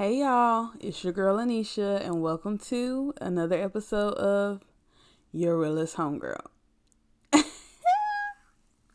Hey 0.00 0.20
y'all, 0.20 0.70
it's 0.80 1.04
your 1.04 1.12
girl 1.12 1.36
Anisha, 1.36 2.02
and 2.02 2.22
welcome 2.22 2.56
to 2.56 3.12
another 3.20 3.60
episode 3.60 4.14
of 4.14 4.62
Your 5.30 5.58
Realist 5.58 5.96
Homegirl. 5.96 6.46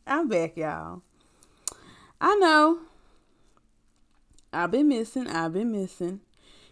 I'm 0.07 0.27
back, 0.27 0.57
y'all. 0.57 1.03
I 2.19 2.35
know. 2.37 2.79
I've 4.51 4.71
been 4.71 4.87
missing. 4.87 5.27
I've 5.27 5.53
been 5.53 5.71
missing. 5.71 6.21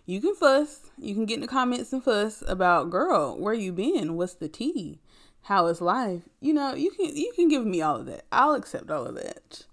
You 0.07 0.19
can 0.19 0.33
fuss. 0.33 0.89
You 0.97 1.13
can 1.13 1.27
get 1.27 1.35
in 1.35 1.41
the 1.41 1.47
comments 1.47 1.93
and 1.93 2.03
fuss 2.03 2.43
about, 2.47 2.89
girl, 2.89 3.37
where 3.37 3.53
you 3.53 3.71
been? 3.71 4.15
What's 4.15 4.33
the 4.33 4.49
tea? 4.49 4.99
How 5.43 5.67
is 5.67 5.79
life? 5.79 6.23
You 6.41 6.53
know, 6.53 6.73
you 6.73 6.89
can 6.89 7.15
you 7.15 7.31
can 7.35 7.49
give 7.49 7.67
me 7.67 7.83
all 7.83 7.97
of 7.97 8.07
that. 8.07 8.25
I'll 8.31 8.55
accept 8.55 8.89
all 8.89 9.05
of 9.05 9.13
that. 9.13 9.67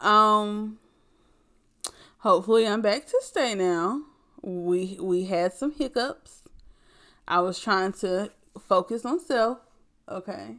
Um 0.00 0.78
hopefully 2.20 2.66
I'm 2.66 2.80
back 2.80 3.06
to 3.06 3.18
stay 3.22 3.54
now. 3.54 4.02
We 4.42 4.98
we 5.00 5.24
had 5.24 5.52
some 5.52 5.72
hiccups. 5.72 6.48
I 7.28 7.40
was 7.40 7.60
trying 7.60 7.92
to 7.94 8.30
focus 8.58 9.04
on 9.04 9.20
self, 9.20 9.58
okay? 10.08 10.56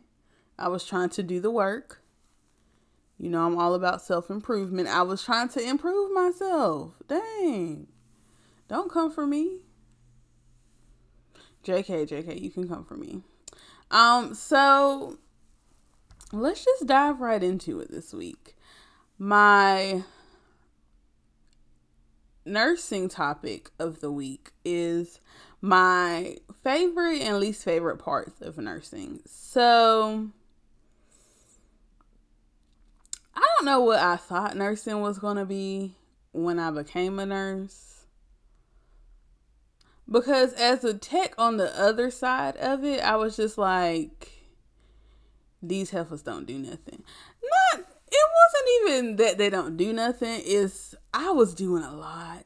I 0.57 0.67
was 0.67 0.85
trying 0.85 1.09
to 1.09 1.23
do 1.23 1.39
the 1.39 1.52
work. 1.52 2.02
You 3.17 3.29
know, 3.29 3.45
I'm 3.45 3.57
all 3.57 3.75
about 3.75 4.02
self-improvement. 4.02 4.88
I 4.88 5.02
was 5.03 5.23
trying 5.23 5.49
to 5.49 5.61
improve 5.61 6.11
myself. 6.11 6.93
Dang. 7.07 7.88
Don't 8.67 8.91
come 8.91 9.11
for 9.11 9.27
me. 9.27 9.59
JK, 11.63 12.09
JK, 12.09 12.41
you 12.41 12.49
can 12.49 12.67
come 12.67 12.83
for 12.83 12.95
me. 12.95 13.21
Um, 13.91 14.33
so 14.33 15.17
let's 16.31 16.63
just 16.66 16.88
dive 16.88 17.19
right 17.19 17.43
into 17.43 17.80
it 17.80 17.91
this 17.91 18.13
week. 18.13 18.55
My 19.19 20.03
nursing 22.45 23.09
topic 23.09 23.70
of 23.80 24.02
the 24.02 24.12
week 24.12 24.52
is 24.66 25.20
my 25.62 26.38
favorite 26.64 27.22
and 27.22 27.39
least 27.39 27.64
favorite 27.64 27.98
parts 27.98 28.42
of 28.42 28.58
nursing. 28.58 29.20
So, 29.25 30.30
I 33.36 33.48
don't 33.56 33.66
know 33.66 33.81
what 33.81 34.00
I 34.00 34.16
thought 34.16 34.58
nursing 34.58 35.02
was 35.02 35.20
going 35.20 35.38
to 35.38 35.45
be 35.45 35.95
when 36.31 36.59
I 36.59 36.72
became 36.72 37.20
a 37.20 37.25
nurse. 37.25 38.06
Because 40.09 40.53
as 40.53 40.83
a 40.83 40.94
tech 40.94 41.33
on 41.38 41.58
the 41.58 41.80
other 41.80 42.11
side 42.11 42.58
of 42.58 42.83
it, 42.83 43.00
I 43.02 43.16
was 43.16 43.38
just 43.38 43.58
like, 43.58 44.30
these 45.61 45.92
heifers 45.92 46.22
don't 46.22 46.45
do 46.45 46.58
nothing. 46.58 47.03
Not 47.73 47.86
it 48.31 48.87
wasn't 48.87 48.99
even 48.99 49.15
that 49.17 49.37
they 49.37 49.49
don't 49.49 49.77
do 49.77 49.93
nothing. 49.93 50.41
Is 50.45 50.95
I 51.13 51.31
was 51.31 51.53
doing 51.53 51.83
a 51.83 51.93
lot. 51.93 52.45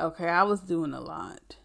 Okay, 0.00 0.28
I 0.28 0.44
was 0.44 0.60
doing 0.60 0.94
a 0.94 1.00
lot. 1.00 1.56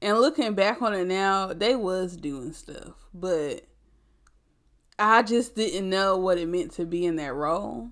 And 0.00 0.18
looking 0.18 0.54
back 0.54 0.82
on 0.82 0.94
it 0.94 1.06
now, 1.06 1.52
they 1.52 1.76
was 1.76 2.16
doing 2.16 2.52
stuff, 2.52 2.94
but 3.14 3.62
I 4.98 5.22
just 5.22 5.54
didn't 5.54 5.88
know 5.88 6.16
what 6.16 6.38
it 6.38 6.48
meant 6.48 6.72
to 6.72 6.84
be 6.84 7.06
in 7.06 7.16
that 7.16 7.34
role. 7.34 7.90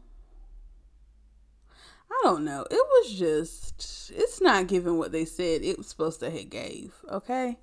I 2.11 2.21
don't 2.25 2.45
know. 2.45 2.67
It 2.69 2.75
was 2.75 3.17
just 3.17 4.11
it's 4.15 4.41
not 4.41 4.67
giving 4.67 4.99
what 4.99 5.13
they 5.13 5.25
said 5.25 5.63
it 5.63 5.79
was 5.79 5.87
supposed 5.87 6.19
to 6.21 6.31
have 6.31 6.51
gave. 6.51 6.93
Okay? 7.09 7.57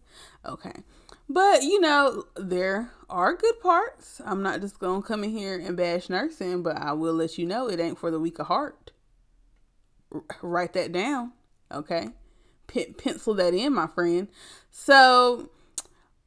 Okay. 0.46 0.84
But 1.30 1.64
you 1.64 1.80
know, 1.82 2.26
there 2.36 2.92
are 3.10 3.36
good 3.36 3.60
parts. 3.62 4.22
I'm 4.26 4.42
not 4.42 4.62
just 4.62 4.80
gonna 4.80 5.02
come 5.02 5.24
in 5.24 5.32
here 5.32 5.60
and 5.60 5.76
bash 5.76 6.10
nursing, 6.10 6.64
but 6.64 6.78
I 6.78 6.94
will 6.94 7.14
let 7.14 7.38
you 7.38 7.46
know 7.46 7.68
it 7.68 7.80
ain't 7.80 8.00
for 8.00 8.12
the 8.12 8.20
weak 8.20 8.40
of 8.40 8.48
heart. 8.48 8.92
R- 10.14 10.24
write 10.42 10.74
that 10.74 10.92
down, 10.92 11.34
okay? 11.72 12.10
Pencil 12.98 13.34
that 13.36 13.54
in, 13.54 13.74
my 13.74 13.88
friend. 13.88 14.28
So, 14.72 15.50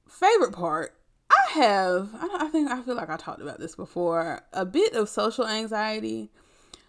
favorite 0.06 0.52
part. 0.52 0.94
I 1.30 1.52
have. 1.52 2.10
I 2.14 2.48
think 2.48 2.70
I 2.70 2.82
feel 2.82 2.94
like 2.96 3.10
I 3.10 3.16
talked 3.16 3.41
about 3.41 3.60
this 3.60 3.76
before. 3.76 4.42
A 4.52 4.66
bit 4.66 4.94
of 4.94 5.08
social 5.08 5.46
anxiety, 5.46 6.30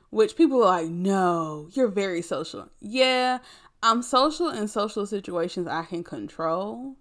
which 0.10 0.36
people 0.36 0.64
are 0.64 0.82
like, 0.82 0.90
"No, 0.90 1.70
you're 1.74 1.88
very 1.88 2.22
social." 2.22 2.70
Yeah, 2.80 3.40
I'm 3.84 4.02
social 4.02 4.50
in 4.50 4.68
social 4.68 5.06
situations 5.06 5.68
I 5.68 5.84
can 5.84 6.04
control 6.04 6.96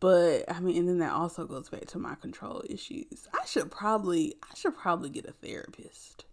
but 0.00 0.44
I 0.50 0.60
mean, 0.60 0.76
and 0.76 0.88
then 0.88 0.98
that 0.98 1.12
also 1.12 1.46
goes 1.46 1.68
back 1.68 1.86
to 1.86 1.98
my 1.98 2.14
control 2.16 2.62
issues. 2.68 3.28
I 3.32 3.44
should 3.46 3.70
probably, 3.70 4.34
I 4.42 4.54
should 4.54 4.76
probably 4.76 5.10
get 5.10 5.26
a 5.26 5.32
therapist. 5.32 6.24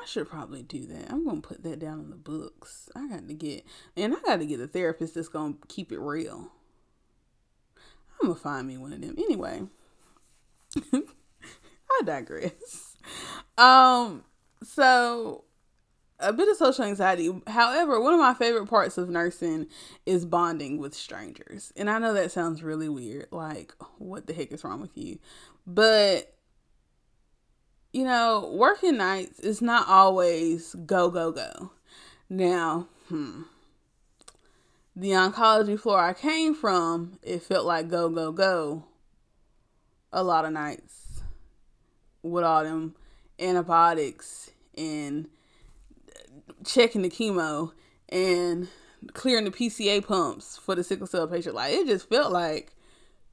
I 0.00 0.06
should 0.06 0.28
probably 0.28 0.62
do 0.62 0.86
that. 0.86 1.10
I'm 1.10 1.24
gonna 1.24 1.40
put 1.40 1.62
that 1.62 1.78
down 1.78 2.00
in 2.00 2.10
the 2.10 2.16
books. 2.16 2.88
I 2.96 3.08
got 3.08 3.28
to 3.28 3.34
get, 3.34 3.64
and 3.96 4.14
I 4.14 4.20
got 4.20 4.38
to 4.38 4.46
get 4.46 4.60
a 4.60 4.66
therapist 4.66 5.14
that's 5.14 5.28
gonna 5.28 5.54
keep 5.68 5.92
it 5.92 6.00
real. 6.00 6.50
I'm 8.20 8.28
gonna 8.28 8.34
find 8.34 8.66
me 8.66 8.78
one 8.78 8.92
of 8.92 9.00
them 9.00 9.14
anyway. 9.18 9.62
I 10.92 12.04
digress. 12.04 12.96
Um, 13.58 14.24
so 14.64 15.44
a 16.22 16.32
bit 16.32 16.48
of 16.48 16.56
social 16.56 16.84
anxiety. 16.84 17.30
However, 17.46 18.00
one 18.00 18.14
of 18.14 18.20
my 18.20 18.34
favorite 18.34 18.66
parts 18.66 18.98
of 18.98 19.08
nursing 19.08 19.66
is 20.06 20.24
bonding 20.24 20.78
with 20.78 20.94
strangers. 20.94 21.72
And 21.76 21.90
I 21.90 21.98
know 21.98 22.14
that 22.14 22.32
sounds 22.32 22.62
really 22.62 22.88
weird. 22.88 23.28
Like, 23.30 23.74
what 23.98 24.26
the 24.26 24.32
heck 24.32 24.52
is 24.52 24.64
wrong 24.64 24.80
with 24.80 24.96
you? 24.96 25.18
But, 25.66 26.34
you 27.92 28.04
know, 28.04 28.50
working 28.54 28.96
nights 28.96 29.40
is 29.40 29.60
not 29.60 29.88
always 29.88 30.74
go, 30.86 31.10
go, 31.10 31.32
go. 31.32 31.72
Now, 32.30 32.88
hmm. 33.08 33.42
The 34.94 35.10
oncology 35.10 35.80
floor 35.80 35.98
I 35.98 36.12
came 36.12 36.54
from, 36.54 37.18
it 37.22 37.42
felt 37.42 37.64
like 37.64 37.88
go, 37.88 38.08
go, 38.10 38.30
go 38.30 38.84
a 40.12 40.22
lot 40.22 40.44
of 40.44 40.52
nights 40.52 41.22
with 42.22 42.44
all 42.44 42.62
them 42.62 42.94
antibiotics 43.38 44.50
and 44.76 45.28
checking 46.64 47.02
the 47.02 47.10
chemo 47.10 47.72
and 48.08 48.68
clearing 49.14 49.44
the 49.44 49.50
PCA 49.50 50.06
pumps 50.06 50.56
for 50.56 50.74
the 50.74 50.84
sickle 50.84 51.06
cell 51.06 51.26
patient. 51.26 51.54
Like 51.54 51.72
it 51.72 51.86
just 51.86 52.08
felt 52.08 52.32
like, 52.32 52.74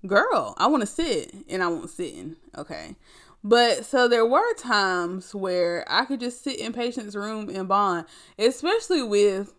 girl, 0.06 0.56
I 0.58 0.68
want 0.68 0.82
to 0.82 0.88
sit 0.88 1.34
and 1.48 1.64
I 1.64 1.68
won't 1.68 1.90
sit 1.90 2.14
in. 2.14 2.38
Okay. 2.58 2.96
But 3.44 3.86
so 3.86 4.08
there 4.08 4.26
were 4.26 4.54
times 4.56 5.34
where 5.34 5.86
I 5.88 6.06
could 6.06 6.20
just 6.20 6.44
sit 6.44 6.60
in 6.60 6.74
patient's 6.74 7.16
room 7.16 7.50
and 7.50 7.68
bond, 7.68 8.06
especially 8.38 9.02
with 9.02 9.54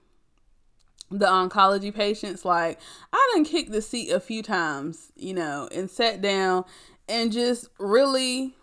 the 1.10 1.26
oncology 1.26 1.94
patients. 1.94 2.44
Like 2.44 2.78
I 3.12 3.32
done 3.34 3.44
kicked 3.44 3.72
the 3.72 3.82
seat 3.82 4.10
a 4.10 4.20
few 4.20 4.42
times, 4.42 5.12
you 5.16 5.34
know, 5.34 5.68
and 5.72 5.90
sat 5.90 6.20
down 6.20 6.64
and 7.08 7.32
just 7.32 7.68
really 7.78 8.54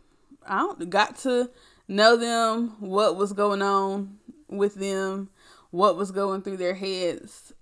I 0.47 0.73
got 0.87 1.17
to 1.19 1.49
know 1.87 2.15
them, 2.15 2.75
what 2.79 3.15
was 3.15 3.33
going 3.33 3.61
on, 3.61 4.16
with 4.49 4.75
them, 4.75 5.29
what 5.71 5.97
was 5.97 6.11
going 6.11 6.41
through 6.41 6.57
their 6.57 6.75
heads. 6.75 7.53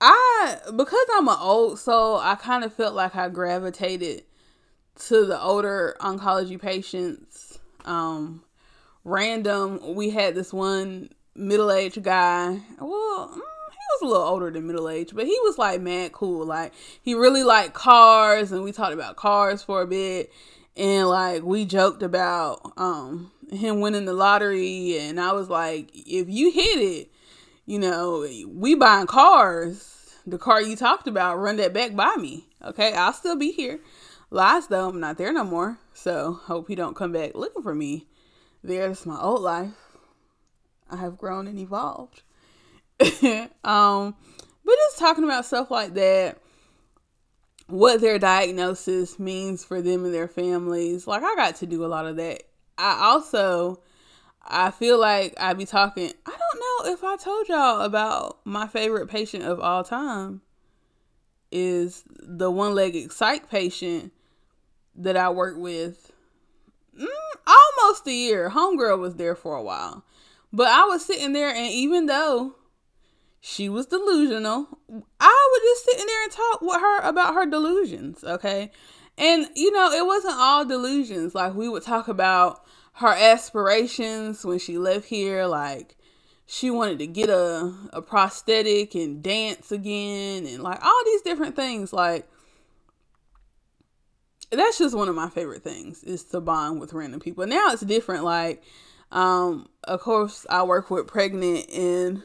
I 0.00 0.56
because 0.74 1.06
I'm 1.14 1.28
an 1.28 1.36
old 1.38 1.78
soul, 1.78 2.16
I 2.18 2.34
kind 2.34 2.64
of 2.64 2.72
felt 2.72 2.94
like 2.94 3.14
I 3.14 3.28
gravitated 3.28 4.24
to 5.08 5.26
the 5.26 5.40
older 5.40 5.96
oncology 6.00 6.60
patients. 6.60 7.58
Um, 7.84 8.42
random, 9.04 9.94
we 9.94 10.10
had 10.10 10.34
this 10.34 10.52
one 10.52 11.10
middle 11.34 11.70
aged 11.70 12.02
guy. 12.02 12.60
Well, 12.78 13.28
mm, 13.28 13.34
he 13.34 13.40
was 13.40 14.02
a 14.02 14.06
little 14.06 14.22
older 14.22 14.50
than 14.50 14.66
middle 14.66 14.88
age, 14.88 15.14
but 15.14 15.26
he 15.26 15.36
was 15.42 15.58
like 15.58 15.80
mad 15.80 16.12
cool. 16.12 16.46
Like 16.46 16.72
he 17.02 17.14
really 17.14 17.42
liked 17.42 17.74
cars, 17.74 18.52
and 18.52 18.62
we 18.62 18.72
talked 18.72 18.94
about 18.94 19.16
cars 19.16 19.62
for 19.62 19.82
a 19.82 19.86
bit. 19.86 20.30
And 20.76 21.08
like 21.08 21.42
we 21.42 21.66
joked 21.66 22.02
about 22.02 22.72
um 22.76 23.32
him 23.52 23.80
winning 23.80 24.04
the 24.04 24.12
lottery 24.12 24.98
and 24.98 25.20
I 25.20 25.32
was 25.32 25.48
like, 25.48 25.90
if 25.94 26.28
you 26.28 26.50
hit 26.50 26.78
it, 26.78 27.10
you 27.66 27.78
know, 27.78 28.26
we 28.48 28.74
buying 28.74 29.06
cars. 29.06 29.86
The 30.26 30.38
car 30.38 30.60
you 30.60 30.76
talked 30.76 31.06
about, 31.06 31.38
run 31.38 31.56
that 31.56 31.72
back 31.72 31.96
by 31.96 32.14
me. 32.16 32.46
Okay, 32.62 32.92
I'll 32.92 33.12
still 33.12 33.36
be 33.36 33.52
here. 33.52 33.80
Lies 34.30 34.66
though, 34.68 34.88
I'm 34.88 35.00
not 35.00 35.18
there 35.18 35.32
no 35.32 35.44
more. 35.44 35.78
So 35.94 36.34
hope 36.44 36.70
you 36.70 36.76
don't 36.76 36.96
come 36.96 37.12
back 37.12 37.34
looking 37.34 37.62
for 37.62 37.74
me. 37.74 38.06
There's 38.62 39.06
my 39.06 39.18
old 39.20 39.42
life. 39.42 39.72
I 40.90 40.96
have 40.96 41.16
grown 41.16 41.46
and 41.46 41.58
evolved. 41.58 42.22
um, 43.64 44.14
but 44.64 44.74
just 44.74 44.98
talking 44.98 45.24
about 45.24 45.46
stuff 45.46 45.70
like 45.70 45.94
that, 45.94 46.38
what 47.66 48.00
their 48.00 48.18
diagnosis 48.18 49.18
means 49.18 49.64
for 49.64 49.80
them 49.80 50.04
and 50.04 50.12
their 50.12 50.28
families. 50.28 51.06
Like 51.06 51.22
I 51.22 51.34
got 51.36 51.56
to 51.56 51.66
do 51.66 51.84
a 51.84 51.88
lot 51.88 52.06
of 52.06 52.16
that 52.16 52.42
I 52.80 52.98
also 53.02 53.80
I 54.42 54.70
feel 54.70 54.98
like 54.98 55.34
I 55.38 55.52
be 55.52 55.66
talking. 55.66 56.12
I 56.26 56.30
don't 56.30 56.86
know 56.86 56.92
if 56.92 57.04
I 57.04 57.16
told 57.16 57.48
y'all 57.48 57.82
about 57.82 58.40
my 58.44 58.66
favorite 58.66 59.08
patient 59.08 59.44
of 59.44 59.60
all 59.60 59.84
time 59.84 60.40
is 61.52 62.04
the 62.22 62.50
one-legged 62.50 63.12
psych 63.12 63.50
patient 63.50 64.12
that 64.96 65.16
I 65.16 65.30
work 65.30 65.56
with. 65.56 66.12
Mm, 66.98 67.06
almost 67.46 68.06
a 68.06 68.12
year. 68.12 68.50
Homegirl 68.50 68.98
was 68.98 69.16
there 69.16 69.34
for 69.34 69.56
a 69.56 69.62
while. 69.62 70.04
But 70.52 70.68
I 70.68 70.84
was 70.84 71.04
sitting 71.04 71.32
there 71.32 71.54
and 71.54 71.70
even 71.72 72.06
though 72.06 72.54
she 73.40 73.68
was 73.68 73.86
delusional. 73.86 74.68
I 75.20 75.48
would 75.52 75.62
just 75.62 75.84
sit 75.84 76.00
in 76.00 76.06
there 76.06 76.22
and 76.24 76.32
talk 76.32 76.60
with 76.60 76.80
her 76.80 77.00
about 77.00 77.34
her 77.34 77.46
delusions, 77.46 78.22
okay? 78.22 78.70
And 79.16 79.46
you 79.54 79.72
know, 79.72 79.90
it 79.92 80.06
wasn't 80.06 80.36
all 80.36 80.64
delusions. 80.64 81.34
Like 81.34 81.54
we 81.54 81.68
would 81.68 81.82
talk 81.82 82.08
about 82.08 82.64
her 83.00 83.08
aspirations 83.08 84.44
when 84.44 84.58
she 84.58 84.76
left 84.76 85.06
here, 85.06 85.46
like 85.46 85.96
she 86.44 86.70
wanted 86.70 86.98
to 86.98 87.06
get 87.06 87.30
a, 87.30 87.72
a 87.94 88.02
prosthetic 88.02 88.94
and 88.94 89.22
dance 89.22 89.72
again 89.72 90.44
and 90.46 90.62
like 90.62 90.84
all 90.84 91.02
these 91.06 91.22
different 91.22 91.56
things 91.56 91.92
like 91.92 92.28
that's 94.50 94.78
just 94.78 94.96
one 94.96 95.08
of 95.08 95.14
my 95.14 95.28
favorite 95.30 95.62
things 95.62 96.02
is 96.02 96.24
to 96.24 96.40
bond 96.40 96.80
with 96.80 96.92
random 96.92 97.20
people. 97.20 97.46
Now 97.46 97.70
it's 97.70 97.82
different 97.82 98.24
like 98.24 98.62
um 99.12 99.68
of 99.84 100.00
course 100.00 100.46
i 100.50 100.62
work 100.62 100.88
with 100.90 101.06
pregnant 101.06 101.68
and 101.70 102.22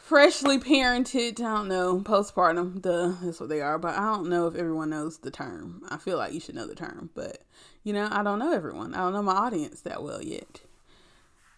freshly 0.00 0.58
parented 0.58 1.38
i 1.38 1.44
don't 1.44 1.68
know 1.68 2.00
postpartum 2.00 2.82
the 2.82 3.16
that's 3.22 3.38
what 3.38 3.48
they 3.48 3.60
are 3.60 3.78
but 3.78 3.94
i 3.94 4.00
don't 4.00 4.28
know 4.28 4.48
if 4.48 4.56
everyone 4.56 4.90
knows 4.90 5.18
the 5.18 5.30
term. 5.30 5.82
I 5.90 5.96
feel 5.98 6.16
like 6.16 6.32
you 6.32 6.40
should 6.40 6.56
know 6.56 6.66
the 6.66 6.74
term 6.74 7.10
but 7.14 7.44
you 7.82 7.92
know 7.92 8.08
i 8.10 8.22
don't 8.22 8.38
know 8.38 8.52
everyone. 8.52 8.94
I 8.94 8.98
don't 8.98 9.12
know 9.12 9.22
my 9.22 9.32
audience 9.32 9.80
that 9.82 10.02
well 10.02 10.22
yet. 10.22 10.60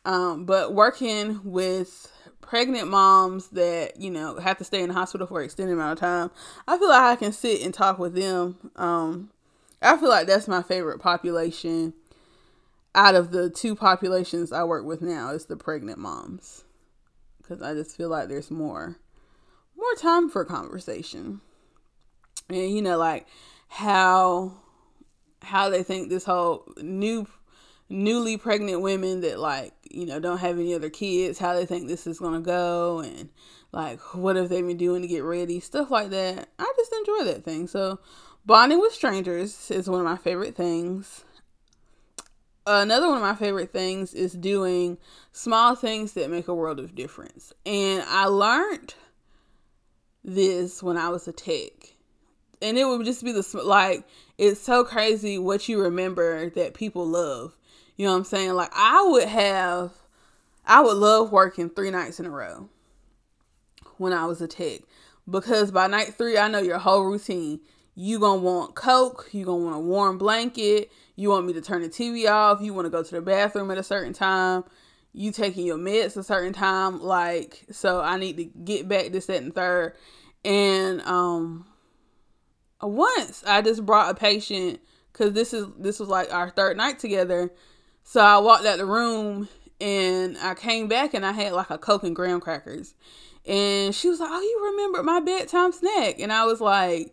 Um, 0.05 0.44
but 0.44 0.75
working 0.75 1.41
with 1.44 2.11
pregnant 2.41 2.88
moms 2.88 3.49
that 3.49 3.99
you 3.99 4.11
know 4.11 4.38
have 4.38 4.59
to 4.59 4.65
stay 4.65 4.82
in 4.82 4.88
the 4.88 4.94
hospital 4.94 5.26
for 5.26 5.41
an 5.41 5.47
extended 5.47 5.73
amount 5.73 5.93
of 5.93 6.00
time, 6.00 6.31
I 6.69 6.79
feel 6.79 6.88
like 6.88 7.03
I 7.03 7.17
can 7.17 7.32
sit 7.32 7.62
and 7.62 7.73
talk 7.73 7.99
with 7.99 8.15
them. 8.15 8.71
Um, 8.76 9.31
I 9.81 9.97
feel 9.97 10.09
like 10.09 10.26
that's 10.26 10.49
my 10.49 10.62
favorite 10.62 10.99
population 10.99 11.94
out 12.94 13.15
of 13.15 13.32
the 13.32 13.50
two 13.50 13.75
populations 13.75 14.53
I 14.53 14.65
work 14.65 14.85
with 14.85 15.03
now 15.03 15.31
is 15.31 15.47
the 15.47 15.56
pregnant 15.56 15.99
moms. 15.99 16.65
Because 17.38 17.61
I 17.61 17.75
just 17.75 17.97
feel 17.97 18.09
like 18.09 18.29
there's 18.29 18.50
more 18.50 18.97
more 19.76 19.94
time 20.00 20.29
for 20.31 20.44
conversation. 20.44 21.41
And 22.49 22.71
you 22.71 22.82
know 22.82 22.99
like 22.99 23.26
how 23.69 24.53
how 25.44 25.69
they 25.69 25.82
think 25.82 26.08
this 26.08 26.25
whole 26.25 26.67
new 26.79 27.26
newly 27.88 28.37
pregnant 28.37 28.81
women 28.81 29.20
that 29.20 29.38
like 29.38 29.73
you 29.91 30.06
know 30.06 30.19
don't 30.19 30.38
have 30.38 30.58
any 30.58 30.75
other 30.75 30.88
kids 30.88 31.38
how 31.38 31.52
they 31.52 31.67
think 31.67 31.87
this 31.87 32.06
is 32.06 32.19
gonna 32.19 32.41
go 32.41 33.00
and 33.00 33.29
like 33.73 34.00
what 34.14 34.37
have 34.37 34.49
they 34.49 34.62
been 34.62 34.76
doing 34.76 35.02
to 35.02 35.08
get 35.08 35.25
ready 35.25 35.61
stuff 35.61 35.91
like 35.91 36.11
that. 36.11 36.49
I 36.58 36.73
just 36.76 36.93
enjoy 36.93 37.25
that 37.25 37.44
thing. 37.44 37.67
So 37.67 37.99
bonding 38.46 38.81
with 38.81 38.93
strangers 38.93 39.70
is 39.70 39.91
one 39.91 40.00
of 40.00 40.06
my 40.06 40.17
favorite 40.17 40.55
things. 40.55 41.25
Another 42.67 43.08
one 43.08 43.17
of 43.17 43.23
my 43.23 43.35
favorite 43.35 43.73
things 43.73 44.14
is 44.14 44.32
doing 44.32 44.97
small 45.32 45.75
things 45.75 46.12
that 46.12 46.31
make 46.31 46.49
a 46.49 46.55
world 46.55 46.79
of 46.79 46.94
difference. 46.94 47.52
And 47.67 48.02
i 48.08 48.26
learned 48.26 48.94
this 50.26 50.82
when 50.82 50.97
i 50.97 51.11
was 51.11 51.29
a 51.29 51.32
tech 51.32 51.94
and 52.64 52.76
it 52.78 52.84
would 52.84 53.05
just 53.05 53.22
be 53.22 53.31
the 53.31 53.61
like 53.62 54.05
it's 54.38 54.61
so 54.61 54.82
crazy 54.82 55.38
what 55.38 55.69
you 55.69 55.81
remember 55.81 56.50
that 56.50 56.75
people 56.75 57.06
love 57.06 57.56
you 57.96 58.06
know 58.06 58.12
what 58.12 58.19
I'm 58.19 58.25
saying? 58.25 58.55
Like 58.55 58.70
I 58.75 59.05
would 59.06 59.28
have 59.28 59.93
I 60.66 60.81
would 60.81 60.96
love 60.96 61.31
working 61.31 61.70
three 61.70 61.90
nights 61.90 62.19
in 62.19 62.26
a 62.26 62.31
row 62.31 62.69
when 63.99 64.12
I 64.12 64.26
was 64.26 64.40
a 64.40 64.49
tech. 64.49 64.81
Because 65.31 65.70
by 65.70 65.87
night 65.87 66.14
three, 66.14 66.37
I 66.37 66.49
know 66.49 66.61
your 66.61 66.78
whole 66.78 67.05
routine. 67.05 67.61
You 67.94 68.19
gonna 68.19 68.40
want 68.40 68.75
Coke, 68.75 69.28
you 69.32 69.44
gonna 69.44 69.64
want 69.64 69.76
a 69.76 69.81
warm 69.81 70.19
blanket, 70.19 70.90
you 71.14 71.31
want 71.31 71.46
me 71.46 71.52
to 71.52 71.61
turn 71.61 71.82
the 71.82 71.88
TV 71.88 72.28
off, 72.28 72.61
you 72.61 72.75
wanna 72.75 72.90
go 72.90 73.05
to 73.05 73.14
the 73.14 73.22
bathroom 73.22 73.70
at 73.70 73.78
a 73.78 73.84
certain 73.84 74.12
time, 74.12 74.64
you 75.12 75.31
taking 75.31 75.64
your 75.64 75.78
meds 75.78 76.16
a 76.16 76.25
certain 76.25 76.52
time, 76.52 77.00
like 77.00 77.64
so 77.70 78.00
I 78.00 78.19
need 78.19 78.37
to 78.38 78.44
get 78.44 78.88
back 78.88 79.12
this, 79.12 79.26
that, 79.26 79.43
and 79.43 79.55
third. 79.55 79.94
And 80.44 81.00
um 81.02 81.66
once 82.87 83.43
I 83.47 83.63
just 83.63 83.85
brought 83.85 84.11
a 84.11 84.15
patient 84.15 84.81
because 85.13 85.33
this 85.33 85.53
is 85.55 85.67
this 85.79 86.01
was 86.01 86.09
like 86.09 86.33
our 86.33 86.51
third 86.51 86.77
night 86.77 86.99
together 86.99 87.51
so 88.05 88.21
I 88.21 88.39
walked 88.39 88.67
out 88.67 88.79
the 88.79 88.87
room 88.87 89.49
and 89.81 90.37
I 90.39 90.55
came 90.55 90.89
back 90.89 91.15
and 91.15 91.27
I 91.27 91.33
had 91.33 91.53
like 91.53 91.71
a 91.71 91.79
Coke 91.79 92.05
and 92.05 92.15
graham 92.15 92.41
crackers. 92.41 92.95
And 93.47 93.95
she 93.95 94.09
was 94.09 94.21
like, 94.21 94.31
Oh, 94.31 94.41
you 94.41 94.71
remember 94.73 95.03
my 95.03 95.21
bedtime 95.21 95.73
snack? 95.73 96.21
And 96.21 96.33
I 96.33 96.45
was 96.45 96.61
like, 96.61 97.13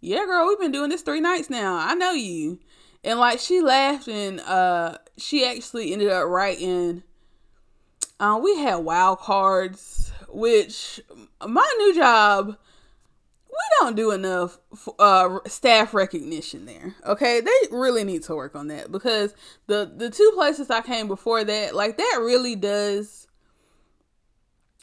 Yeah, 0.00 0.24
girl, 0.24 0.48
we've 0.48 0.58
been 0.58 0.72
doing 0.72 0.90
this 0.90 1.02
three 1.02 1.20
nights 1.20 1.50
now. 1.50 1.76
I 1.76 1.94
know 1.94 2.12
you. 2.12 2.58
And 3.04 3.20
like 3.20 3.38
she 3.38 3.60
laughed 3.60 4.08
and 4.08 4.40
uh 4.40 4.98
she 5.18 5.46
actually 5.46 5.92
ended 5.92 6.08
up 6.08 6.26
writing 6.26 7.02
uh, 8.20 8.38
we 8.40 8.56
had 8.56 8.76
wild 8.76 9.18
cards, 9.18 10.12
which 10.28 11.00
my 11.44 11.74
new 11.78 11.94
job 11.94 12.56
we 13.52 13.58
don't 13.80 13.96
do 13.96 14.10
enough 14.12 14.58
uh, 14.98 15.38
staff 15.46 15.92
recognition 15.92 16.64
there. 16.64 16.94
Okay, 17.06 17.40
they 17.40 17.50
really 17.70 18.02
need 18.02 18.22
to 18.24 18.34
work 18.34 18.56
on 18.56 18.68
that 18.68 18.90
because 18.90 19.34
the 19.66 19.92
the 19.94 20.08
two 20.08 20.30
places 20.34 20.70
I 20.70 20.80
came 20.80 21.06
before 21.06 21.44
that, 21.44 21.74
like 21.74 21.98
that, 21.98 22.18
really 22.20 22.56
does 22.56 23.28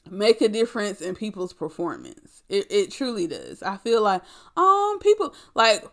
make 0.10 0.42
a 0.42 0.50
difference 0.50 1.02
in 1.02 1.16
people's 1.16 1.54
performance. 1.54 2.44
It 2.48 2.68
it 2.70 2.92
truly 2.92 3.28
does. 3.28 3.64
I 3.64 3.78
feel 3.78 4.02
like 4.04 4.22
um 4.56 5.00
people 5.00 5.34
like 5.56 5.84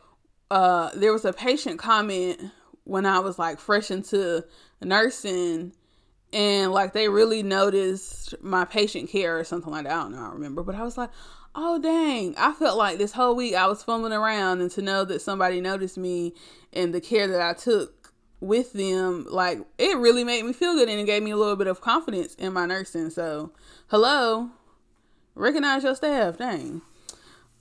uh 0.50 0.90
there 0.94 1.12
was 1.12 1.24
a 1.24 1.32
patient 1.32 1.78
comment 1.78 2.40
when 2.84 3.06
I 3.06 3.20
was 3.20 3.38
like 3.38 3.58
fresh 3.58 3.90
into 3.90 4.44
nursing 4.82 5.72
and 6.32 6.72
like 6.72 6.92
they 6.92 7.08
really 7.08 7.42
noticed 7.42 8.34
my 8.42 8.64
patient 8.64 9.08
care 9.08 9.38
or 9.38 9.44
something 9.44 9.72
like 9.72 9.84
that. 9.84 9.92
I 9.92 10.02
don't 10.02 10.12
know, 10.12 10.22
I 10.22 10.28
remember, 10.28 10.62
but 10.62 10.74
I 10.74 10.82
was 10.82 10.98
like, 10.98 11.10
oh 11.56 11.78
dang. 11.78 12.34
I 12.36 12.52
felt 12.52 12.76
like 12.76 12.98
this 12.98 13.12
whole 13.12 13.34
week 13.34 13.54
i 13.54 13.66
was 13.66 13.82
fumbling 13.82 14.12
around 14.12 14.60
and 14.60 14.70
to 14.72 14.82
know 14.82 15.04
that 15.04 15.22
somebody 15.22 15.60
noticed 15.60 15.96
me 15.96 16.34
and 16.72 16.94
the 16.94 17.00
care 17.00 17.26
that 17.26 17.40
i 17.40 17.54
took 17.54 18.12
with 18.40 18.74
them 18.74 19.26
like 19.30 19.58
it 19.78 19.96
really 19.96 20.22
made 20.22 20.44
me 20.44 20.52
feel 20.52 20.74
good 20.74 20.88
and 20.88 21.00
it 21.00 21.06
gave 21.06 21.22
me 21.22 21.30
a 21.30 21.36
little 21.36 21.56
bit 21.56 21.66
of 21.66 21.80
confidence 21.80 22.34
in 22.34 22.52
my 22.52 22.66
nursing. 22.66 23.10
So 23.10 23.50
hello? 23.88 24.50
Recognize 25.34 25.84
your 25.84 25.94
staff. 25.94 26.36
Dang. 26.36 26.82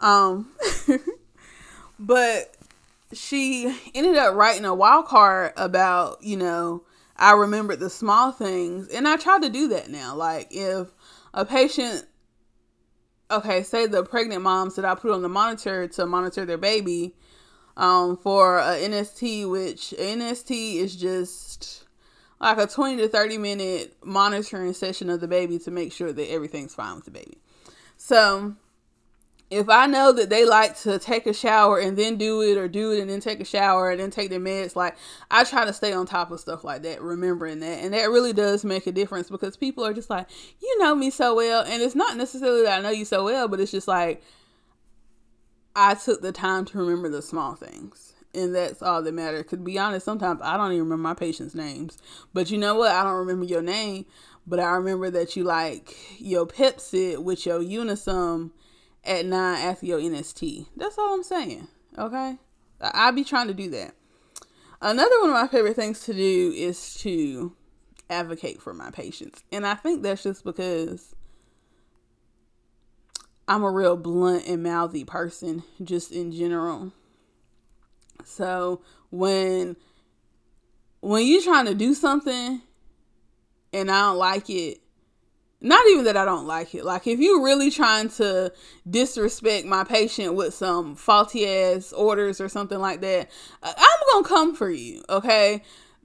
Um 0.02 0.52
but 2.00 2.56
she 3.14 3.74
ended 3.94 4.18
up 4.18 4.36
writing 4.36 4.66
a 4.66 4.76
wild 4.76 5.06
card 5.06 5.54
about 5.56 6.22
you 6.22 6.36
know 6.36 6.84
i 7.16 7.32
remembered 7.32 7.80
the 7.80 7.90
small 7.90 8.34
things. 8.34 8.90
And 8.90 9.08
i 9.08 9.16
try 9.16 9.40
to 9.40 9.50
do 9.50 9.70
that 9.70 9.90
now. 9.90 10.14
Like 10.16 10.48
if 10.52 10.90
a 11.34 11.46
patient 11.46 12.06
okay, 13.32 13.64
say 13.64 13.88
the 13.88 14.04
pregnant 14.04 14.42
moms 14.42 14.76
that 14.76 14.86
I 14.86 14.96
put 14.96 15.12
on 15.12 15.22
the 15.22 15.30
monitor 15.30 15.88
to 15.88 16.06
monitor 16.06 16.46
their 16.46 16.58
baby 16.58 17.16
um, 17.78 18.18
for 18.18 18.60
a 18.60 18.76
NST, 18.76 19.50
which 19.50 19.94
NST 19.98 20.76
is 20.76 20.96
just 20.96 21.86
like 22.40 22.58
a 22.58 22.68
20 22.68 22.98
to 22.98 23.08
30 23.08 23.38
minute 23.38 23.96
monitoring 24.04 24.74
session 24.74 25.10
of 25.10 25.22
the 25.22 25.28
baby 25.28 25.60
to 25.60 25.72
make 25.72 25.92
sure 25.92 26.12
that 26.12 26.32
everything's 26.32 26.76
fine 26.76 26.96
with 26.96 27.06
the 27.06 27.12
baby. 27.12 27.38
So 27.98 28.56
if 29.52 29.70
I 29.70 29.86
know 29.86 30.12
that 30.12 30.30
they 30.30 30.44
like 30.44 30.78
to 30.80 30.98
take 30.98 31.28
a 31.28 31.34
shower 31.34 31.80
and 31.80 31.96
then 31.96 32.18
do 32.18 32.42
it, 32.42 32.58
or 32.58 32.68
do 32.68 32.92
it 32.92 33.00
and 33.00 33.10
then 33.10 33.20
take 33.20 33.40
a 33.40 33.46
shower 33.46 33.92
and 33.92 34.00
then 34.00 34.10
take 34.10 34.30
their 34.32 34.40
meds, 34.40 34.76
like 34.76 34.96
I 35.30 35.44
try 35.44 35.66
to 35.66 35.74
stay 35.74 35.94
on 35.94 36.08
top 36.08 36.32
of 36.32 36.40
stuff 36.40 36.64
like 36.64 36.82
that, 36.84 37.02
remembering 37.02 37.60
that. 37.60 37.84
And 37.84 37.94
that 37.94 38.06
really 38.06 38.34
does 38.34 38.66
make 38.66 38.88
a 38.88 38.92
difference 38.92 39.30
because 39.30 39.56
people 39.56 39.86
are 39.86 39.94
just 39.94 40.10
like, 40.10 40.28
you 40.62 40.80
know 40.80 40.96
me 40.96 41.12
so 41.12 41.36
well. 41.36 41.64
And 41.64 41.82
it's 41.82 41.96
not 41.96 42.18
necessarily 42.18 42.64
that 42.64 42.80
I 42.80 42.82
know 42.82 42.90
you 42.90 43.06
so 43.06 43.24
well, 43.24 43.48
but 43.48 43.60
it's 43.60 43.72
just 43.72 43.88
like 43.88 44.24
I 45.76 45.94
took 45.94 46.22
the 46.22 46.32
time 46.32 46.66
to 46.66 46.80
remember 46.80 47.10
the 47.10 47.22
small 47.22 47.54
things. 47.54 48.14
And 48.34 48.54
that's 48.54 48.82
all 48.82 49.02
that 49.02 49.14
matters. 49.14 49.44
Cause 49.44 49.52
to 49.52 49.58
be 49.58 49.78
honest, 49.78 50.06
sometimes 50.06 50.42
I 50.44 50.58
don't 50.58 50.72
even 50.72 50.86
remember 50.86 51.04
my 51.04 51.14
patients' 51.14 51.56
names. 51.56 52.00
But 52.34 52.50
you 52.50 52.58
know 52.58 52.76
what? 52.76 52.92
I 52.92 53.04
don't 53.04 53.20
remember 53.20 53.46
your 53.46 53.62
name, 53.62 54.06
but 54.48 54.60
I 54.60 54.72
remember 54.72 55.12
that 55.12 55.36
you 55.36 55.44
like 55.44 55.96
your 56.18 56.48
Pepcid 56.48 57.20
with 57.20 57.46
your 57.46 57.60
Unisom 57.60 58.52
at 59.06 59.26
nine 59.26 59.62
after 59.62 59.86
your 59.86 60.00
NST. 60.00 60.68
That's 60.76 60.98
all 60.98 61.14
I'm 61.14 61.24
saying. 61.24 61.68
Okay, 61.98 62.38
I 62.82 63.12
be 63.12 63.24
trying 63.24 63.48
to 63.48 63.54
do 63.54 63.70
that. 63.72 63.94
Another 64.82 65.20
one 65.22 65.30
of 65.30 65.36
my 65.36 65.48
favorite 65.48 65.76
things 65.76 66.02
to 66.02 66.14
do 66.14 66.54
is 66.56 66.96
to 66.96 67.54
advocate 68.10 68.62
for 68.62 68.74
my 68.74 68.92
patients, 68.92 69.44
and 69.52 69.66
I 69.66 69.76
think 69.76 70.04
that's 70.04 70.24
just 70.24 70.44
because 70.44 71.16
I'm 73.48 73.64
a 73.64 73.72
real 73.72 73.96
blunt 73.96 74.48
and 74.48 74.64
mouthy 74.64 75.06
person, 75.06 75.64
just 75.84 76.12
in 76.12 76.32
general. 76.32 76.92
So 78.24 78.82
when 79.12 79.76
when 81.02 81.28
you're 81.28 81.44
trying 81.44 81.66
to 81.66 81.76
do 81.76 81.94
something 81.94 82.62
and 83.72 83.92
I 83.92 84.02
don't 84.02 84.18
like 84.18 84.50
it, 84.50 84.80
not 85.62 85.86
even 85.90 86.06
that 86.06 86.18
I 86.18 86.26
don't 86.26 86.46
like 86.46 86.76
it. 86.76 86.86
Like 86.86 87.08
if 87.08 87.20
you 87.20 87.44
really 87.44 87.72
trying 87.72 88.10
to 88.10 88.52
disrespect 88.90 89.66
my 89.66 89.84
patient 89.84 90.36
with 90.36 90.54
some 90.54 90.96
faulty 90.96 91.48
ass 91.48 91.94
orders 91.94 92.40
or 92.40 92.50
something 92.50 92.80
like 92.80 93.02
that, 93.02 93.30
uh, 93.64 93.74
I'm 93.76 94.00
gonna 94.12 94.28
come 94.28 94.56
for 94.56 94.70
you. 94.70 95.04
Okay, 95.10 95.64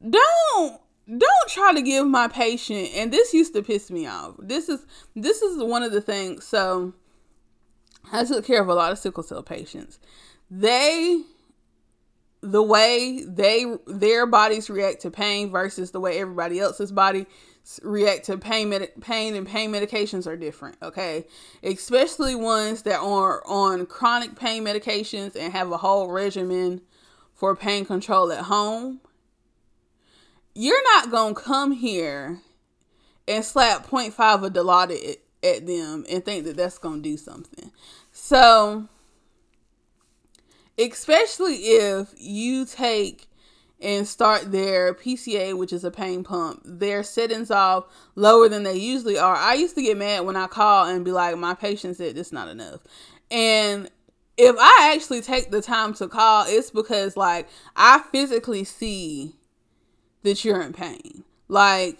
don't 0.09 0.81
don't 1.07 1.49
try 1.49 1.75
to 1.75 1.83
give 1.83 2.07
my 2.07 2.29
patient 2.29 2.91
and 2.95 3.13
this 3.13 3.35
used 3.35 3.53
to 3.55 3.63
piss 3.63 3.91
me 3.91 4.07
off. 4.07 4.37
This 4.39 4.69
is 4.69 4.87
this 5.17 5.43
is 5.43 5.63
one 5.63 5.83
of 5.83 5.93
the 5.93 6.01
things 6.01 6.47
so 6.47 6.95
I 8.13 8.25
took 8.25 8.47
care 8.47 8.63
of 8.63 8.69
a 8.69 8.75
lot 8.75 8.93
of 8.93 8.99
sickle 8.99 9.23
cell 9.23 9.43
patients. 9.43 9.99
They 10.51 11.23
the 12.43 12.63
way 12.63 13.25
they 13.27 13.67
their 13.87 14.27
bodies 14.27 14.71
react 14.71 15.03
to 15.03 15.11
pain 15.11 15.51
versus 15.51 15.91
the 15.91 16.01
way 16.01 16.19
everybody 16.19 16.59
else's 16.59 16.93
body 16.93 17.27
react 17.83 18.25
to 18.27 18.37
pain 18.37 18.69
med- 18.69 19.01
pain 19.01 19.35
and 19.35 19.47
pain 19.47 19.71
medications 19.71 20.27
are 20.27 20.37
different 20.37 20.77
okay? 20.83 21.27
Especially 21.63 22.35
ones 22.35 22.83
that 22.83 23.01
are 23.01 23.43
on 23.47 23.87
chronic 23.87 24.37
pain 24.37 24.65
medications 24.65 25.37
and 25.37 25.53
have 25.53 25.71
a 25.71 25.79
whole 25.79 26.11
regimen 26.11 26.81
for 27.35 27.55
pain 27.57 27.85
control 27.85 28.33
at 28.33 28.45
home. 28.45 29.01
You're 30.55 30.83
not 30.95 31.11
gonna 31.11 31.35
come 31.35 31.73
here 31.73 32.41
and 33.29 33.45
slap 33.45 33.87
0.5 33.87 34.45
of 34.45 34.53
dilaudid 34.53 35.19
at 35.43 35.67
them 35.67 36.05
and 36.11 36.25
think 36.25 36.45
that 36.45 36.57
that's 36.57 36.79
gonna 36.79 37.01
do 37.01 37.17
something. 37.17 37.71
So 38.13 38.89
especially 40.79 41.55
if 41.55 42.15
you 42.17 42.65
take 42.65 43.30
and 43.81 44.07
start 44.07 44.53
their 44.53 44.95
PCA, 44.95 45.57
which 45.57 45.73
is 45.73 45.85
a 45.85 45.91
pain 45.91 46.23
pump, 46.23 46.61
their 46.65 47.03
settings 47.03 47.51
off 47.51 47.87
lower 48.15 48.49
than 48.49 48.63
they 48.63 48.77
usually 48.77 49.19
are. 49.19 49.35
I 49.35 49.55
used 49.55 49.75
to 49.77 49.83
get 49.83 49.97
mad 49.97 50.25
when 50.25 50.37
I 50.37 50.47
call 50.47 50.87
and 50.87 51.05
be 51.05 51.13
like, 51.13 51.37
my 51.39 51.55
patient 51.55 51.97
said 51.97 52.15
this 52.15 52.33
not 52.33 52.49
enough. 52.49 52.81
And 53.31 53.91
if 54.37 54.57
I 54.59 54.93
actually 54.95 55.23
take 55.23 55.51
the 55.51 55.63
time 55.63 55.95
to 55.95 56.09
call, 56.09 56.45
it's 56.47 56.71
because 56.71 57.17
like 57.17 57.49
I 57.77 58.03
physically 58.13 58.65
see 58.65 59.37
that 60.23 60.45
you're 60.45 60.61
in 60.61 60.73
pain. 60.73 61.25
Like 61.49 61.99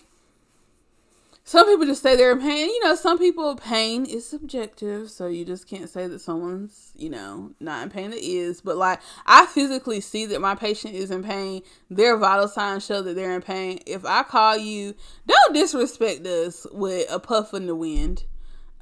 some 1.51 1.67
people 1.67 1.85
just 1.85 2.01
say 2.01 2.15
they're 2.15 2.31
in 2.31 2.39
pain. 2.39 2.69
You 2.69 2.85
know, 2.85 2.95
some 2.95 3.19
people 3.19 3.57
pain 3.57 4.07
is 4.07 4.25
subjective, 4.25 5.11
so 5.11 5.27
you 5.27 5.45
just 5.45 5.67
can't 5.67 5.91
say 5.91 6.07
that 6.07 6.21
someone's, 6.21 6.93
you 6.95 7.11
know, 7.11 7.51
not 7.59 7.83
in 7.83 7.91
pain 7.91 8.11
that 8.11 8.25
is. 8.25 8.61
But 8.61 8.77
like 8.77 9.01
I 9.27 9.47
physically 9.47 10.01
see 10.01 10.27
that 10.27 10.41
my 10.41 10.55
patient 10.55 10.95
is 10.95 11.11
in 11.11 11.25
pain. 11.25 11.63
Their 11.91 12.17
vital 12.17 12.47
signs 12.47 12.87
show 12.87 13.03
that 13.03 13.17
they're 13.17 13.35
in 13.35 13.43
pain. 13.43 13.81
If 13.85 14.05
I 14.05 14.23
call 14.23 14.59
you, 14.59 14.95
don't 15.27 15.53
disrespect 15.53 16.25
us 16.25 16.69
with 16.71 17.11
a 17.11 17.19
puff 17.19 17.53
in 17.53 17.67
the 17.67 17.75
wind. 17.75 18.27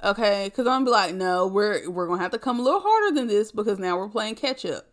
Okay? 0.03 0.45
Because 0.45 0.67
I'm 0.67 0.83
gonna 0.83 0.85
be 0.85 0.91
like, 0.91 1.15
no, 1.15 1.47
we're 1.47 1.89
we're 1.89 2.05
gonna 2.05 2.21
have 2.21 2.33
to 2.33 2.37
come 2.37 2.59
a 2.59 2.61
little 2.61 2.81
harder 2.81 3.15
than 3.15 3.25
this 3.25 3.51
because 3.51 3.79
now 3.79 3.97
we're 3.97 4.09
playing 4.09 4.35
catch 4.35 4.63
up. 4.63 4.88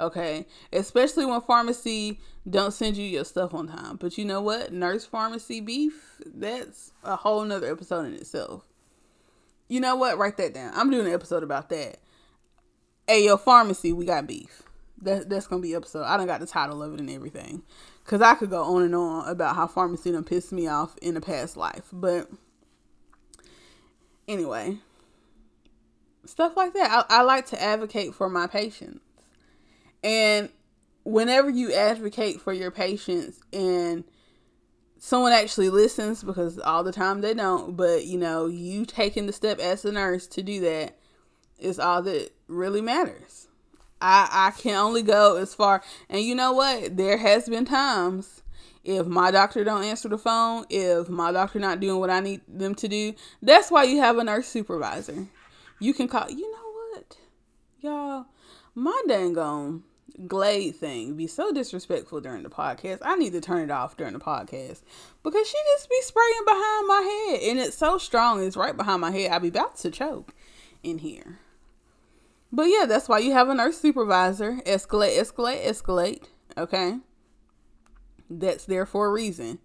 Okay. 0.00 0.46
Especially 0.72 1.26
when 1.26 1.40
pharmacy 1.40 2.20
don't 2.48 2.72
send 2.72 2.96
you 2.96 3.04
your 3.04 3.24
stuff 3.24 3.54
on 3.54 3.68
time. 3.68 3.96
But 3.96 4.16
you 4.16 4.24
know 4.24 4.40
what? 4.40 4.72
Nurse 4.72 5.04
pharmacy 5.04 5.60
beef, 5.60 6.20
that's 6.24 6.92
a 7.02 7.16
whole 7.16 7.44
nother 7.44 7.70
episode 7.70 8.06
in 8.06 8.14
itself. 8.14 8.64
You 9.68 9.80
know 9.80 9.96
what? 9.96 10.18
Write 10.18 10.36
that 10.38 10.54
down. 10.54 10.72
I'm 10.74 10.90
doing 10.90 11.06
an 11.06 11.12
episode 11.12 11.42
about 11.42 11.68
that. 11.70 11.98
Hey, 13.06 13.24
your 13.24 13.38
pharmacy, 13.38 13.92
we 13.92 14.04
got 14.04 14.26
beef. 14.26 14.62
That, 15.02 15.28
that's 15.28 15.46
gonna 15.46 15.62
be 15.62 15.74
episode. 15.74 16.04
I 16.04 16.16
don't 16.16 16.26
got 16.26 16.40
the 16.40 16.46
title 16.46 16.82
of 16.82 16.94
it 16.94 17.00
and 17.00 17.10
everything. 17.10 17.62
Cause 18.04 18.22
I 18.22 18.34
could 18.34 18.48
go 18.48 18.62
on 18.62 18.82
and 18.82 18.94
on 18.94 19.28
about 19.28 19.54
how 19.54 19.66
pharmacy 19.66 20.12
done 20.12 20.24
pissed 20.24 20.50
me 20.50 20.66
off 20.66 20.96
in 21.02 21.16
a 21.16 21.20
past 21.20 21.58
life. 21.58 21.88
But 21.92 22.30
anyway, 24.26 24.78
stuff 26.24 26.56
like 26.56 26.72
that. 26.72 27.04
I, 27.10 27.18
I 27.18 27.22
like 27.22 27.44
to 27.46 27.62
advocate 27.62 28.14
for 28.14 28.30
my 28.30 28.46
patients. 28.46 29.00
And 30.02 30.50
whenever 31.08 31.48
you 31.48 31.72
advocate 31.72 32.40
for 32.40 32.52
your 32.52 32.70
patients 32.70 33.40
and 33.52 34.04
someone 34.98 35.32
actually 35.32 35.70
listens 35.70 36.22
because 36.22 36.58
all 36.58 36.84
the 36.84 36.92
time 36.92 37.20
they 37.20 37.32
don't 37.32 37.76
but 37.76 38.04
you 38.04 38.18
know 38.18 38.46
you 38.46 38.84
taking 38.84 39.26
the 39.26 39.32
step 39.32 39.58
as 39.58 39.84
a 39.84 39.92
nurse 39.92 40.26
to 40.26 40.42
do 40.42 40.60
that 40.60 40.98
is 41.58 41.78
all 41.78 42.02
that 42.02 42.30
really 42.46 42.82
matters. 42.82 43.48
I 44.00 44.28
i 44.30 44.60
can 44.60 44.74
only 44.74 45.02
go 45.02 45.36
as 45.36 45.54
far 45.54 45.82
and 46.10 46.20
you 46.20 46.34
know 46.34 46.52
what? 46.52 46.96
There 46.96 47.16
has 47.16 47.48
been 47.48 47.64
times 47.64 48.42
if 48.84 49.06
my 49.06 49.30
doctor 49.30 49.64
don't 49.64 49.84
answer 49.84 50.10
the 50.10 50.18
phone 50.18 50.66
if 50.68 51.08
my 51.08 51.32
doctor 51.32 51.58
not 51.58 51.80
doing 51.80 52.00
what 52.00 52.10
i 52.10 52.20
need 52.20 52.40
them 52.46 52.74
to 52.74 52.88
do 52.88 53.12
that's 53.42 53.70
why 53.70 53.84
you 53.84 53.98
have 53.98 54.18
a 54.18 54.24
nurse 54.24 54.46
supervisor. 54.46 55.26
You 55.80 55.94
can 55.94 56.06
call 56.06 56.30
you 56.30 56.52
know 56.52 56.72
what? 56.92 57.16
Y'all 57.80 58.26
my 58.74 59.02
dang 59.08 59.38
on 59.38 59.84
Glade 60.26 60.74
thing 60.74 61.14
be 61.14 61.26
so 61.26 61.52
disrespectful 61.52 62.20
during 62.20 62.42
the 62.42 62.48
podcast. 62.48 62.98
I 63.02 63.16
need 63.16 63.32
to 63.32 63.40
turn 63.40 63.62
it 63.62 63.70
off 63.70 63.96
during 63.96 64.14
the 64.14 64.18
podcast 64.18 64.82
because 65.22 65.48
she 65.48 65.56
just 65.76 65.88
be 65.88 66.00
spraying 66.02 66.44
behind 66.44 66.86
my 66.88 67.28
head 67.30 67.50
and 67.50 67.58
it's 67.58 67.76
so 67.76 67.98
strong. 67.98 68.42
It's 68.42 68.56
right 68.56 68.76
behind 68.76 69.00
my 69.00 69.12
head. 69.12 69.30
I 69.30 69.38
be 69.38 69.48
about 69.48 69.76
to 69.76 69.90
choke 69.90 70.34
in 70.82 70.98
here. 70.98 71.38
But 72.50 72.64
yeah, 72.64 72.86
that's 72.86 73.08
why 73.08 73.18
you 73.18 73.32
have 73.32 73.48
a 73.48 73.54
nurse 73.54 73.78
supervisor. 73.78 74.60
Escalate, 74.66 75.18
escalate, 75.18 75.64
escalate. 75.64 76.24
Okay. 76.56 76.98
That's 78.30 78.64
there 78.64 78.86
for 78.86 79.06
a 79.06 79.10
reason. 79.10 79.58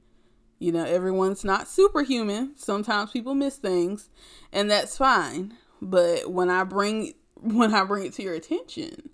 You 0.59 0.71
know, 0.71 0.85
everyone's 0.85 1.43
not 1.43 1.67
superhuman. 1.67 2.53
Sometimes 2.55 3.11
people 3.11 3.35
miss 3.35 3.57
things, 3.57 4.09
and 4.51 4.69
that's 4.69 4.97
fine. 4.97 5.55
But 5.81 6.31
when 6.31 6.49
I 6.49 6.63
bring 6.63 7.13
when 7.35 7.73
I 7.73 7.83
bring 7.83 8.05
it 8.05 8.13
to 8.13 8.23
your 8.23 8.33
attention, 8.33 9.09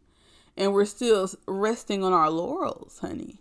and 0.60 0.74
we're 0.74 0.86
still 0.86 1.30
resting 1.48 2.04
on 2.04 2.12
our 2.12 2.30
laurels, 2.30 3.00
honey. 3.00 3.40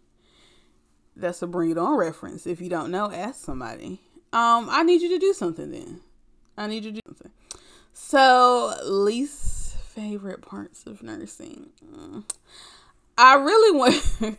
That's 1.16 1.42
a 1.42 1.48
bring 1.48 1.72
it 1.72 1.78
on 1.78 1.96
reference. 1.98 2.46
If 2.46 2.60
you 2.60 2.70
don't 2.70 2.92
know, 2.92 3.10
ask 3.10 3.44
somebody. 3.44 4.00
Um, 4.32 4.68
I 4.70 4.84
need 4.84 5.02
you 5.02 5.08
to 5.10 5.18
do 5.18 5.32
something 5.32 5.72
then. 5.72 6.00
I 6.56 6.68
need 6.68 6.84
you 6.84 6.92
to 6.92 7.00
do 7.00 7.00
something. 7.06 7.32
So, 7.92 8.72
least 8.84 9.76
favorite 9.78 10.42
parts 10.42 10.86
of 10.86 11.02
nursing. 11.02 11.70
Mm. 11.84 12.22
I 13.18 13.34
really 13.34 13.76
want 13.76 13.96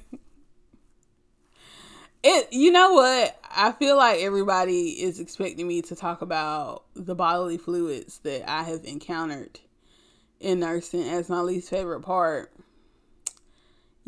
it 2.24 2.48
you 2.52 2.72
know 2.72 2.94
what? 2.94 3.38
I 3.52 3.74
feel 3.74 3.98
like 3.98 4.22
everybody 4.22 5.02
is 5.02 5.20
expecting 5.20 5.68
me 5.68 5.82
to 5.82 5.98
talk 5.98 6.22
about 6.22 6.86
the 6.96 7.16
bodily 7.16 7.58
fluids 7.58 8.20
that 8.20 8.50
I 8.50 8.64
have 8.64 8.86
encountered 8.86 9.60
in 10.40 10.62
nursing 10.62 11.04
as 11.04 11.28
my 11.28 11.42
least 11.42 11.70
favorite 11.70 12.02
part 12.02 12.54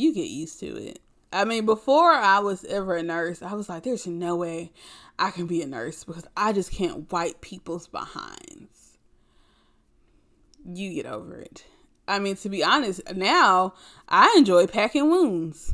you 0.01 0.13
get 0.13 0.27
used 0.27 0.59
to 0.59 0.75
it. 0.75 0.99
I 1.31 1.45
mean, 1.45 1.65
before 1.65 2.11
I 2.11 2.39
was 2.39 2.65
ever 2.65 2.95
a 2.95 3.03
nurse, 3.03 3.41
I 3.41 3.53
was 3.53 3.69
like, 3.69 3.83
there's 3.83 4.07
no 4.07 4.35
way 4.35 4.73
I 5.17 5.31
can 5.31 5.47
be 5.47 5.61
a 5.61 5.67
nurse 5.67 6.03
because 6.03 6.25
I 6.35 6.51
just 6.51 6.71
can't 6.71 7.09
wipe 7.11 7.39
people's 7.39 7.87
behinds. 7.87 8.97
You 10.65 10.93
get 10.93 11.05
over 11.05 11.39
it. 11.39 11.65
I 12.07 12.19
mean, 12.19 12.35
to 12.37 12.49
be 12.49 12.63
honest, 12.63 13.01
now 13.15 13.75
I 14.09 14.33
enjoy 14.37 14.67
packing 14.67 15.09
wounds, 15.09 15.73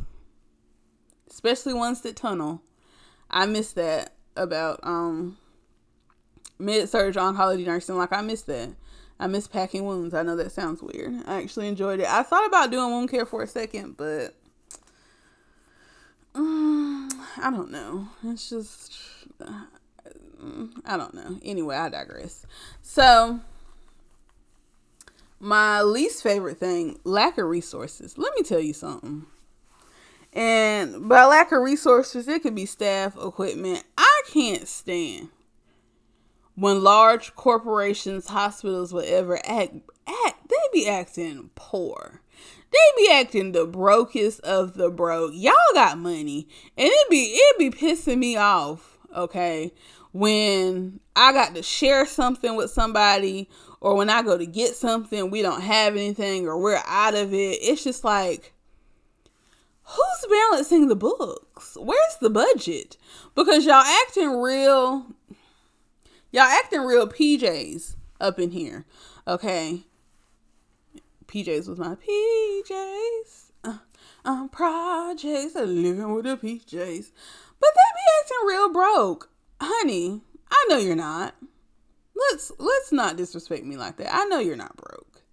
especially 1.30 1.74
ones 1.74 2.02
that 2.02 2.16
tunnel. 2.16 2.62
I 3.32 3.46
miss 3.46 3.72
that 3.74 4.14
about 4.36 4.80
um 4.84 5.38
med 6.60 6.88
surg 6.90 7.16
oncology 7.16 7.66
nursing. 7.66 7.98
Like 7.98 8.14
I 8.14 8.22
miss 8.22 8.44
that. 8.44 8.70
I 9.20 9.28
miss 9.28 9.48
packing 9.48 9.86
wounds. 9.86 10.14
I 10.14 10.24
know 10.24 10.36
that 10.36 10.52
sounds 10.52 10.82
weird. 10.82 11.14
I 11.26 11.42
actually 11.42 11.68
enjoyed 11.68 12.00
it. 12.00 12.08
I 12.08 12.24
thought 12.24 12.46
about 12.46 12.72
doing 12.72 12.92
wound 12.92 13.10
care 13.10 13.26
for 13.26 13.42
a 13.42 13.48
second, 13.48 13.98
but 13.98 14.36
um, 16.36 17.10
I 17.38 17.50
don't 17.50 17.72
know. 17.72 18.08
It's 18.24 18.50
just 18.50 18.94
I 20.86 20.98
don't 20.98 21.14
know. 21.14 21.40
Anyway, 21.42 21.76
I 21.76 21.90
digress. 21.90 22.46
So 22.82 23.40
my 25.40 25.82
least 25.82 26.24
favorite 26.24 26.58
thing, 26.58 27.00
lack 27.04 27.38
of 27.38 27.48
resources. 27.48 28.18
Let 28.18 28.34
me 28.36 28.44
tell 28.44 28.60
you 28.60 28.74
something. 28.74 29.26
And 30.34 31.10
by 31.10 31.26
lack 31.26 31.52
of 31.52 31.62
resources, 31.62 32.28
it 32.28 32.44
could 32.44 32.54
be 32.54 32.66
staff, 32.68 33.16
equipment. 33.18 33.84
I 33.98 34.22
can't 34.32 34.68
stand 34.68 35.30
when 36.58 36.84
large 36.84 37.36
corporations, 37.36 38.28
hospitals, 38.28 38.92
whatever 38.92 39.40
act 39.46 39.76
act, 40.26 40.50
they 40.50 40.56
be 40.74 40.88
acting 40.88 41.52
poor. 41.54 42.22
They 42.72 43.04
be 43.06 43.12
acting 43.12 43.52
the 43.52 43.66
brokest 43.66 44.42
of 44.42 44.74
the 44.74 44.90
broke. 44.90 45.32
Y'all 45.36 45.54
got 45.76 46.00
money, 46.00 46.48
and 46.76 46.90
it 46.92 47.10
be 47.10 47.26
it 47.26 47.60
be 47.60 47.70
pissing 47.70 48.18
me 48.18 48.38
off. 48.38 48.98
Okay, 49.16 49.72
when 50.14 51.00
I 51.16 51.32
got 51.32 51.54
to 51.56 51.62
share 51.62 52.08
something 52.08 52.56
with 52.56 52.72
somebody, 52.72 53.50
or 53.80 53.96
when 53.96 54.10
I 54.10 54.24
go 54.24 54.36
to 54.36 54.46
get 54.46 54.76
something, 54.76 55.30
we 55.30 55.44
don't 55.44 55.62
have 55.62 55.94
anything, 55.94 56.48
or 56.48 56.60
we're 56.60 56.82
out 56.88 57.14
of 57.14 57.34
it. 57.34 57.60
It's 57.62 57.84
just 57.84 58.04
like 58.04 58.54
who's 59.84 60.30
balancing 60.30 60.88
the 60.88 60.96
books? 60.96 61.78
Where's 61.80 62.18
the 62.20 62.32
budget? 62.32 62.98
Because 63.36 63.64
y'all 63.64 63.76
acting 63.76 64.42
real 64.42 65.06
Y'all 66.38 66.46
acting 66.46 66.82
real 66.82 67.08
PJs 67.08 67.96
up 68.22 68.38
in 68.38 68.52
here. 68.52 68.86
Okay. 69.28 69.82
PJs 71.26 71.68
was 71.68 71.80
my 71.80 71.96
PJs. 71.96 73.52
Uh, 73.64 73.80
um, 74.24 74.48
projects. 74.48 75.56
Living 75.56 76.14
with 76.14 76.26
the 76.26 76.38
PJs. 76.38 77.12
But 77.60 77.70
they 77.74 77.90
be 77.96 78.22
acting 78.22 78.48
real 78.48 78.72
broke. 78.72 79.32
Honey, 79.60 80.22
I 80.52 80.66
know 80.70 80.78
you're 80.78 80.96
not. 80.96 81.34
Let's 82.16 82.52
let's 82.60 82.92
not 82.92 83.18
disrespect 83.18 83.64
me 83.66 83.76
like 83.76 83.98
that. 83.98 84.14
I 84.14 84.26
know 84.26 84.38
you're 84.38 84.56
not 84.56 84.78
broke. 84.78 85.24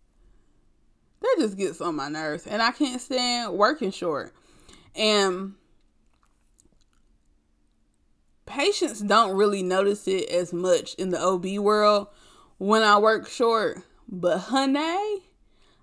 That 1.20 1.36
just 1.38 1.58
gets 1.58 1.82
on 1.82 1.96
my 1.96 2.08
nerves 2.08 2.46
and 2.46 2.62
I 2.62 2.70
can't 2.70 2.98
stand 2.98 3.52
working 3.52 3.90
short. 3.90 4.32
And 4.96 5.52
patients 8.46 9.00
don't 9.00 9.36
really 9.36 9.62
notice 9.62 10.06
it 10.08 10.28
as 10.28 10.52
much 10.52 10.94
in 10.94 11.10
the 11.10 11.20
OB 11.20 11.58
world 11.58 12.08
when 12.58 12.82
I 12.82 12.98
work 12.98 13.28
short, 13.28 13.82
but 14.08 14.38
honey, 14.38 15.22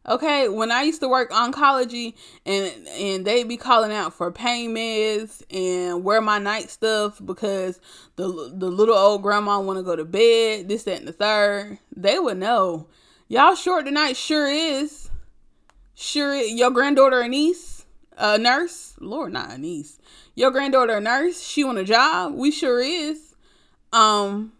Okay, 0.07 0.49
when 0.49 0.71
I 0.71 0.81
used 0.81 0.99
to 1.01 1.07
work 1.07 1.29
oncology 1.29 2.15
and 2.43 2.87
and 2.87 3.23
they'd 3.23 3.47
be 3.47 3.57
calling 3.57 3.91
out 3.91 4.15
for 4.15 4.31
pain 4.31 4.73
meds 4.73 5.43
and 5.51 6.03
wear 6.03 6.21
my 6.21 6.39
night 6.39 6.71
stuff 6.71 7.21
because 7.23 7.79
the 8.15 8.51
the 8.51 8.71
little 8.71 8.95
old 8.95 9.21
grandma 9.21 9.59
want 9.59 9.77
to 9.77 9.83
go 9.83 9.95
to 9.95 10.03
bed, 10.03 10.67
this 10.67 10.83
that 10.83 10.97
and 10.97 11.07
the 11.07 11.13
third, 11.13 11.77
they 11.95 12.17
would 12.17 12.37
know. 12.37 12.87
Y'all 13.27 13.53
short 13.53 13.85
tonight 13.85 14.17
sure 14.17 14.49
is. 14.49 15.11
Sure 15.93 16.33
your 16.33 16.71
granddaughter 16.71 17.21
and 17.21 17.31
niece, 17.31 17.70
a 18.21 18.37
nurse, 18.37 18.95
Lord 18.99 19.33
not 19.33 19.51
a 19.51 19.57
niece. 19.57 19.99
Your 20.35 20.51
granddaughter 20.51 20.97
a 20.97 21.01
nurse, 21.01 21.41
she 21.41 21.63
want 21.63 21.79
a 21.79 21.83
job, 21.83 22.33
we 22.35 22.51
sure 22.51 22.79
is. 22.79 23.35
Um 23.91 24.53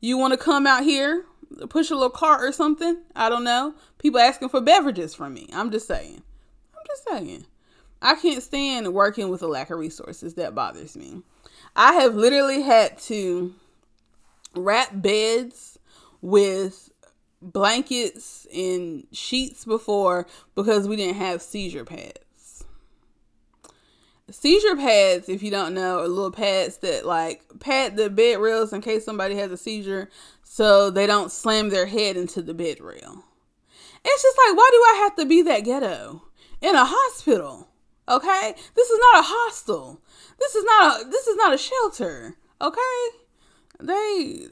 you 0.00 0.16
want 0.16 0.32
to 0.32 0.38
come 0.38 0.66
out 0.66 0.82
here 0.82 1.24
push 1.68 1.90
a 1.90 1.94
little 1.94 2.10
cart 2.10 2.42
or 2.42 2.52
something. 2.52 2.98
I 3.14 3.28
don't 3.28 3.44
know. 3.44 3.74
People 3.98 4.20
asking 4.20 4.48
for 4.48 4.60
beverages 4.60 5.14
from 5.14 5.34
me. 5.34 5.48
I'm 5.52 5.70
just 5.70 5.86
saying. 5.86 6.22
I'm 6.74 6.84
just 6.86 7.08
saying. 7.08 7.46
I 8.02 8.14
can't 8.14 8.42
stand 8.42 8.92
working 8.94 9.28
with 9.28 9.42
a 9.42 9.46
lack 9.46 9.70
of 9.70 9.78
resources. 9.78 10.34
That 10.34 10.54
bothers 10.54 10.96
me. 10.96 11.22
I 11.76 11.94
have 11.94 12.14
literally 12.14 12.62
had 12.62 12.98
to 13.02 13.54
wrap 14.54 14.90
beds 14.94 15.78
with 16.22 16.90
blankets 17.42 18.46
and 18.52 19.06
sheets 19.12 19.64
before 19.64 20.26
because 20.54 20.88
we 20.88 20.96
didn't 20.96 21.16
have 21.16 21.42
seizure 21.42 21.84
pads. 21.84 22.18
Seizure 24.30 24.76
pads, 24.76 25.28
if 25.28 25.42
you 25.42 25.50
don't 25.50 25.74
know, 25.74 26.00
are 26.00 26.08
little 26.08 26.30
pads 26.30 26.78
that 26.78 27.06
like 27.06 27.42
pad 27.60 27.96
the 27.96 28.10
bed 28.10 28.38
rails 28.38 28.72
in 28.72 28.80
case 28.80 29.04
somebody 29.04 29.34
has 29.36 29.50
a 29.50 29.56
seizure 29.56 30.08
so 30.42 30.90
they 30.90 31.06
don't 31.06 31.32
slam 31.32 31.70
their 31.70 31.86
head 31.86 32.16
into 32.16 32.42
the 32.42 32.54
bed 32.54 32.80
rail. 32.80 33.24
It's 34.04 34.22
just 34.22 34.38
like, 34.46 34.56
why 34.56 34.68
do 34.72 34.78
I 34.78 35.00
have 35.02 35.16
to 35.16 35.26
be 35.26 35.42
that 35.42 35.64
ghetto 35.64 36.22
in 36.60 36.74
a 36.74 36.84
hospital? 36.84 37.68
Okay, 38.08 38.54
this 38.74 38.90
is 38.90 38.98
not 39.12 39.20
a 39.20 39.26
hostel. 39.26 40.00
This 40.38 40.54
is 40.54 40.64
not 40.64 41.00
a 41.00 41.04
this 41.04 41.26
is 41.28 41.36
not 41.36 41.54
a 41.54 41.58
shelter. 41.58 42.36
Okay, 42.60 42.80
they. 43.78 44.46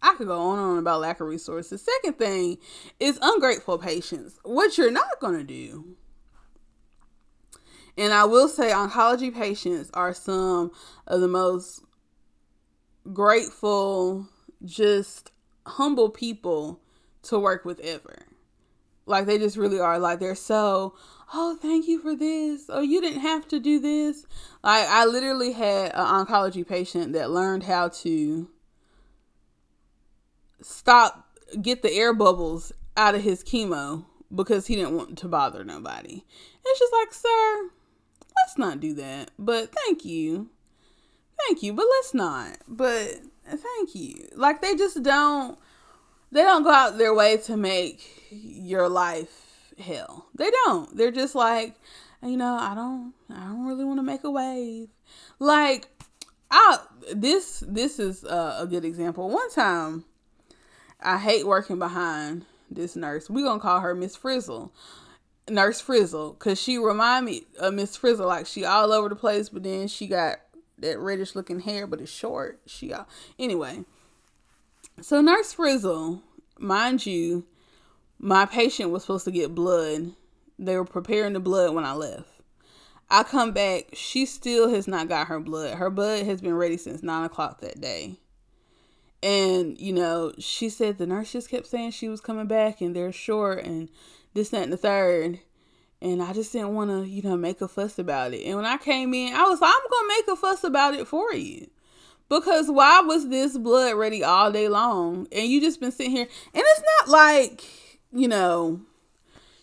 I 0.00 0.14
could 0.14 0.28
go 0.28 0.40
on 0.40 0.58
and 0.58 0.68
on 0.68 0.78
about 0.78 1.00
lack 1.00 1.20
of 1.20 1.26
resources. 1.26 1.82
Second 1.82 2.18
thing 2.18 2.58
is 3.00 3.18
ungrateful 3.20 3.78
patients. 3.78 4.38
What 4.44 4.78
you're 4.78 4.90
not 4.90 5.20
gonna 5.20 5.44
do. 5.44 5.96
And 7.98 8.12
I 8.12 8.24
will 8.24 8.48
say, 8.48 8.70
oncology 8.70 9.34
patients 9.34 9.90
are 9.92 10.14
some 10.14 10.70
of 11.08 11.20
the 11.20 11.26
most 11.26 11.82
grateful 13.12 14.28
just 14.64 15.32
humble 15.66 16.08
people 16.08 16.80
to 17.22 17.40
work 17.40 17.64
with 17.64 17.80
ever. 17.80 18.26
Like 19.04 19.26
they 19.26 19.36
just 19.36 19.56
really 19.56 19.80
are. 19.80 19.98
Like 19.98 20.20
they're 20.20 20.36
so, 20.36 20.94
oh, 21.34 21.58
thank 21.60 21.88
you 21.88 21.98
for 21.98 22.14
this. 22.14 22.66
Oh, 22.68 22.82
you 22.82 23.00
didn't 23.00 23.20
have 23.20 23.48
to 23.48 23.58
do 23.58 23.80
this. 23.80 24.26
Like 24.62 24.86
I 24.88 25.04
literally 25.04 25.52
had 25.52 25.90
an 25.92 26.26
oncology 26.26 26.66
patient 26.66 27.14
that 27.14 27.32
learned 27.32 27.64
how 27.64 27.88
to 27.88 28.48
stop, 30.62 31.36
get 31.60 31.82
the 31.82 31.92
air 31.92 32.14
bubbles 32.14 32.72
out 32.96 33.16
of 33.16 33.22
his 33.22 33.42
chemo 33.42 34.04
because 34.32 34.68
he 34.68 34.76
didn't 34.76 34.96
want 34.96 35.18
to 35.18 35.26
bother 35.28 35.64
nobody. 35.64 36.24
It's 36.64 36.78
just 36.78 36.92
like, 36.92 37.12
sir, 37.12 37.70
let's 38.42 38.58
not 38.58 38.80
do 38.80 38.94
that. 38.94 39.30
But 39.38 39.72
thank 39.72 40.04
you. 40.04 40.50
Thank 41.46 41.62
you, 41.62 41.72
but 41.72 41.86
let's 41.88 42.14
not. 42.14 42.58
But 42.66 43.20
thank 43.46 43.94
you. 43.94 44.28
Like 44.34 44.60
they 44.60 44.74
just 44.74 45.02
don't 45.02 45.58
they 46.30 46.42
don't 46.42 46.62
go 46.62 46.70
out 46.70 46.98
their 46.98 47.14
way 47.14 47.38
to 47.38 47.56
make 47.56 48.28
your 48.30 48.88
life 48.88 49.72
hell. 49.78 50.26
They 50.34 50.50
don't. 50.64 50.94
They're 50.96 51.10
just 51.10 51.34
like, 51.34 51.76
you 52.22 52.36
know, 52.36 52.56
I 52.60 52.74
don't 52.74 53.14
I 53.30 53.44
don't 53.44 53.66
really 53.66 53.84
want 53.84 53.98
to 53.98 54.04
make 54.04 54.24
a 54.24 54.30
wave. 54.30 54.88
Like 55.38 55.88
I 56.50 56.78
this 57.14 57.62
this 57.66 57.98
is 57.98 58.24
a, 58.24 58.58
a 58.60 58.66
good 58.68 58.84
example. 58.84 59.28
One 59.28 59.50
time 59.50 60.04
I 61.00 61.18
hate 61.18 61.46
working 61.46 61.78
behind 61.78 62.44
this 62.70 62.96
nurse. 62.96 63.30
We're 63.30 63.44
going 63.44 63.60
to 63.60 63.62
call 63.62 63.80
her 63.80 63.94
Miss 63.94 64.16
Frizzle. 64.16 64.72
Nurse 65.50 65.80
Frizzle, 65.80 66.34
cause 66.34 66.60
she 66.60 66.78
remind 66.78 67.26
me 67.26 67.44
of 67.58 67.74
Miss 67.74 67.96
Frizzle, 67.96 68.26
like 68.26 68.46
she 68.46 68.64
all 68.64 68.92
over 68.92 69.08
the 69.08 69.16
place, 69.16 69.48
but 69.48 69.62
then 69.62 69.88
she 69.88 70.06
got 70.06 70.38
that 70.78 70.98
reddish 70.98 71.34
looking 71.34 71.60
hair, 71.60 71.86
but 71.86 72.00
it's 72.00 72.10
short. 72.10 72.60
She 72.66 72.92
uh, 72.92 73.04
anyway. 73.38 73.84
So 75.00 75.20
Nurse 75.20 75.52
Frizzle, 75.52 76.22
mind 76.58 77.06
you, 77.06 77.46
my 78.18 78.46
patient 78.46 78.90
was 78.90 79.02
supposed 79.02 79.24
to 79.26 79.30
get 79.30 79.54
blood. 79.54 80.12
They 80.58 80.76
were 80.76 80.84
preparing 80.84 81.34
the 81.34 81.40
blood 81.40 81.74
when 81.74 81.84
I 81.84 81.92
left. 81.92 82.28
I 83.10 83.22
come 83.22 83.52
back, 83.52 83.90
she 83.94 84.26
still 84.26 84.68
has 84.68 84.86
not 84.86 85.08
got 85.08 85.28
her 85.28 85.40
blood. 85.40 85.78
Her 85.78 85.88
blood 85.88 86.26
has 86.26 86.40
been 86.40 86.54
ready 86.54 86.76
since 86.76 87.02
nine 87.02 87.24
o'clock 87.24 87.60
that 87.60 87.80
day. 87.80 88.16
And, 89.22 89.80
you 89.80 89.92
know, 89.92 90.32
she 90.38 90.68
said 90.68 90.98
the 90.98 91.06
nurse 91.06 91.32
just 91.32 91.48
kept 91.48 91.66
saying 91.66 91.92
she 91.92 92.08
was 92.08 92.20
coming 92.20 92.46
back 92.46 92.80
and 92.80 92.94
they're 92.94 93.12
short 93.12 93.64
and 93.64 93.88
this, 94.34 94.50
that, 94.50 94.62
and 94.62 94.72
the 94.72 94.76
third. 94.76 95.40
And 96.00 96.22
I 96.22 96.32
just 96.32 96.52
didn't 96.52 96.74
want 96.74 96.90
to, 96.90 97.08
you 97.08 97.22
know, 97.22 97.36
make 97.36 97.60
a 97.60 97.68
fuss 97.68 97.98
about 97.98 98.32
it. 98.32 98.44
And 98.44 98.56
when 98.56 98.66
I 98.66 98.76
came 98.76 99.12
in, 99.14 99.34
I 99.34 99.42
was 99.42 99.60
like, 99.60 99.72
I'm 99.74 99.90
going 99.90 100.04
to 100.04 100.14
make 100.16 100.28
a 100.28 100.40
fuss 100.40 100.64
about 100.64 100.94
it 100.94 101.08
for 101.08 101.34
you. 101.34 101.68
Because 102.28 102.70
why 102.70 103.00
was 103.00 103.28
this 103.28 103.56
blood 103.58 103.94
ready 103.94 104.22
all 104.22 104.52
day 104.52 104.68
long? 104.68 105.26
And 105.32 105.48
you 105.48 105.60
just 105.60 105.80
been 105.80 105.90
sitting 105.90 106.12
here. 106.12 106.28
And 106.54 106.62
it's 106.64 106.82
not 107.00 107.08
like, 107.08 107.64
you 108.12 108.28
know, 108.28 108.80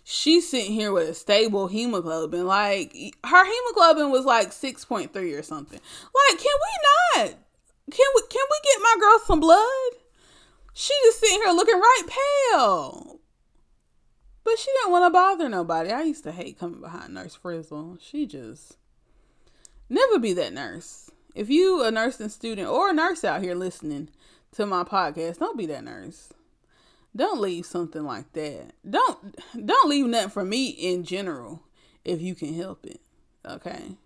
she's 0.04 0.50
sitting 0.50 0.74
here 0.74 0.92
with 0.92 1.08
a 1.08 1.14
stable 1.14 1.68
hemoglobin. 1.68 2.46
Like, 2.46 2.94
her 3.24 3.46
hemoglobin 3.46 4.12
was 4.12 4.26
like 4.26 4.50
6.3 4.50 5.40
or 5.40 5.44
something. 5.44 5.80
Like, 5.80 6.40
can 6.40 6.54
we 7.18 7.22
not? 7.22 7.36
Can 7.92 8.06
we, 8.16 8.22
can 8.30 8.46
we 8.52 8.60
get 8.64 8.82
my 8.82 8.96
girl 9.00 9.20
some 9.26 9.40
blood? 9.40 9.92
She 10.74 10.94
just 11.04 11.20
sitting 11.20 11.42
here 11.42 11.54
looking 11.54 11.76
right 11.76 12.04
pale. 12.52 13.20
But 14.46 14.60
she 14.60 14.72
didn't 14.72 14.92
want 14.92 15.06
to 15.06 15.10
bother 15.10 15.50
nobody. 15.50 15.90
I 15.90 16.04
used 16.04 16.24
to 16.24 16.32
hate 16.32 16.60
coming 16.60 16.80
behind 16.80 17.14
Nurse 17.14 17.34
Frizzle. 17.34 17.98
She 18.00 18.28
just 18.28 18.78
never 19.90 20.20
be 20.20 20.34
that 20.34 20.54
nurse. 20.54 21.10
If 21.34 21.50
you 21.50 21.84
a 21.84 21.90
nursing 21.90 22.30
student 22.30 22.70
or 22.70 22.92
a 22.92 22.94
nurse 22.94 23.26
out 23.26 23.42
here 23.42 23.56
listening 23.56 24.10
to 24.54 24.68
my 24.68 24.84
podcast, 24.84 25.40
don't 25.40 25.58
be 25.58 25.66
that 25.66 25.84
nurse. 25.84 26.30
Don't 27.16 27.42
leave 27.42 27.66
something 27.66 28.04
like 28.04 28.32
that. 28.34 28.74
Don't 28.88 29.36
don't 29.66 29.90
leave 29.90 30.06
nothing 30.06 30.30
for 30.30 30.46
me 30.46 30.68
in 30.70 31.04
general 31.04 31.64
if 32.06 32.22
you 32.22 32.36
can 32.36 32.54
help 32.54 32.86
it. 32.86 33.02
Okay. 33.44 33.98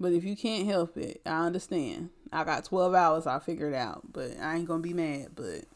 But 0.00 0.12
if 0.12 0.24
you 0.24 0.34
can't 0.34 0.66
help 0.66 0.96
it, 0.96 1.20
I 1.26 1.44
understand. 1.44 2.08
I 2.32 2.44
got 2.44 2.64
12 2.64 2.94
hours, 2.94 3.26
I'll 3.26 3.38
figure 3.38 3.68
it 3.68 3.74
out. 3.74 4.12
But 4.12 4.38
I 4.40 4.56
ain't 4.56 4.66
gonna 4.66 4.82
be 4.82 4.94
mad. 4.94 5.32
But 5.34 5.66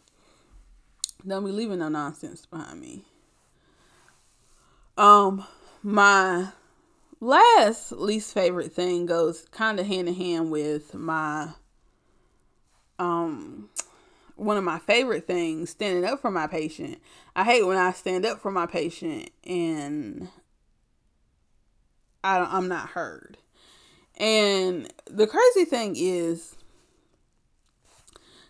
don't 1.26 1.44
be 1.44 1.52
leaving 1.52 1.80
no 1.80 1.90
nonsense 1.90 2.46
behind 2.46 2.80
me. 2.80 3.04
Um, 4.96 5.44
my 5.82 6.48
last 7.20 7.92
least 7.92 8.32
favorite 8.32 8.72
thing 8.72 9.06
goes 9.06 9.46
kind 9.50 9.78
of 9.78 9.86
hand 9.86 10.08
in 10.08 10.14
hand 10.14 10.50
with 10.50 10.94
my 10.94 11.48
um 12.98 13.68
one 14.36 14.56
of 14.56 14.64
my 14.64 14.78
favorite 14.78 15.26
things 15.26 15.70
standing 15.70 16.04
up 16.04 16.20
for 16.20 16.30
my 16.30 16.46
patient. 16.46 17.00
I 17.34 17.44
hate 17.44 17.66
when 17.66 17.78
I 17.78 17.92
stand 17.92 18.26
up 18.26 18.40
for 18.40 18.50
my 18.50 18.66
patient 18.66 19.30
and 19.44 20.28
I 22.22 22.38
I'm 22.38 22.68
not 22.68 22.90
heard. 22.90 23.38
And 24.18 24.92
the 25.06 25.26
crazy 25.26 25.64
thing 25.64 25.94
is 25.96 26.56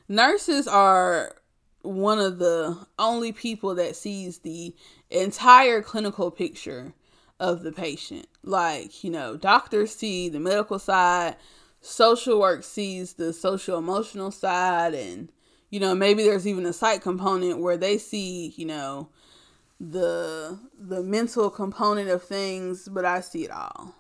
nurses 0.09 0.67
are 0.69 1.37
one 1.83 2.19
of 2.19 2.39
the 2.39 2.77
only 2.99 3.33
people 3.33 3.77
that 3.77 3.97
sees 3.97 4.39
the 4.39 4.75
entire 5.11 5.83
clinical 5.83 6.31
picture 6.31 6.95
of 7.39 7.63
the 7.63 7.73
patient. 7.73 8.27
Like, 8.43 9.05
you 9.05 9.11
know, 9.11 9.37
doctors 9.37 9.95
see 9.95 10.29
the 10.29 10.41
medical 10.41 10.79
side, 10.79 11.37
social 11.81 12.41
work 12.41 12.65
sees 12.65 13.15
the 13.15 13.33
social 13.33 13.79
emotional 13.79 14.31
side, 14.31 14.95
and, 14.95 15.31
you 15.71 15.81
know, 15.81 15.95
maybe 15.95 16.23
there's 16.23 16.47
even 16.47 16.67
a 16.67 16.73
psych 16.73 17.03
component 17.03 17.61
where 17.61 17.77
they 17.77 17.99
see, 17.99 18.55
you 18.57 18.67
know, 18.67 19.09
the 19.79 20.59
the 20.79 21.03
mental 21.03 21.51
component 21.51 22.09
of 22.09 22.23
things, 22.23 22.89
but 22.89 23.05
I 23.05 23.21
see 23.21 23.45
it 23.45 23.51
all. 23.51 23.95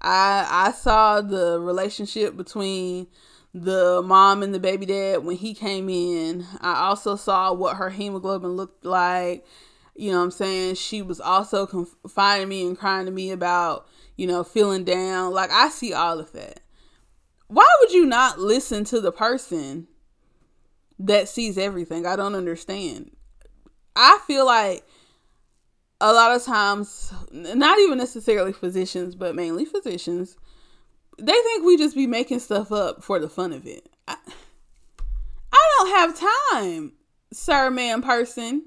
I 0.00 0.46
I 0.48 0.72
saw 0.72 1.20
the 1.20 1.58
relationship 1.60 2.36
between 2.36 3.08
the 3.54 4.02
mom 4.04 4.42
and 4.42 4.54
the 4.54 4.58
baby 4.58 4.86
dad 4.86 5.24
when 5.24 5.36
he 5.36 5.54
came 5.54 5.88
in. 5.88 6.46
I 6.60 6.74
also 6.86 7.16
saw 7.16 7.52
what 7.52 7.76
her 7.76 7.90
hemoglobin 7.90 8.50
looked 8.50 8.84
like. 8.84 9.44
You 9.94 10.12
know 10.12 10.22
I'm 10.22 10.30
saying? 10.30 10.76
She 10.76 11.02
was 11.02 11.20
also 11.20 11.66
confiding 11.66 12.48
me 12.48 12.66
and 12.66 12.78
crying 12.78 13.06
to 13.06 13.12
me 13.12 13.30
about, 13.30 13.86
you 14.16 14.26
know, 14.26 14.42
feeling 14.42 14.84
down. 14.84 15.32
Like 15.32 15.50
I 15.50 15.68
see 15.68 15.92
all 15.92 16.18
of 16.18 16.32
that. 16.32 16.60
Why 17.48 17.68
would 17.80 17.92
you 17.92 18.06
not 18.06 18.38
listen 18.38 18.84
to 18.84 19.00
the 19.00 19.12
person 19.12 19.86
that 20.98 21.28
sees 21.28 21.58
everything? 21.58 22.06
I 22.06 22.16
don't 22.16 22.34
understand. 22.34 23.10
I 23.94 24.18
feel 24.26 24.46
like 24.46 24.86
a 26.00 26.12
lot 26.12 26.34
of 26.34 26.42
times, 26.42 27.12
not 27.30 27.78
even 27.78 27.98
necessarily 27.98 28.52
physicians, 28.52 29.14
but 29.14 29.36
mainly 29.36 29.66
physicians, 29.66 30.36
they 31.22 31.32
think 31.32 31.64
we 31.64 31.76
just 31.76 31.94
be 31.94 32.06
making 32.06 32.40
stuff 32.40 32.72
up 32.72 33.02
for 33.02 33.18
the 33.18 33.28
fun 33.28 33.52
of 33.52 33.66
it. 33.66 33.88
I, 34.08 34.16
I 35.52 35.68
don't 35.78 35.90
have 35.96 36.20
time, 36.52 36.92
sir, 37.32 37.70
man, 37.70 38.02
person, 38.02 38.64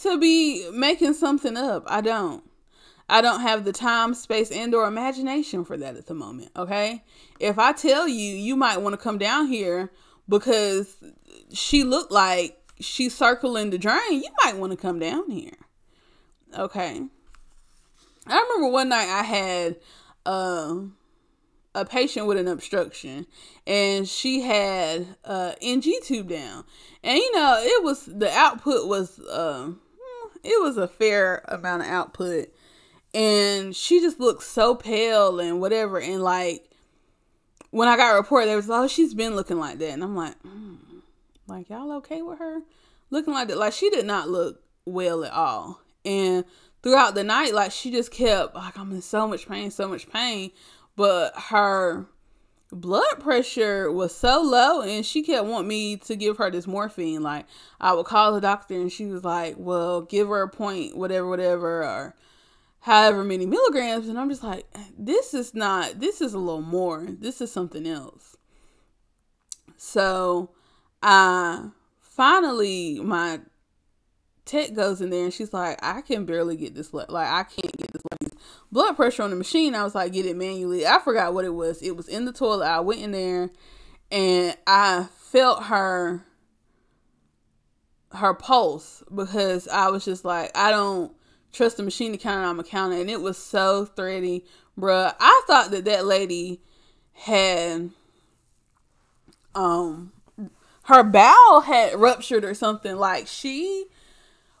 to 0.00 0.18
be 0.18 0.68
making 0.72 1.14
something 1.14 1.56
up. 1.56 1.84
I 1.86 2.00
don't. 2.00 2.42
I 3.08 3.22
don't 3.22 3.40
have 3.40 3.64
the 3.64 3.72
time, 3.72 4.12
space, 4.12 4.50
and 4.50 4.74
or 4.74 4.86
imagination 4.86 5.64
for 5.64 5.76
that 5.78 5.96
at 5.96 6.06
the 6.06 6.14
moment. 6.14 6.50
Okay. 6.56 7.04
If 7.40 7.58
I 7.58 7.72
tell 7.72 8.06
you, 8.06 8.34
you 8.34 8.54
might 8.54 8.82
want 8.82 8.92
to 8.92 8.98
come 8.98 9.16
down 9.16 9.46
here 9.46 9.90
because 10.28 10.96
she 11.52 11.84
looked 11.84 12.12
like 12.12 12.58
she's 12.80 13.16
circling 13.16 13.70
the 13.70 13.78
drain. 13.78 14.00
You 14.10 14.28
might 14.44 14.56
want 14.56 14.72
to 14.72 14.76
come 14.76 14.98
down 14.98 15.30
here. 15.30 15.56
Okay. 16.56 17.00
I 18.26 18.40
remember 18.40 18.68
one 18.68 18.90
night 18.90 19.08
I 19.08 19.22
had 19.22 19.76
uh, 20.26 20.74
a 21.74 21.84
patient 21.84 22.26
with 22.26 22.38
an 22.38 22.48
obstruction 22.48 23.26
and 23.66 24.08
she 24.08 24.40
had 24.40 25.06
uh 25.24 25.52
NG 25.60 25.94
tube 26.02 26.28
down. 26.28 26.64
And 27.02 27.18
you 27.18 27.32
know, 27.32 27.60
it 27.60 27.84
was 27.84 28.04
the 28.06 28.30
output 28.30 28.88
was 28.88 29.18
uh, 29.20 29.72
it 30.42 30.62
was 30.62 30.76
a 30.76 30.88
fair 30.88 31.44
amount 31.48 31.82
of 31.82 31.88
output. 31.88 32.48
And 33.14 33.74
she 33.74 34.00
just 34.00 34.20
looked 34.20 34.42
so 34.42 34.74
pale 34.74 35.40
and 35.40 35.60
whatever 35.60 35.98
and 35.98 36.22
like 36.22 36.68
when 37.70 37.88
I 37.88 37.96
got 37.96 38.14
a 38.14 38.16
report, 38.16 38.46
they 38.46 38.56
was 38.56 38.70
oh 38.70 38.88
she's 38.88 39.14
been 39.14 39.36
looking 39.36 39.58
like 39.58 39.78
that, 39.78 39.90
and 39.90 40.02
I'm 40.02 40.16
like, 40.16 40.42
mm, 40.42 40.78
like 41.46 41.68
y'all 41.68 41.92
okay 41.98 42.22
with 42.22 42.38
her 42.38 42.62
looking 43.10 43.34
like 43.34 43.48
that? 43.48 43.58
Like 43.58 43.72
she 43.72 43.90
did 43.90 44.06
not 44.06 44.28
look 44.28 44.62
well 44.84 45.24
at 45.24 45.32
all. 45.32 45.80
And 46.04 46.44
throughout 46.82 47.14
the 47.14 47.24
night, 47.24 47.54
like 47.54 47.72
she 47.72 47.90
just 47.90 48.10
kept 48.10 48.54
like 48.54 48.78
I'm 48.78 48.92
in 48.92 49.02
so 49.02 49.26
much 49.26 49.48
pain, 49.48 49.70
so 49.70 49.88
much 49.88 50.08
pain. 50.08 50.50
But 50.98 51.32
her 51.36 52.08
blood 52.72 53.20
pressure 53.20 53.90
was 53.92 54.12
so 54.12 54.42
low 54.42 54.82
and 54.82 55.06
she 55.06 55.22
kept 55.22 55.46
wanting 55.46 55.68
me 55.68 55.96
to 55.98 56.16
give 56.16 56.38
her 56.38 56.50
this 56.50 56.66
morphine. 56.66 57.22
Like 57.22 57.46
I 57.80 57.92
would 57.92 58.06
call 58.06 58.32
the 58.32 58.40
doctor 58.40 58.74
and 58.74 58.90
she 58.90 59.06
was 59.06 59.22
like, 59.22 59.54
Well, 59.56 60.02
give 60.02 60.26
her 60.26 60.42
a 60.42 60.48
point, 60.48 60.96
whatever, 60.96 61.28
whatever, 61.28 61.84
or 61.84 62.16
however 62.80 63.22
many 63.22 63.46
milligrams. 63.46 64.08
And 64.08 64.18
I'm 64.18 64.28
just 64.28 64.42
like, 64.42 64.66
this 64.98 65.34
is 65.34 65.54
not 65.54 66.00
this 66.00 66.20
is 66.20 66.34
a 66.34 66.38
little 66.40 66.62
more. 66.62 67.06
This 67.08 67.40
is 67.40 67.52
something 67.52 67.86
else. 67.86 68.36
So 69.76 70.50
I 71.00 71.68
finally 72.00 72.98
my 72.98 73.38
tech 74.46 74.74
goes 74.74 75.00
in 75.00 75.10
there 75.10 75.22
and 75.22 75.32
she's 75.32 75.52
like, 75.52 75.78
I 75.80 76.00
can 76.00 76.24
barely 76.24 76.56
get 76.56 76.74
this, 76.74 76.92
like, 76.92 77.08
I 77.10 77.44
can't 77.44 77.76
get 77.76 77.92
this 77.92 77.97
blood 78.70 78.96
pressure 78.96 79.22
on 79.22 79.30
the 79.30 79.36
machine. 79.36 79.74
I 79.74 79.84
was 79.84 79.94
like, 79.94 80.12
get 80.12 80.26
it 80.26 80.36
manually. 80.36 80.86
I 80.86 80.98
forgot 80.98 81.34
what 81.34 81.44
it 81.44 81.54
was. 81.54 81.82
It 81.82 81.96
was 81.96 82.08
in 82.08 82.24
the 82.24 82.32
toilet. 82.32 82.66
I 82.66 82.80
went 82.80 83.00
in 83.00 83.12
there 83.12 83.50
and 84.10 84.56
I 84.66 85.08
felt 85.16 85.64
her, 85.64 86.24
her 88.12 88.34
pulse 88.34 89.02
because 89.14 89.68
I 89.68 89.88
was 89.88 90.04
just 90.04 90.24
like, 90.24 90.50
I 90.56 90.70
don't 90.70 91.12
trust 91.52 91.76
the 91.76 91.82
machine 91.82 92.12
to 92.12 92.18
count. 92.18 92.46
I'm 92.46 92.60
a 92.60 92.64
counter. 92.64 93.00
And 93.00 93.10
it 93.10 93.20
was 93.20 93.38
so 93.38 93.84
thready, 93.84 94.44
bruh. 94.78 95.14
I 95.18 95.42
thought 95.46 95.70
that 95.70 95.84
that 95.84 96.06
lady 96.06 96.60
had, 97.12 97.90
um, 99.54 100.12
her 100.84 101.02
bowel 101.02 101.62
had 101.62 101.98
ruptured 101.98 102.44
or 102.44 102.54
something. 102.54 102.96
Like 102.96 103.26
she 103.26 103.86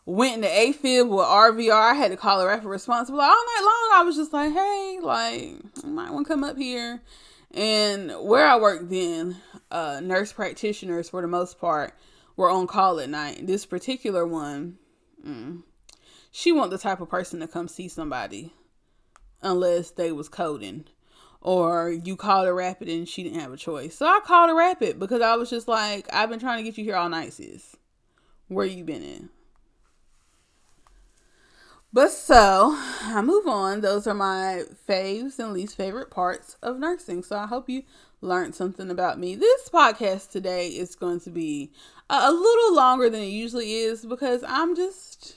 went 0.08 0.36
into 0.36 0.48
AFib 0.48 1.10
with 1.10 1.26
RVR. 1.26 1.92
I 1.92 1.92
had 1.92 2.10
to 2.12 2.16
call 2.16 2.40
a 2.40 2.46
rapid 2.46 2.66
response. 2.66 3.10
But 3.10 3.20
all 3.20 3.28
night 3.28 3.60
long, 3.60 4.00
I 4.00 4.02
was 4.04 4.16
just 4.16 4.32
like, 4.32 4.52
hey, 4.52 4.98
like, 5.02 5.84
you 5.84 5.90
might 5.90 6.10
want 6.10 6.26
to 6.26 6.32
come 6.32 6.42
up 6.42 6.56
here. 6.56 7.02
And 7.52 8.12
where 8.22 8.46
I 8.46 8.56
worked 8.56 8.88
then, 8.88 9.36
uh, 9.70 10.00
nurse 10.02 10.32
practitioners, 10.32 11.10
for 11.10 11.20
the 11.20 11.28
most 11.28 11.60
part, 11.60 11.92
were 12.36 12.48
on 12.50 12.66
call 12.66 13.00
at 13.00 13.10
night. 13.10 13.46
This 13.46 13.66
particular 13.66 14.26
one, 14.26 14.78
mm, 15.26 15.62
she 16.30 16.52
wasn't 16.52 16.70
the 16.70 16.78
type 16.78 17.02
of 17.02 17.10
person 17.10 17.40
to 17.40 17.48
come 17.48 17.68
see 17.68 17.88
somebody 17.88 18.54
unless 19.42 19.90
they 19.90 20.10
was 20.10 20.30
coding 20.30 20.86
or 21.40 21.90
you 21.90 22.16
called 22.16 22.48
a 22.48 22.52
rapid 22.52 22.88
and 22.88 23.06
she 23.06 23.22
didn't 23.22 23.40
have 23.40 23.52
a 23.52 23.58
choice. 23.58 23.96
So 23.96 24.06
I 24.06 24.20
called 24.24 24.50
a 24.50 24.54
rapid 24.54 24.98
because 24.98 25.20
I 25.20 25.36
was 25.36 25.50
just 25.50 25.68
like, 25.68 26.08
I've 26.12 26.30
been 26.30 26.40
trying 26.40 26.58
to 26.58 26.62
get 26.64 26.78
you 26.78 26.84
here 26.84 26.96
all 26.96 27.08
night, 27.08 27.34
sis. 27.34 27.76
Where 28.48 28.66
you 28.66 28.84
been 28.84 29.02
in? 29.02 29.28
But 31.92 32.10
so 32.10 32.74
I 32.76 33.22
move 33.22 33.46
on. 33.46 33.80
Those 33.80 34.06
are 34.06 34.14
my 34.14 34.64
faves 34.86 35.38
and 35.38 35.52
least 35.52 35.76
favorite 35.76 36.10
parts 36.10 36.56
of 36.62 36.78
nursing. 36.78 37.22
So 37.22 37.38
I 37.38 37.46
hope 37.46 37.68
you 37.68 37.84
learned 38.20 38.54
something 38.54 38.90
about 38.90 39.18
me. 39.18 39.34
This 39.34 39.70
podcast 39.70 40.30
today 40.30 40.68
is 40.68 40.94
going 40.94 41.20
to 41.20 41.30
be 41.30 41.70
a, 42.10 42.30
little 42.30 42.74
longer 42.74 43.08
than 43.08 43.22
it 43.22 43.28
usually 43.28 43.72
is 43.72 44.04
because 44.04 44.44
I'm 44.46 44.76
just 44.76 45.36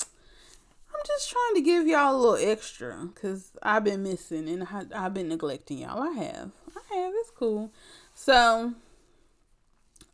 I'm 0.00 1.00
just 1.06 1.30
trying 1.30 1.54
to 1.56 1.60
give 1.60 1.86
y'all 1.86 2.16
a 2.16 2.18
little 2.18 2.50
extra 2.50 3.10
because 3.12 3.52
I've 3.62 3.84
been 3.84 4.02
missing 4.02 4.48
and 4.48 4.64
I, 4.64 4.84
I've 4.94 5.14
been 5.14 5.28
neglecting 5.28 5.78
y'all. 5.78 6.02
I 6.02 6.12
have. 6.12 6.52
I 6.74 6.94
have. 6.94 7.12
It's 7.16 7.30
cool. 7.30 7.70
So 8.14 8.72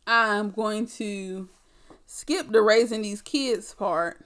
I'm 0.05 0.51
going 0.51 0.87
to 0.87 1.47
skip 2.05 2.51
the 2.51 2.61
raising 2.61 3.01
these 3.01 3.21
kids 3.21 3.73
part 3.73 4.25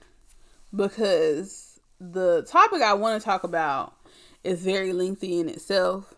because 0.74 1.80
the 2.00 2.42
topic 2.48 2.82
I 2.82 2.94
want 2.94 3.20
to 3.20 3.24
talk 3.24 3.44
about 3.44 3.94
is 4.42 4.64
very 4.64 4.92
lengthy 4.92 5.40
in 5.40 5.48
itself. 5.48 6.14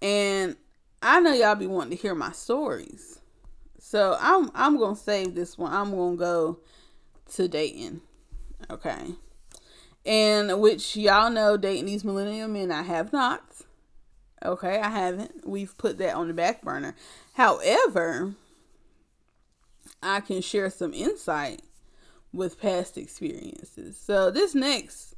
And 0.00 0.56
I 1.00 1.20
know 1.20 1.32
y'all 1.32 1.54
be 1.54 1.66
wanting 1.66 1.96
to 1.96 2.02
hear 2.02 2.14
my 2.14 2.32
stories. 2.32 3.20
So 3.78 4.16
I'm 4.20 4.50
I'm 4.54 4.78
gonna 4.78 4.96
save 4.96 5.34
this 5.34 5.58
one. 5.58 5.72
I'm 5.72 5.90
gonna 5.90 6.16
go 6.16 6.58
to 7.34 7.48
dating. 7.48 8.00
Okay. 8.70 9.14
And 10.04 10.60
which 10.60 10.96
y'all 10.96 11.30
know 11.30 11.56
dating 11.56 11.86
these 11.86 12.04
millennial 12.04 12.48
men 12.48 12.72
I 12.72 12.82
have 12.82 13.12
not. 13.12 13.42
Okay, 14.44 14.80
I 14.80 14.88
haven't. 14.88 15.46
We've 15.46 15.76
put 15.78 15.98
that 15.98 16.16
on 16.16 16.26
the 16.26 16.34
back 16.34 16.62
burner. 16.62 16.96
However, 17.34 18.34
I 20.02 20.20
can 20.20 20.40
share 20.40 20.68
some 20.68 20.92
insight 20.92 21.62
with 22.32 22.60
past 22.60 22.96
experiences. 22.96 23.96
So 23.96 24.30
this 24.30 24.54
next 24.54 25.14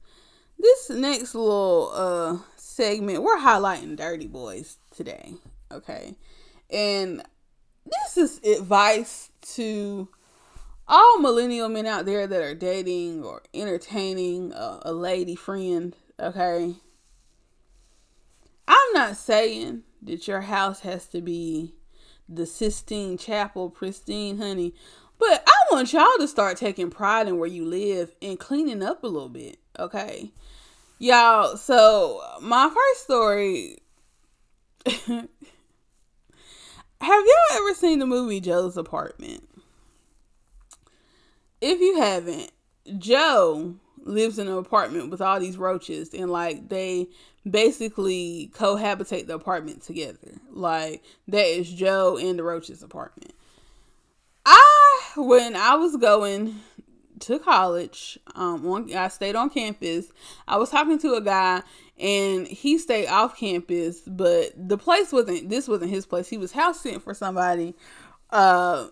this 0.59 0.91
next 0.91 1.35
little 1.35 1.91
uh 1.95 2.39
segment, 2.57 3.23
we're 3.23 3.39
highlighting 3.39 3.97
dirty 3.97 4.27
boys 4.27 4.79
today. 4.95 5.35
Okay. 5.71 6.15
And 6.71 7.23
this 7.85 8.17
is 8.17 8.59
advice 8.59 9.31
to 9.55 10.09
all 10.87 11.19
millennial 11.19 11.69
men 11.69 11.87
out 11.87 12.05
there 12.05 12.27
that 12.27 12.43
are 12.43 12.55
dating 12.55 13.23
or 13.23 13.43
entertaining 13.53 14.53
a, 14.53 14.81
a 14.83 14.93
lady 14.93 15.35
friend, 15.35 15.97
okay? 16.21 16.75
I'm 18.67 18.93
not 18.93 19.17
saying 19.17 19.83
that 20.03 20.29
your 20.29 20.43
house 20.43 20.81
has 20.81 21.07
to 21.09 21.21
be 21.21 21.75
the 22.29 22.47
Sistine 22.47 23.19
Chapel 23.19 23.71
pristine, 23.71 24.39
honey. 24.39 24.75
But 25.19 25.45
I 25.47 25.75
want 25.75 25.93
y'all 25.93 26.07
to 26.19 26.29
start 26.29 26.57
taking 26.57 26.91
pride 26.91 27.29
in 27.29 27.39
where 27.39 27.49
you 27.49 27.65
live 27.65 28.15
and 28.21 28.39
cleaning 28.39 28.83
up 28.83 29.05
a 29.05 29.09
little 29.09 29.29
bit, 29.29 29.59
okay? 29.79 30.31
Y'all, 30.99 31.57
so 31.57 32.21
my 32.41 32.69
first 32.69 33.05
story 33.05 33.79
Have 35.17 35.27
y'all 37.27 37.57
ever 37.57 37.75
seen 37.75 37.99
the 37.99 38.07
movie 38.07 38.41
Joe's 38.41 38.77
Apartment? 38.77 39.49
If 41.61 41.81
you 41.81 41.99
haven't, 42.01 42.51
Joe 42.99 43.77
lives 44.03 44.39
in 44.39 44.49
an 44.49 44.59
apartment 44.59 45.11
with 45.11 45.21
all 45.21 45.41
these 45.41 45.57
roaches 45.57 46.13
and 46.13 46.31
like 46.31 46.69
they 46.69 47.09
basically 47.49 48.51
cohabitate 48.55 49.27
the 49.27 49.35
apartment 49.35 49.83
together. 49.83 50.41
Like 50.51 51.03
that 51.29 51.47
is 51.47 51.71
Joe 51.71 52.19
and 52.19 52.39
the 52.39 52.43
roaches 52.43 52.83
apartment. 52.83 53.35
I 54.47 54.74
when 55.17 55.57
I 55.57 55.75
was 55.77 55.97
going 55.97 56.61
to 57.21 57.39
college. 57.39 58.19
Um, 58.35 58.67
on, 58.67 58.95
I 58.95 59.09
stayed 59.09 59.37
on 59.37 59.51
campus. 59.51 60.07
I 60.47 60.57
was 60.57 60.71
talking 60.71 60.99
to 61.01 61.15
a 61.15 61.21
guy, 61.21 61.63
and 61.99 62.47
he 62.47 62.79
stayed 62.79 63.07
off 63.07 63.37
campus, 63.37 64.01
but 64.07 64.53
the 64.57 64.79
place 64.79 65.13
wasn't. 65.13 65.49
This 65.49 65.69
wasn't 65.69 65.91
his 65.91 66.07
place. 66.07 66.29
He 66.29 66.39
was 66.39 66.53
house 66.53 66.81
sitting 66.81 67.01
for 67.01 67.15
somebody, 67.15 67.75
uh, 68.31 68.89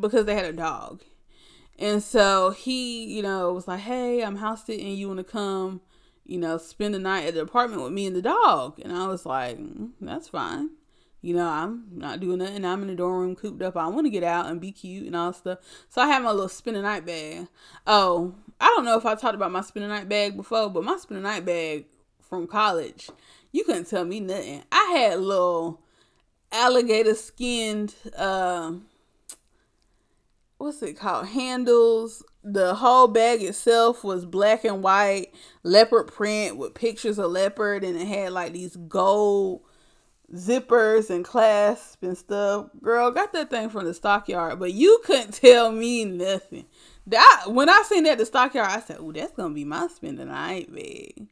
because 0.00 0.26
they 0.26 0.34
had 0.34 0.46
a 0.46 0.52
dog, 0.52 1.02
and 1.78 2.02
so 2.02 2.50
he, 2.50 3.04
you 3.04 3.22
know, 3.22 3.52
was 3.52 3.68
like, 3.68 3.80
"Hey, 3.80 4.22
I'm 4.22 4.36
house 4.36 4.64
sitting. 4.64 4.88
You 4.96 5.08
want 5.08 5.18
to 5.18 5.24
come?" 5.24 5.80
You 6.24 6.38
know, 6.38 6.58
spend 6.58 6.92
the 6.92 6.98
night 6.98 7.26
at 7.26 7.34
the 7.34 7.40
apartment 7.40 7.82
with 7.82 7.92
me 7.92 8.06
and 8.06 8.14
the 8.14 8.20
dog. 8.20 8.78
And 8.84 8.92
I 8.92 9.06
was 9.06 9.24
like, 9.24 9.56
mm, 9.56 9.92
that's 9.98 10.28
fine 10.28 10.68
you 11.20 11.34
know, 11.34 11.48
I'm 11.48 11.84
not 11.92 12.20
doing 12.20 12.38
nothing. 12.38 12.64
I'm 12.64 12.82
in 12.82 12.88
the 12.88 12.94
dorm 12.94 13.18
room 13.18 13.36
cooped 13.36 13.62
up. 13.62 13.76
I 13.76 13.88
want 13.88 14.06
to 14.06 14.10
get 14.10 14.22
out 14.22 14.46
and 14.46 14.60
be 14.60 14.70
cute 14.70 15.06
and 15.06 15.16
all 15.16 15.32
stuff. 15.32 15.58
So 15.88 16.00
I 16.00 16.06
have 16.06 16.22
my 16.22 16.30
little 16.30 16.48
the 16.48 16.82
night 16.82 17.04
bag. 17.04 17.48
Oh, 17.86 18.34
I 18.60 18.66
don't 18.66 18.84
know 18.84 18.96
if 18.96 19.06
I 19.06 19.14
talked 19.14 19.34
about 19.34 19.52
my 19.52 19.60
the 19.60 19.80
night 19.80 20.08
bag 20.08 20.36
before, 20.36 20.68
but 20.70 20.84
my 20.84 20.98
the 21.08 21.14
night 21.16 21.44
bag 21.44 21.86
from 22.20 22.46
college, 22.46 23.10
you 23.50 23.64
couldn't 23.64 23.88
tell 23.88 24.04
me 24.04 24.20
nothing. 24.20 24.62
I 24.70 24.94
had 24.96 25.20
little 25.20 25.80
alligator 26.52 27.14
skinned, 27.14 27.94
uh, 28.16 28.72
what's 30.58 30.82
it 30.82 30.98
called? 30.98 31.28
Handles. 31.28 32.24
The 32.44 32.76
whole 32.76 33.08
bag 33.08 33.42
itself 33.42 34.04
was 34.04 34.24
black 34.24 34.64
and 34.64 34.82
white 34.82 35.34
leopard 35.62 36.06
print 36.06 36.56
with 36.56 36.74
pictures 36.74 37.18
of 37.18 37.32
leopard, 37.32 37.82
and 37.84 38.00
it 38.00 38.06
had 38.06 38.32
like 38.32 38.52
these 38.52 38.76
gold 38.76 39.62
zippers 40.34 41.10
and 41.10 41.24
clasps 41.24 41.96
and 42.02 42.16
stuff. 42.16 42.68
Girl, 42.82 43.10
got 43.10 43.32
that 43.32 43.50
thing 43.50 43.70
from 43.70 43.84
the 43.84 43.94
stockyard, 43.94 44.58
but 44.58 44.72
you 44.72 45.00
couldn't 45.04 45.32
tell 45.34 45.72
me 45.72 46.04
nothing. 46.04 46.66
That 47.06 47.44
when 47.48 47.68
I 47.68 47.82
seen 47.86 48.04
that 48.04 48.12
at 48.12 48.18
the 48.18 48.26
stockyard, 48.26 48.68
I 48.70 48.80
said, 48.80 48.98
"Oh, 49.00 49.12
that's 49.12 49.32
gonna 49.32 49.54
be 49.54 49.64
my 49.64 49.86
spend 49.88 50.18
the 50.18 50.26
night 50.26 50.72
bag." 50.72 51.28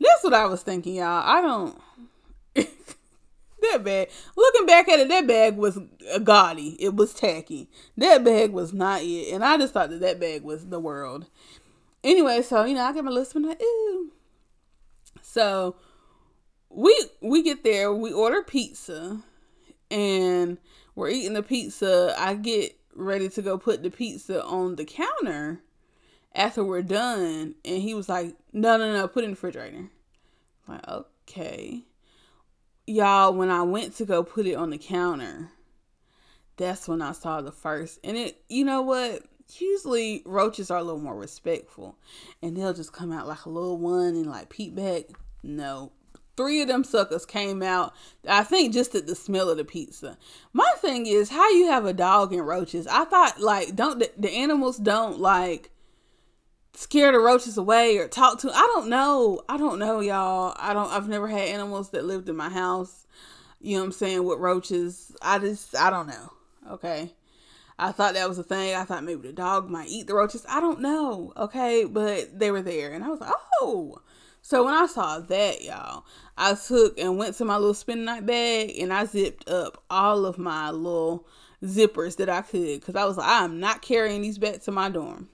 That's 0.00 0.24
what 0.24 0.34
I 0.34 0.46
was 0.46 0.62
thinking, 0.62 0.96
y'all. 0.96 1.22
I 1.24 1.40
don't. 1.40 1.80
that 2.54 3.84
bag. 3.84 4.10
Looking 4.36 4.66
back 4.66 4.88
at 4.88 5.00
it, 5.00 5.08
that 5.08 5.26
bag 5.26 5.56
was 5.56 5.78
gaudy. 6.22 6.76
It 6.82 6.94
was 6.94 7.14
tacky. 7.14 7.70
That 7.96 8.24
bag 8.24 8.52
was 8.52 8.72
not 8.72 9.02
it, 9.02 9.32
and 9.32 9.44
I 9.44 9.56
just 9.58 9.72
thought 9.72 9.90
that 9.90 10.00
that 10.00 10.20
bag 10.20 10.42
was 10.42 10.66
the 10.66 10.80
world. 10.80 11.26
Anyway, 12.02 12.42
so 12.42 12.64
you 12.64 12.74
know, 12.74 12.82
I 12.82 12.92
get 12.92 13.04
my 13.04 13.10
list 13.10 13.34
like, 13.36 13.62
ooh. 13.62 14.12
So 15.22 15.76
we 16.76 16.94
we 17.22 17.42
get 17.42 17.64
there, 17.64 17.92
we 17.92 18.12
order 18.12 18.42
pizza, 18.42 19.22
and 19.90 20.58
we're 20.94 21.08
eating 21.08 21.32
the 21.32 21.42
pizza. 21.42 22.14
I 22.18 22.34
get 22.34 22.76
ready 22.94 23.30
to 23.30 23.42
go 23.42 23.56
put 23.56 23.82
the 23.82 23.90
pizza 23.90 24.44
on 24.44 24.76
the 24.76 24.84
counter 24.84 25.62
after 26.34 26.62
we're 26.62 26.82
done, 26.82 27.54
and 27.64 27.82
he 27.82 27.94
was 27.94 28.10
like, 28.10 28.36
"No, 28.52 28.76
no, 28.76 28.92
no, 28.92 29.08
put 29.08 29.24
it 29.24 29.24
in 29.24 29.30
the 29.30 29.36
refrigerator." 29.36 29.88
I'm 30.68 30.74
like, 30.74 30.88
okay, 30.88 31.82
y'all. 32.86 33.32
When 33.32 33.48
I 33.48 33.62
went 33.62 33.96
to 33.96 34.04
go 34.04 34.22
put 34.22 34.46
it 34.46 34.54
on 34.54 34.68
the 34.68 34.78
counter, 34.78 35.50
that's 36.58 36.86
when 36.86 37.00
I 37.00 37.12
saw 37.12 37.40
the 37.40 37.52
first, 37.52 38.00
and 38.04 38.18
it. 38.18 38.42
You 38.50 38.66
know 38.66 38.82
what? 38.82 39.22
Usually 39.58 40.22
roaches 40.26 40.70
are 40.70 40.78
a 40.78 40.84
little 40.84 41.00
more 41.00 41.16
respectful, 41.16 41.96
and 42.42 42.54
they'll 42.54 42.74
just 42.74 42.92
come 42.92 43.12
out 43.12 43.26
like 43.26 43.46
a 43.46 43.50
little 43.50 43.78
one 43.78 44.14
and 44.14 44.26
like 44.26 44.50
peep 44.50 44.74
back. 44.74 45.04
No, 45.42 45.92
Three 46.36 46.60
of 46.60 46.68
them 46.68 46.84
suckers 46.84 47.24
came 47.24 47.62
out. 47.62 47.94
I 48.28 48.44
think 48.44 48.74
just 48.74 48.94
at 48.94 49.06
the 49.06 49.14
smell 49.14 49.48
of 49.48 49.56
the 49.56 49.64
pizza. 49.64 50.18
My 50.52 50.70
thing 50.78 51.06
is, 51.06 51.30
how 51.30 51.50
you 51.50 51.68
have 51.68 51.86
a 51.86 51.94
dog 51.94 52.32
and 52.32 52.46
roaches? 52.46 52.86
I 52.86 53.04
thought 53.06 53.40
like 53.40 53.74
don't 53.74 53.98
the, 53.98 54.10
the 54.18 54.30
animals 54.30 54.76
don't 54.76 55.18
like 55.18 55.70
scare 56.74 57.10
the 57.10 57.18
roaches 57.18 57.56
away 57.56 57.96
or 57.96 58.06
talk 58.06 58.38
to. 58.40 58.50
I 58.50 58.70
don't 58.74 58.88
know. 58.88 59.40
I 59.48 59.56
don't 59.56 59.78
know, 59.78 60.00
y'all. 60.00 60.54
I 60.58 60.74
don't. 60.74 60.90
I've 60.90 61.08
never 61.08 61.28
had 61.28 61.48
animals 61.48 61.90
that 61.90 62.04
lived 62.04 62.28
in 62.28 62.36
my 62.36 62.50
house. 62.50 63.06
You 63.60 63.76
know 63.76 63.80
what 63.80 63.86
I'm 63.86 63.92
saying 63.92 64.24
with 64.24 64.38
roaches. 64.38 65.16
I 65.22 65.38
just 65.38 65.74
I 65.74 65.90
don't 65.90 66.06
know. 66.06 66.32
Okay. 66.70 67.12
I 67.78 67.92
thought 67.92 68.14
that 68.14 68.28
was 68.28 68.38
a 68.38 68.42
thing. 68.42 68.74
I 68.74 68.84
thought 68.84 69.04
maybe 69.04 69.26
the 69.28 69.34
dog 69.34 69.68
might 69.68 69.88
eat 69.88 70.06
the 70.06 70.14
roaches. 70.14 70.46
I 70.48 70.60
don't 70.60 70.80
know. 70.80 71.32
Okay, 71.36 71.84
but 71.84 72.38
they 72.38 72.50
were 72.50 72.62
there, 72.62 72.92
and 72.92 73.04
I 73.04 73.08
was 73.08 73.20
like, 73.20 73.32
oh. 73.60 74.00
So 74.46 74.64
when 74.64 74.74
I 74.74 74.86
saw 74.86 75.18
that, 75.18 75.64
y'all, 75.64 76.04
I 76.38 76.54
took 76.54 77.00
and 77.00 77.18
went 77.18 77.34
to 77.38 77.44
my 77.44 77.56
little 77.56 77.74
spin 77.74 78.04
night 78.04 78.26
bag 78.26 78.78
and 78.78 78.92
I 78.92 79.04
zipped 79.04 79.48
up 79.48 79.82
all 79.90 80.24
of 80.24 80.38
my 80.38 80.70
little 80.70 81.26
zippers 81.64 82.16
that 82.18 82.28
I 82.28 82.42
could 82.42 82.78
because 82.78 82.94
I 82.94 83.06
was 83.06 83.16
like, 83.16 83.26
I'm 83.28 83.58
not 83.58 83.82
carrying 83.82 84.22
these 84.22 84.38
back 84.38 84.60
to 84.60 84.70
my 84.70 84.88
dorm. 84.88 85.28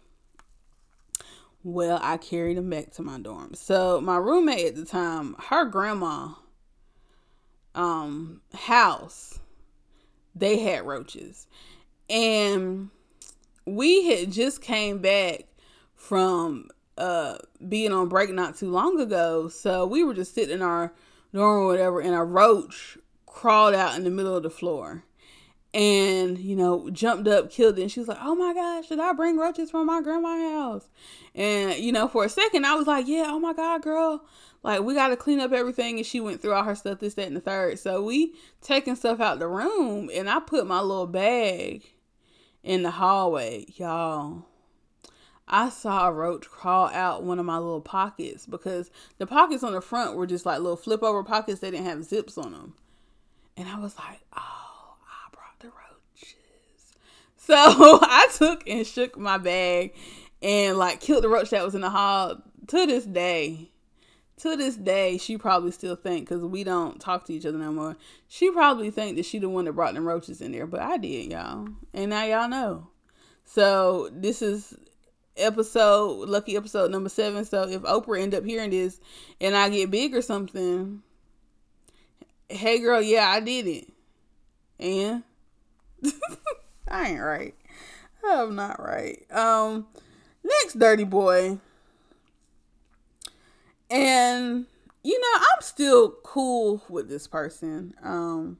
Well, 1.62 2.00
I 2.02 2.16
carried 2.16 2.56
them 2.56 2.70
back 2.70 2.92
to 2.92 3.02
my 3.02 3.18
dorm. 3.18 3.52
So 3.52 4.00
my 4.00 4.16
roommate 4.16 4.64
at 4.64 4.76
the 4.76 4.86
time, 4.86 5.36
her 5.50 5.66
grandma 5.66 6.30
um 7.74 8.40
house, 8.54 9.40
they 10.34 10.58
had 10.60 10.86
roaches. 10.86 11.48
And 12.08 12.88
we 13.66 14.06
had 14.06 14.32
just 14.32 14.62
came 14.62 15.00
back 15.00 15.44
from 15.94 16.70
uh 16.98 17.38
being 17.68 17.92
on 17.92 18.08
break 18.08 18.30
not 18.30 18.56
too 18.56 18.70
long 18.70 19.00
ago. 19.00 19.48
So 19.48 19.86
we 19.86 20.04
were 20.04 20.14
just 20.14 20.34
sitting 20.34 20.56
in 20.56 20.62
our 20.62 20.92
dorm 21.32 21.62
or 21.62 21.66
whatever, 21.66 22.00
and 22.00 22.14
a 22.14 22.22
roach 22.22 22.98
crawled 23.26 23.74
out 23.74 23.96
in 23.96 24.04
the 24.04 24.10
middle 24.10 24.36
of 24.36 24.42
the 24.42 24.50
floor 24.50 25.04
and 25.74 26.38
you 26.38 26.54
know 26.54 26.90
jumped 26.90 27.26
up 27.26 27.50
killed 27.50 27.78
it. 27.78 27.82
And 27.82 27.90
she 27.90 28.00
was 28.00 28.08
like 28.08 28.18
oh 28.20 28.34
my 28.34 28.52
gosh 28.52 28.88
did 28.88 29.00
i 29.00 29.12
bring 29.12 29.38
roaches 29.38 29.70
from 29.70 29.86
my 29.86 30.02
grandma's 30.02 30.52
house? 30.52 30.88
And 31.34 31.76
you 31.76 31.92
know 31.92 32.08
for 32.08 32.24
a 32.24 32.28
second 32.28 32.66
i 32.66 32.74
was 32.74 32.86
like 32.86 33.08
yeah 33.08 33.24
oh 33.28 33.38
my 33.38 33.54
god 33.54 33.82
girl 33.82 34.22
like 34.62 34.82
we 34.82 34.94
got 34.94 35.08
to 35.08 35.16
clean 35.16 35.40
up 35.40 35.52
everything. 35.52 35.98
And 35.98 36.06
she 36.06 36.20
went 36.20 36.40
through 36.40 36.52
all 36.52 36.64
her 36.64 36.74
stuff 36.74 37.00
this 37.00 37.14
that 37.14 37.26
and 37.26 37.36
the 37.36 37.40
third. 37.40 37.78
So 37.78 38.02
we 38.02 38.34
taking 38.60 38.96
stuff 38.96 39.20
out 39.20 39.38
the 39.38 39.48
room 39.48 40.10
and 40.12 40.28
i 40.28 40.40
put 40.40 40.66
my 40.66 40.80
little 40.80 41.06
bag 41.06 41.84
in 42.62 42.82
the 42.82 42.92
hallway 42.92 43.66
y'all 43.76 44.46
I 45.48 45.68
saw 45.68 46.08
a 46.08 46.12
roach 46.12 46.48
crawl 46.48 46.88
out 46.88 47.24
one 47.24 47.38
of 47.38 47.46
my 47.46 47.58
little 47.58 47.80
pockets 47.80 48.46
because 48.46 48.90
the 49.18 49.26
pockets 49.26 49.62
on 49.62 49.72
the 49.72 49.80
front 49.80 50.16
were 50.16 50.26
just 50.26 50.46
like 50.46 50.60
little 50.60 50.76
flip 50.76 51.02
over 51.02 51.22
pockets. 51.22 51.60
They 51.60 51.70
didn't 51.70 51.86
have 51.86 52.04
zips 52.04 52.38
on 52.38 52.52
them. 52.52 52.74
And 53.56 53.68
I 53.68 53.78
was 53.78 53.96
like, 53.98 54.20
oh, 54.36 54.94
I 55.04 55.30
brought 55.32 55.58
the 55.58 55.68
roaches. 55.68 56.94
So 57.36 57.54
I 58.02 58.28
took 58.34 58.68
and 58.68 58.86
shook 58.86 59.18
my 59.18 59.38
bag 59.38 59.94
and 60.40 60.78
like 60.78 61.00
killed 61.00 61.24
the 61.24 61.28
roach 61.28 61.50
that 61.50 61.64
was 61.64 61.74
in 61.74 61.80
the 61.80 61.90
hall. 61.90 62.42
To 62.68 62.86
this 62.86 63.04
day, 63.04 63.72
to 64.38 64.56
this 64.56 64.76
day, 64.76 65.18
she 65.18 65.36
probably 65.36 65.72
still 65.72 65.96
think 65.96 66.28
because 66.28 66.44
we 66.44 66.64
don't 66.64 67.00
talk 67.00 67.24
to 67.26 67.32
each 67.32 67.44
other 67.44 67.58
no 67.58 67.72
more. 67.72 67.96
She 68.28 68.50
probably 68.50 68.90
think 68.90 69.16
that 69.16 69.26
she 69.26 69.38
the 69.38 69.48
one 69.48 69.64
that 69.66 69.72
brought 69.72 69.94
them 69.94 70.06
roaches 70.06 70.40
in 70.40 70.52
there, 70.52 70.66
but 70.66 70.80
I 70.80 70.96
did, 70.96 71.32
y'all, 71.32 71.68
and 71.92 72.10
now 72.10 72.24
y'all 72.24 72.48
know. 72.48 72.88
So 73.44 74.08
this 74.12 74.40
is 74.40 74.76
episode, 75.36 76.28
lucky 76.28 76.56
episode 76.56 76.90
number 76.90 77.08
seven. 77.08 77.44
So 77.44 77.68
if 77.68 77.82
Oprah 77.82 78.20
end 78.20 78.34
up 78.34 78.44
hearing 78.44 78.70
this 78.70 79.00
and 79.40 79.56
I 79.56 79.68
get 79.68 79.90
big 79.90 80.14
or 80.14 80.22
something, 80.22 81.02
hey 82.48 82.78
girl, 82.80 83.00
yeah, 83.00 83.28
I 83.28 83.40
did 83.40 83.66
it. 83.66 83.92
And 84.78 85.22
I 86.88 87.10
ain't 87.10 87.20
right. 87.20 87.54
I'm 88.24 88.54
not 88.54 88.80
right. 88.80 89.24
Um, 89.30 89.86
next 90.44 90.78
dirty 90.78 91.04
boy. 91.04 91.58
And 93.90 94.66
you 95.04 95.20
know, 95.20 95.38
I'm 95.38 95.62
still 95.62 96.10
cool 96.22 96.82
with 96.88 97.08
this 97.08 97.26
person. 97.26 97.94
Um, 98.02 98.58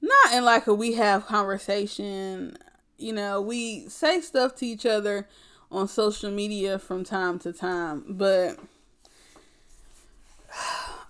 not 0.00 0.34
in 0.34 0.44
like 0.44 0.66
a 0.66 0.74
we 0.74 0.94
have 0.94 1.26
conversation. 1.26 2.56
You 2.96 3.12
know, 3.12 3.40
we 3.40 3.88
say 3.88 4.20
stuff 4.20 4.56
to 4.56 4.66
each 4.66 4.86
other 4.86 5.28
on 5.70 5.88
social 5.88 6.30
media 6.30 6.78
from 6.78 7.04
time 7.04 7.38
to 7.40 7.52
time, 7.52 8.04
but 8.08 8.58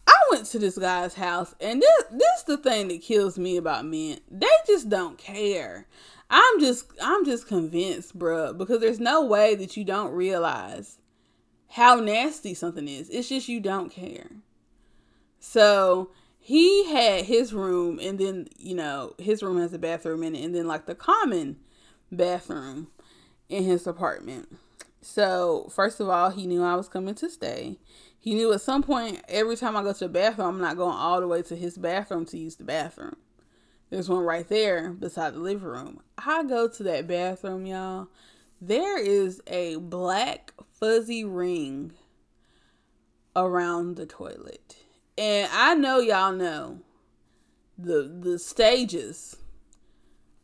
I 0.06 0.16
went 0.32 0.46
to 0.46 0.58
this 0.58 0.78
guy's 0.78 1.14
house, 1.14 1.54
and 1.60 1.80
this 1.82 2.04
this 2.10 2.42
the 2.46 2.56
thing 2.56 2.88
that 2.88 3.02
kills 3.02 3.38
me 3.38 3.56
about 3.56 3.84
men. 3.84 4.18
They 4.30 4.46
just 4.66 4.88
don't 4.88 5.18
care. 5.18 5.86
I'm 6.30 6.60
just 6.60 6.86
I'm 7.02 7.24
just 7.24 7.46
convinced, 7.46 8.18
bruh, 8.18 8.56
because 8.56 8.80
there's 8.80 9.00
no 9.00 9.24
way 9.24 9.54
that 9.54 9.76
you 9.76 9.84
don't 9.84 10.12
realize 10.12 10.98
how 11.68 11.96
nasty 11.96 12.54
something 12.54 12.88
is. 12.88 13.08
It's 13.10 13.28
just 13.28 13.48
you 13.48 13.60
don't 13.60 13.90
care. 13.90 14.28
So 15.40 16.10
he 16.38 16.90
had 16.90 17.24
his 17.24 17.52
room, 17.52 17.98
and 18.00 18.18
then 18.18 18.48
you 18.58 18.74
know 18.74 19.14
his 19.18 19.42
room 19.42 19.58
has 19.58 19.72
a 19.72 19.78
bathroom 19.78 20.22
in 20.22 20.34
it, 20.34 20.44
and 20.44 20.54
then 20.54 20.66
like 20.66 20.86
the 20.86 20.94
common 20.94 21.56
bathroom 22.10 22.88
in 23.48 23.64
his 23.64 23.86
apartment. 23.86 24.56
So, 25.00 25.70
first 25.72 26.00
of 26.00 26.08
all, 26.08 26.30
he 26.30 26.46
knew 26.46 26.62
I 26.62 26.74
was 26.74 26.88
coming 26.88 27.14
to 27.16 27.30
stay. 27.30 27.78
He 28.18 28.34
knew 28.34 28.52
at 28.52 28.60
some 28.60 28.82
point, 28.82 29.22
every 29.28 29.56
time 29.56 29.76
I 29.76 29.82
go 29.82 29.92
to 29.92 29.98
the 30.00 30.08
bathroom, 30.08 30.48
I'm 30.48 30.60
not 30.60 30.76
going 30.76 30.96
all 30.96 31.20
the 31.20 31.28
way 31.28 31.42
to 31.42 31.56
his 31.56 31.78
bathroom 31.78 32.26
to 32.26 32.38
use 32.38 32.56
the 32.56 32.64
bathroom. 32.64 33.16
There's 33.90 34.08
one 34.08 34.24
right 34.24 34.46
there 34.48 34.90
beside 34.90 35.34
the 35.34 35.38
living 35.38 35.68
room. 35.68 36.00
I 36.18 36.42
go 36.44 36.68
to 36.68 36.82
that 36.82 37.06
bathroom, 37.06 37.64
y'all. 37.64 38.08
there 38.60 38.98
is 38.98 39.40
a 39.46 39.76
black 39.76 40.52
fuzzy 40.78 41.24
ring 41.24 41.92
around 43.34 43.96
the 43.96 44.06
toilet. 44.06 44.76
And 45.16 45.48
I 45.52 45.74
know 45.74 46.00
y'all 46.00 46.32
know 46.32 46.80
the 47.78 48.02
the 48.02 48.38
stages 48.38 49.36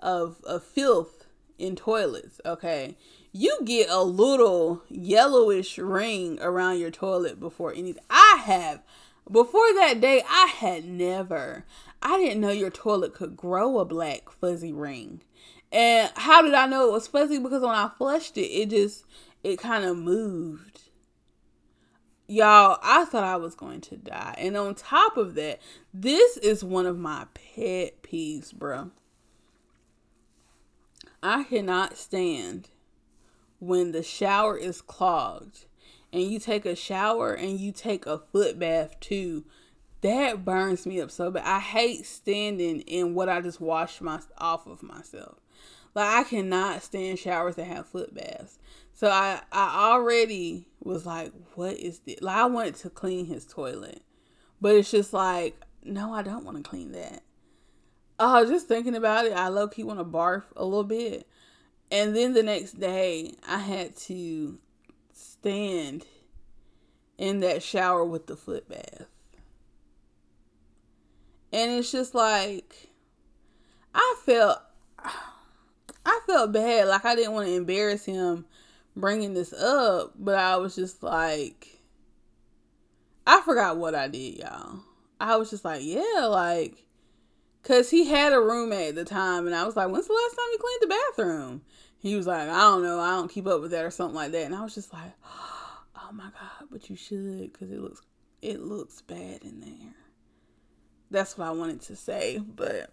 of 0.00 0.40
of 0.44 0.62
filth 0.62 1.23
in 1.58 1.76
toilets, 1.76 2.40
okay? 2.44 2.96
You 3.32 3.58
get 3.64 3.88
a 3.90 4.02
little 4.02 4.82
yellowish 4.88 5.78
ring 5.78 6.38
around 6.40 6.78
your 6.78 6.90
toilet 6.90 7.40
before 7.40 7.72
anything. 7.72 8.02
I 8.10 8.42
have 8.44 8.82
before 9.30 9.72
that 9.74 10.00
day 10.00 10.22
I 10.28 10.46
had 10.46 10.84
never 10.84 11.64
I 12.02 12.18
didn't 12.18 12.42
know 12.42 12.50
your 12.50 12.70
toilet 12.70 13.14
could 13.14 13.36
grow 13.36 13.78
a 13.78 13.84
black 13.84 14.30
fuzzy 14.30 14.72
ring. 14.72 15.22
And 15.72 16.10
how 16.14 16.42
did 16.42 16.54
I 16.54 16.66
know 16.66 16.88
it 16.88 16.92
was 16.92 17.08
fuzzy? 17.08 17.38
Because 17.38 17.62
when 17.62 17.74
I 17.74 17.90
flushed 17.96 18.36
it, 18.36 18.42
it 18.42 18.70
just 18.70 19.04
it 19.42 19.58
kind 19.58 19.84
of 19.84 19.96
moved. 19.96 20.82
Y'all, 22.26 22.78
I 22.82 23.04
thought 23.06 23.24
I 23.24 23.36
was 23.36 23.54
going 23.54 23.80
to 23.82 23.96
die. 23.96 24.34
And 24.38 24.56
on 24.56 24.74
top 24.74 25.16
of 25.16 25.34
that, 25.34 25.60
this 25.92 26.36
is 26.38 26.62
one 26.62 26.86
of 26.86 26.98
my 26.98 27.26
pet 27.34 28.02
peeves, 28.02 28.52
bro. 28.52 28.90
I 31.24 31.44
cannot 31.44 31.96
stand 31.96 32.68
when 33.58 33.92
the 33.92 34.02
shower 34.02 34.58
is 34.58 34.82
clogged 34.82 35.64
and 36.12 36.22
you 36.22 36.38
take 36.38 36.66
a 36.66 36.76
shower 36.76 37.32
and 37.32 37.58
you 37.58 37.72
take 37.72 38.04
a 38.04 38.18
foot 38.18 38.58
bath 38.58 39.00
too 39.00 39.44
that 40.02 40.44
burns 40.44 40.84
me 40.84 41.00
up 41.00 41.10
so 41.10 41.30
bad. 41.30 41.46
I 41.46 41.60
hate 41.60 42.04
standing 42.04 42.82
in 42.82 43.14
what 43.14 43.30
I 43.30 43.40
just 43.40 43.58
washed 43.58 44.02
my 44.02 44.20
off 44.36 44.66
of 44.66 44.82
myself. 44.82 45.38
Like 45.94 46.26
I 46.26 46.28
cannot 46.28 46.82
stand 46.82 47.18
showers 47.18 47.56
that 47.56 47.64
have 47.64 47.86
foot 47.86 48.14
baths. 48.14 48.58
So 48.92 49.08
I 49.08 49.40
I 49.50 49.92
already 49.92 50.68
was 50.82 51.06
like, 51.06 51.32
what 51.54 51.78
is 51.78 52.00
this? 52.00 52.20
Like 52.20 52.36
I 52.36 52.44
wanted 52.44 52.74
to 52.76 52.90
clean 52.90 53.24
his 53.24 53.46
toilet, 53.46 54.02
but 54.60 54.74
it's 54.74 54.90
just 54.90 55.14
like, 55.14 55.58
no, 55.82 56.12
I 56.12 56.20
don't 56.20 56.44
want 56.44 56.58
to 56.58 56.62
clean 56.62 56.92
that. 56.92 57.22
Oh, 58.18 58.46
just 58.46 58.68
thinking 58.68 58.94
about 58.94 59.26
it, 59.26 59.32
I 59.32 59.48
low 59.48 59.68
key 59.68 59.82
want 59.82 59.98
to 59.98 60.04
barf 60.04 60.44
a 60.56 60.64
little 60.64 60.84
bit. 60.84 61.26
And 61.90 62.14
then 62.14 62.32
the 62.32 62.42
next 62.42 62.78
day, 62.78 63.34
I 63.46 63.58
had 63.58 63.96
to 63.96 64.58
stand 65.12 66.06
in 67.18 67.40
that 67.40 67.62
shower 67.62 68.04
with 68.04 68.26
the 68.26 68.36
foot 68.36 68.68
bath. 68.68 69.06
And 71.52 71.72
it's 71.72 71.92
just 71.92 72.14
like 72.14 72.88
I 73.94 74.16
felt 74.24 74.58
I 74.98 76.20
felt 76.26 76.52
bad 76.52 76.88
like 76.88 77.04
I 77.04 77.14
didn't 77.14 77.32
want 77.32 77.46
to 77.46 77.54
embarrass 77.54 78.04
him 78.04 78.44
bringing 78.96 79.34
this 79.34 79.52
up, 79.52 80.14
but 80.18 80.34
I 80.34 80.56
was 80.56 80.74
just 80.74 81.02
like 81.02 81.78
I 83.26 83.40
forgot 83.42 83.76
what 83.76 83.94
I 83.94 84.08
did, 84.08 84.38
y'all. 84.38 84.80
I 85.20 85.36
was 85.36 85.50
just 85.50 85.64
like, 85.64 85.82
yeah, 85.82 86.26
like 86.28 86.83
cuz 87.64 87.90
he 87.90 88.04
had 88.04 88.32
a 88.32 88.40
roommate 88.40 88.90
at 88.90 88.94
the 88.94 89.04
time 89.04 89.46
and 89.46 89.54
I 89.54 89.64
was 89.64 89.76
like, 89.76 89.90
"When's 89.90 90.06
the 90.06 90.12
last 90.12 90.36
time 90.36 90.46
you 90.52 90.58
cleaned 90.58 90.82
the 90.82 90.96
bathroom?" 91.16 91.62
He 91.98 92.14
was 92.16 92.26
like, 92.26 92.48
"I 92.48 92.60
don't 92.60 92.82
know. 92.82 93.00
I 93.00 93.10
don't 93.10 93.30
keep 93.30 93.46
up 93.46 93.60
with 93.60 93.72
that 93.72 93.84
or 93.84 93.90
something 93.90 94.14
like 94.14 94.32
that." 94.32 94.46
And 94.46 94.54
I 94.54 94.62
was 94.62 94.74
just 94.74 94.92
like, 94.92 95.12
"Oh 95.24 96.10
my 96.12 96.24
god, 96.24 96.68
but 96.70 96.88
you 96.88 96.96
should 96.96 97.52
cuz 97.52 97.70
it 97.70 97.80
looks 97.80 98.02
it 98.42 98.60
looks 98.60 99.00
bad 99.02 99.42
in 99.42 99.60
there." 99.60 99.94
That's 101.10 101.36
what 101.36 101.48
I 101.48 101.52
wanted 101.52 101.80
to 101.82 101.96
say, 101.96 102.38
but 102.38 102.90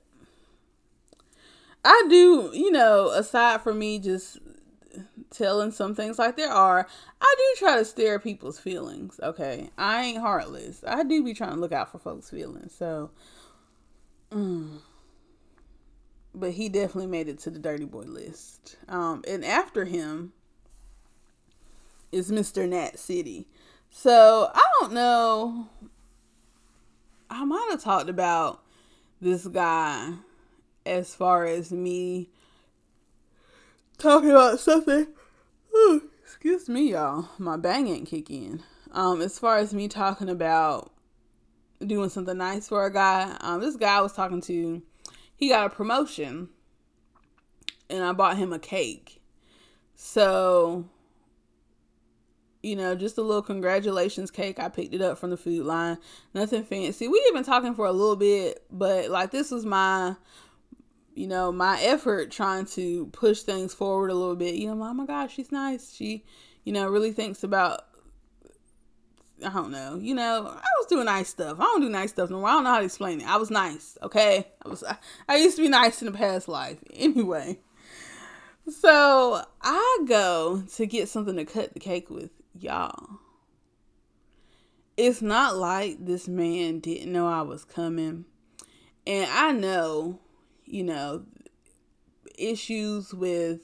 I 1.84 2.06
do, 2.10 2.52
you 2.54 2.72
know, 2.72 3.10
aside 3.10 3.62
from 3.62 3.80
me 3.80 4.00
just 4.00 4.38
telling 5.32 5.72
some 5.72 5.96
things 5.96 6.20
like 6.20 6.36
there 6.36 6.52
are, 6.52 6.88
I 7.22 7.36
do 7.38 7.60
try 7.60 7.78
to 7.78 7.86
stare 7.86 8.20
people's 8.20 8.60
feelings. 8.60 9.20
Okay, 9.24 9.70
I 9.78 10.04
ain't 10.04 10.20
heartless. 10.20 10.84
I 10.86 11.04
do 11.04 11.24
be 11.24 11.34
trying 11.34 11.56
to 11.56 11.60
look 11.60 11.72
out 11.72 11.92
for 11.92 12.00
folks' 12.00 12.30
feelings. 12.30 12.74
So, 12.78 13.12
mm. 14.32 14.80
but 16.34 16.52
he 16.52 16.70
definitely 16.70 17.08
made 17.08 17.28
it 17.28 17.40
to 17.40 17.50
the 17.50 17.60
dirty 17.60 17.86
boy 17.86 18.04
list. 18.04 18.78
Um, 18.88 19.24
and 19.28 19.44
after 19.46 19.86
him 19.86 20.34
is 22.12 22.32
Mr. 22.32 22.68
Nat 22.68 23.00
City. 23.00 23.48
So 23.90 24.50
I 24.54 24.64
don't 24.80 24.94
know 24.94 25.68
I 27.32 27.46
might 27.46 27.70
have 27.72 27.82
talked 27.82 28.10
about 28.10 28.62
this 29.22 29.48
guy 29.48 30.16
as 30.86 31.16
far 31.16 31.46
as 31.46 31.72
me 31.72 32.28
talking 33.98 34.32
about 34.32 34.60
something. 34.60 35.08
Ooh, 35.74 36.10
excuse 36.22 36.68
me, 36.68 36.92
y'all. 36.92 37.30
My 37.38 37.56
bang 37.56 37.88
ain't 37.88 38.10
kick 38.10 38.30
in. 38.30 38.64
Um, 38.92 39.22
as 39.22 39.40
far 39.40 39.60
as 39.60 39.74
me 39.74 39.88
talking 39.88 40.28
about 40.28 40.92
doing 41.86 42.10
something 42.10 42.38
nice 42.38 42.68
for 42.68 42.86
a 42.86 42.92
guy, 42.92 43.36
um, 43.42 43.62
this 43.62 43.76
guy 43.76 43.98
I 43.98 44.02
was 44.02 44.14
talking 44.14 44.42
to, 44.42 44.82
he 45.36 45.50
got 45.50 45.68
a 45.68 45.70
promotion, 45.70 46.50
and 47.90 48.04
I 48.04 48.14
bought 48.14 48.38
him 48.38 48.54
a 48.54 48.60
cake. 48.60 49.22
So 49.96 50.86
you 52.64 52.76
know, 52.76 52.94
just 52.94 53.18
a 53.18 53.22
little 53.22 53.42
congratulations 53.42 54.30
cake. 54.30 54.60
I 54.60 54.70
picked 54.70 54.94
it 54.94 55.02
up 55.02 55.18
from 55.18 55.32
the 55.32 55.38
food 55.38 55.66
line. 55.66 55.98
Nothing 56.34 56.64
fancy. 56.64 57.08
We 57.08 57.24
even 57.30 57.44
talking 57.44 57.74
for 57.74 57.88
a 57.88 57.92
little 57.92 58.16
bit, 58.16 58.64
but 58.72 59.10
like 59.10 59.32
this 59.32 59.52
was 59.52 59.66
my 59.66 60.16
you 61.14 61.28
know, 61.28 61.52
my 61.52 61.82
effort 61.82 62.32
trying 62.32 62.66
to 62.66 63.08
push 63.08 63.42
things 63.42 63.74
forward 63.74 64.12
a 64.12 64.16
little 64.16 64.36
bit. 64.36 64.56
You 64.56 64.74
know, 64.74 64.84
oh 64.84 64.94
my 64.94 65.06
gosh, 65.06 65.36
she's 65.36 65.52
nice. 65.52 65.94
She, 65.94 66.24
you 66.64 66.72
know, 66.72 66.88
really 66.88 67.12
thinks 67.12 67.44
about 67.44 67.82
I 69.44 69.50
don't 69.50 69.72
know. 69.72 69.98
You 69.98 70.16
know, 70.16 70.48
I 70.48 70.70
was 70.80 70.88
doing 70.88 71.06
nice 71.06 71.30
stuff. 71.30 71.60
I 71.60 71.64
don't 71.64 71.82
do 71.82 71.90
nice 71.90 72.12
stuff 72.12 72.30
no 72.30 72.40
more. 72.40 72.50
I 72.50 72.54
don't 72.54 72.64
know 72.64 72.72
how 72.72 72.80
to 72.80 72.86
explain 72.86 73.22
it. 73.22 73.28
I 73.28 73.38
was 73.38 73.50
nice, 73.50 73.98
okay? 74.04 74.48
I 74.64 74.70
was 74.70 74.84
I, 74.84 74.98
I 75.28 75.38
used 75.38 75.56
to 75.58 75.64
be 75.64 75.70
nice 75.70 76.02
in 76.02 76.12
the 76.12 76.18
past 76.18 76.48
life. 76.48 76.78
Anyway. 76.94 77.60
So 78.70 79.44
I 79.62 80.00
go 80.08 80.64
to 80.76 80.86
get 80.86 81.10
something 81.10 81.36
to 81.36 81.46
cut 81.46 81.74
the 81.74 81.80
cake 81.80 82.10
with 82.10 82.30
y'all. 82.54 83.20
It's 84.98 85.22
not 85.22 85.56
like 85.56 86.06
this 86.06 86.28
man 86.28 86.80
didn't 86.80 87.12
know 87.12 87.28
I 87.28 87.42
was 87.42 87.66
coming. 87.66 88.26
And 89.08 89.30
I 89.32 89.52
know, 89.52 90.20
you 90.66 90.84
know, 90.84 91.26
issues 92.38 93.14
with 93.14 93.62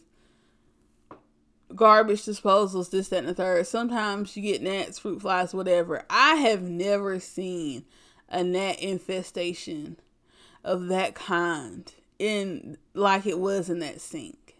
garbage 1.76 2.24
disposals, 2.24 2.90
this, 2.90 3.10
that, 3.10 3.20
and 3.20 3.28
the 3.28 3.34
third. 3.34 3.68
Sometimes 3.68 4.36
you 4.36 4.44
get 4.44 4.62
gnats, 4.62 5.00
fruit 5.00 5.22
flies, 5.22 5.54
whatever. 5.54 6.04
I 6.10 6.36
have 6.36 6.64
never 6.64 7.20
seen 7.20 7.86
a 8.30 8.44
gnat 8.44 8.80
infestation 8.80 9.98
of 10.64 10.88
that 10.88 11.16
kind 11.16 11.92
in 12.20 12.78
like 12.94 13.26
it 13.26 13.40
was 13.40 13.70
in 13.70 13.80
that 13.80 14.02
sink. 14.02 14.56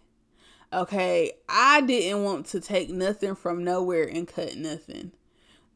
Okay, 0.72 1.32
I 1.48 1.80
didn't 1.80 2.24
want 2.24 2.46
to 2.46 2.60
take 2.60 2.90
nothing 2.90 3.34
from 3.34 3.64
nowhere 3.64 4.04
and 4.04 4.28
cut 4.28 4.56
nothing 4.56 5.12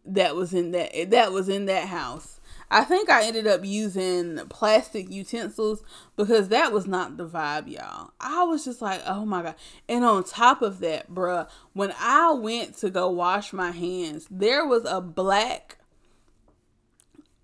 that 0.04 0.34
was 0.34 0.52
in 0.52 0.72
that 0.72 1.10
that 1.10 1.32
was 1.32 1.48
in 1.48 1.66
that 1.66 1.88
house. 1.88 2.40
I 2.74 2.84
think 2.84 3.10
I 3.10 3.26
ended 3.26 3.46
up 3.46 3.66
using 3.66 4.38
plastic 4.48 5.10
utensils 5.10 5.84
because 6.16 6.48
that 6.48 6.72
was 6.72 6.86
not 6.86 7.18
the 7.18 7.28
vibe, 7.28 7.68
y'all. 7.68 8.12
I 8.18 8.44
was 8.44 8.64
just 8.64 8.80
like, 8.80 9.02
oh 9.06 9.26
my 9.26 9.42
God. 9.42 9.56
And 9.90 10.06
on 10.06 10.24
top 10.24 10.62
of 10.62 10.80
that, 10.80 11.10
bruh, 11.10 11.46
when 11.74 11.92
I 12.00 12.32
went 12.32 12.78
to 12.78 12.88
go 12.88 13.10
wash 13.10 13.52
my 13.52 13.72
hands, 13.72 14.26
there 14.30 14.66
was 14.66 14.86
a 14.86 15.02
black, 15.02 15.80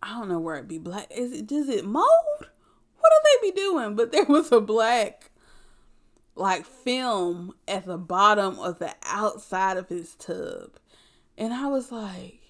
I 0.03 0.19
don't 0.19 0.31
know 0.31 0.39
where 0.39 0.57
it 0.57 0.67
be 0.67 0.79
black. 0.79 1.09
Is 1.11 1.33
it, 1.33 1.47
does 1.47 1.69
it 1.69 1.85
mold? 1.85 2.07
What 2.39 3.13
do 3.13 3.21
they 3.43 3.51
be 3.51 3.55
doing? 3.55 3.97
But 3.97 4.13
there 4.13 4.25
was 4.25 4.51
a 4.51 4.63
black 4.63 5.31
like 6.37 6.65
film 6.65 7.53
at 7.67 7.85
the 7.85 7.99
bottom 7.99 8.59
of 8.61 8.79
the 8.79 8.95
outside 9.03 9.77
of 9.77 9.91
his 9.91 10.15
tub. 10.15 10.79
And 11.37 11.53
I 11.53 11.67
was 11.67 11.93
like. 11.93 12.41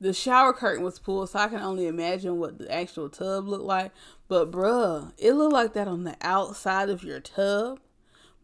The 0.00 0.12
shower 0.12 0.52
curtain 0.52 0.84
was 0.84 0.98
pulled, 0.98 1.30
so 1.30 1.38
I 1.38 1.48
can 1.48 1.60
only 1.60 1.86
imagine 1.86 2.38
what 2.38 2.58
the 2.58 2.70
actual 2.72 3.08
tub 3.08 3.46
looked 3.46 3.64
like. 3.64 3.92
But 4.28 4.50
bruh, 4.50 5.12
it 5.16 5.32
looked 5.32 5.52
like 5.52 5.72
that 5.74 5.88
on 5.88 6.04
the 6.04 6.16
outside 6.20 6.90
of 6.90 7.04
your 7.04 7.20
tub 7.20 7.80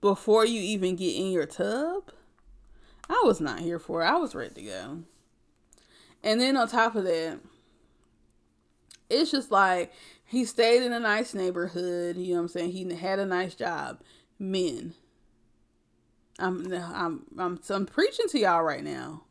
before 0.01 0.47
you 0.47 0.61
even 0.61 0.97
get 0.97 1.17
in 1.17 1.31
your 1.31 1.47
tub. 1.47 2.13
I 3.09 3.23
was 3.25 3.41
not 3.41 3.61
here 3.61 3.79
for 3.79 4.03
it. 4.03 4.07
I 4.07 4.17
was 4.17 4.35
ready 4.35 4.55
to 4.55 4.63
go. 4.63 5.03
And 6.23 6.41
then 6.41 6.57
on 6.57 6.69
top 6.69 6.95
of 6.95 7.05
that, 7.05 7.41
it's 9.09 9.33
just 9.33 9.51
like 9.51 9.93
he 10.25 10.45
stayed 10.45 10.83
in 10.83 10.93
a 10.93 11.01
nice 11.01 11.35
neighborhood. 11.35 12.17
You 12.17 12.35
know 12.35 12.35
what 12.37 12.43
I'm 12.43 12.49
saying? 12.49 12.71
He 12.71 12.95
had 12.95 13.19
a 13.19 13.27
nice 13.27 13.55
job. 13.55 14.01
Men. 14.39 14.95
I'm 16.39 16.73
I'm 16.73 17.27
I'm 17.37 17.61
I'm 17.69 17.87
preaching 17.87 18.27
to 18.29 18.39
y'all 18.39 18.63
right 18.63 18.85
now. 18.85 19.25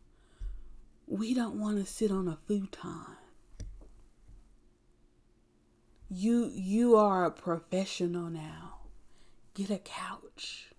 We 1.09 1.33
don't 1.33 1.59
want 1.59 1.79
to 1.79 1.91
sit 1.91 2.11
on 2.11 2.27
a 2.27 2.37
futon. 2.45 3.17
You 6.07 6.51
you 6.53 6.95
are 6.95 7.25
a 7.25 7.31
professional 7.31 8.29
now. 8.29 8.75
Get 9.55 9.71
a 9.71 9.79
couch. 9.79 10.69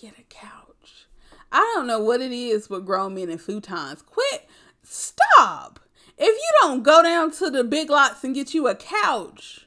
get 0.00 0.14
a 0.16 0.22
couch. 0.22 1.08
I 1.50 1.58
don't 1.74 1.88
know 1.88 1.98
what 1.98 2.20
it 2.20 2.30
is 2.30 2.70
with 2.70 2.86
grown 2.86 3.16
men 3.16 3.30
and 3.30 3.40
futons. 3.40 4.06
Quit. 4.06 4.48
Stop. 4.84 5.80
If 6.16 6.28
you 6.28 6.50
don't 6.60 6.84
go 6.84 7.02
down 7.02 7.32
to 7.32 7.50
the 7.50 7.64
big 7.64 7.90
lots 7.90 8.22
and 8.22 8.34
get 8.34 8.54
you 8.54 8.68
a 8.68 8.76
couch, 8.76 9.66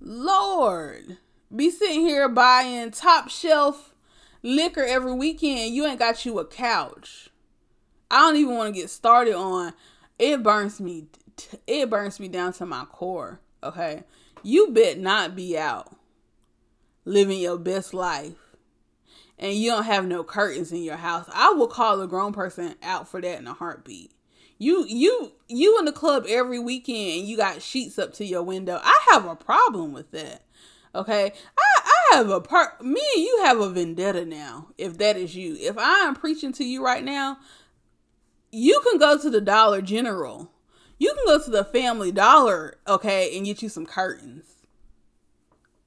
Lord, 0.00 1.18
be 1.54 1.70
sitting 1.70 2.00
here 2.00 2.28
buying 2.28 2.90
top 2.90 3.28
shelf 3.28 3.94
liquor 4.42 4.84
every 4.84 5.12
weekend. 5.12 5.74
You 5.74 5.86
ain't 5.86 5.98
got 5.98 6.24
you 6.24 6.38
a 6.38 6.46
couch. 6.46 7.31
I 8.12 8.18
don't 8.18 8.36
even 8.36 8.54
want 8.54 8.74
to 8.74 8.80
get 8.80 8.90
started 8.90 9.34
on 9.34 9.72
it 10.18 10.42
burns 10.42 10.80
me 10.80 11.06
it 11.66 11.90
burns 11.90 12.20
me 12.20 12.28
down 12.28 12.52
to 12.52 12.66
my 12.66 12.84
core, 12.84 13.40
okay? 13.62 14.04
You 14.42 14.68
bet 14.68 14.98
not 14.98 15.34
be 15.34 15.58
out 15.58 15.96
living 17.04 17.40
your 17.40 17.58
best 17.58 17.92
life 17.94 18.34
and 19.38 19.54
you 19.54 19.70
don't 19.70 19.84
have 19.84 20.06
no 20.06 20.22
curtains 20.22 20.70
in 20.70 20.84
your 20.84 20.96
house. 20.96 21.28
I 21.32 21.50
will 21.50 21.66
call 21.66 22.00
a 22.00 22.06
grown 22.06 22.32
person 22.32 22.76
out 22.82 23.08
for 23.08 23.20
that 23.20 23.38
in 23.40 23.48
a 23.48 23.54
heartbeat. 23.54 24.12
You 24.58 24.86
you 24.86 25.32
you 25.48 25.78
in 25.80 25.86
the 25.86 25.92
club 25.92 26.24
every 26.28 26.60
weekend 26.60 27.20
and 27.20 27.28
you 27.28 27.36
got 27.36 27.62
sheets 27.62 27.98
up 27.98 28.12
to 28.14 28.24
your 28.24 28.44
window. 28.44 28.80
I 28.82 29.06
have 29.10 29.26
a 29.26 29.34
problem 29.34 29.92
with 29.92 30.12
that. 30.12 30.44
Okay? 30.94 31.32
I 31.58 31.92
I 32.12 32.16
have 32.16 32.30
a 32.30 32.40
part 32.40 32.84
me 32.84 33.00
and 33.16 33.24
you 33.24 33.40
have 33.44 33.58
a 33.58 33.70
vendetta 33.70 34.24
now 34.24 34.68
if 34.78 34.98
that 34.98 35.16
is 35.16 35.34
you. 35.34 35.56
If 35.58 35.78
I 35.78 36.00
am 36.00 36.14
preaching 36.14 36.52
to 36.52 36.64
you 36.64 36.84
right 36.84 37.02
now, 37.02 37.38
you 38.52 38.80
can 38.88 38.98
go 38.98 39.18
to 39.18 39.30
the 39.30 39.40
Dollar 39.40 39.82
General. 39.82 40.50
You 40.98 41.14
can 41.14 41.24
go 41.26 41.42
to 41.42 41.50
the 41.50 41.64
Family 41.64 42.12
Dollar, 42.12 42.76
okay, 42.86 43.36
and 43.36 43.46
get 43.46 43.62
you 43.62 43.68
some 43.68 43.86
curtains. 43.86 44.44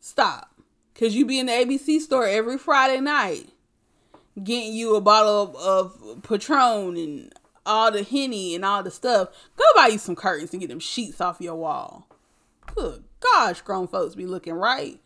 Stop. 0.02 0.52
Cause 0.94 1.14
you 1.14 1.26
be 1.26 1.40
in 1.40 1.48
the 1.48 1.52
ABC 1.52 2.00
store 2.00 2.26
every 2.26 2.58
Friday 2.58 3.02
night 3.02 3.50
getting 4.42 4.74
you 4.74 4.96
a 4.96 5.02
bottle 5.02 5.56
of, 5.56 5.56
of 5.56 6.24
Patron 6.24 6.98
and 6.98 7.34
all 7.66 7.92
the 7.92 8.04
henny 8.04 8.56
and 8.56 8.66
all 8.66 8.84
the 8.84 8.92
stuff. 8.92 9.30
Go 9.56 9.64
buy 9.76 9.88
you 9.88 9.98
some 9.98 10.16
curtains 10.16 10.52
and 10.52 10.62
get 10.62 10.70
them 10.70 10.80
sheets 10.80 11.22
off 11.22 11.42
your 11.42 11.56
wall. 11.56 12.08
Good 12.74 13.04
gosh, 13.20 13.62
grown 13.62 13.88
folks 13.88 14.16
be 14.16 14.26
looking 14.26 14.54
right, 14.54 15.00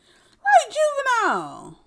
right 0.43 0.75
juvenile. 1.23 1.79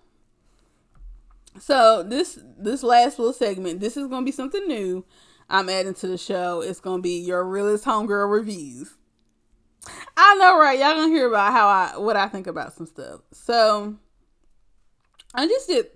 So 1.58 2.02
this 2.02 2.38
this 2.58 2.82
last 2.82 3.18
little 3.18 3.34
segment, 3.34 3.80
this 3.80 3.96
is 3.96 4.06
gonna 4.08 4.24
be 4.24 4.32
something 4.32 4.66
new. 4.66 5.04
I'm 5.52 5.68
adding 5.68 5.92
to 5.94 6.06
the 6.06 6.16
show. 6.16 6.62
It's 6.62 6.80
gonna 6.80 7.02
be 7.02 7.20
your 7.20 7.44
realest 7.44 7.84
homegirl 7.84 8.32
reviews. 8.32 8.94
I 10.16 10.34
know, 10.36 10.58
right? 10.58 10.78
Y'all 10.78 10.94
gonna 10.94 11.08
hear 11.08 11.28
about 11.28 11.52
how 11.52 11.68
I 11.68 11.98
what 11.98 12.16
I 12.16 12.26
think 12.26 12.46
about 12.46 12.72
some 12.72 12.86
stuff. 12.86 13.20
So 13.32 13.96
I 15.34 15.46
just 15.46 15.68
did 15.68 15.86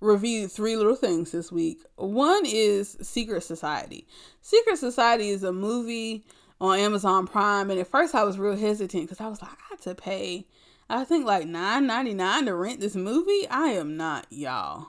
review 0.00 0.46
three 0.46 0.76
little 0.76 0.94
things 0.94 1.32
this 1.32 1.50
week. 1.50 1.80
One 1.96 2.44
is 2.46 2.96
Secret 3.02 3.42
Society. 3.42 4.06
Secret 4.42 4.78
Society 4.78 5.30
is 5.30 5.42
a 5.42 5.52
movie 5.52 6.24
on 6.60 6.78
Amazon 6.78 7.26
Prime, 7.26 7.68
and 7.68 7.80
at 7.80 7.88
first 7.88 8.14
I 8.14 8.22
was 8.22 8.38
real 8.38 8.56
hesitant 8.56 9.04
because 9.04 9.20
I 9.20 9.26
was 9.26 9.42
like, 9.42 9.50
I 9.50 9.64
had 9.70 9.80
to 9.82 9.94
pay, 9.96 10.46
I 10.88 11.02
think 11.02 11.26
like 11.26 11.48
nine 11.48 11.84
ninety 11.84 12.14
nine 12.14 12.46
to 12.46 12.54
rent 12.54 12.78
this 12.78 12.94
movie. 12.94 13.48
I 13.50 13.70
am 13.70 13.96
not, 13.96 14.26
y'all. 14.30 14.88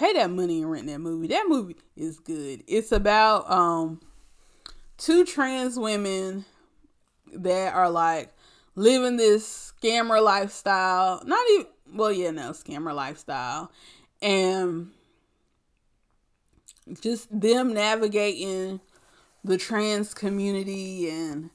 Pay 0.00 0.14
that 0.14 0.30
money 0.30 0.62
and 0.62 0.70
rent 0.70 0.86
that 0.86 0.98
movie. 0.98 1.26
That 1.26 1.44
movie 1.46 1.76
is 1.94 2.18
good. 2.20 2.64
It's 2.66 2.90
about 2.90 3.50
um 3.50 4.00
two 4.96 5.26
trans 5.26 5.78
women 5.78 6.46
that 7.34 7.74
are 7.74 7.90
like 7.90 8.32
living 8.76 9.18
this 9.18 9.74
scammer 9.78 10.24
lifestyle. 10.24 11.22
Not 11.26 11.46
even 11.50 11.66
well, 11.92 12.10
yeah, 12.10 12.30
no, 12.30 12.52
scammer 12.52 12.94
lifestyle. 12.94 13.70
And 14.22 14.88
just 17.02 17.28
them 17.38 17.74
navigating 17.74 18.80
the 19.44 19.58
trans 19.58 20.14
community 20.14 21.10
and 21.10 21.50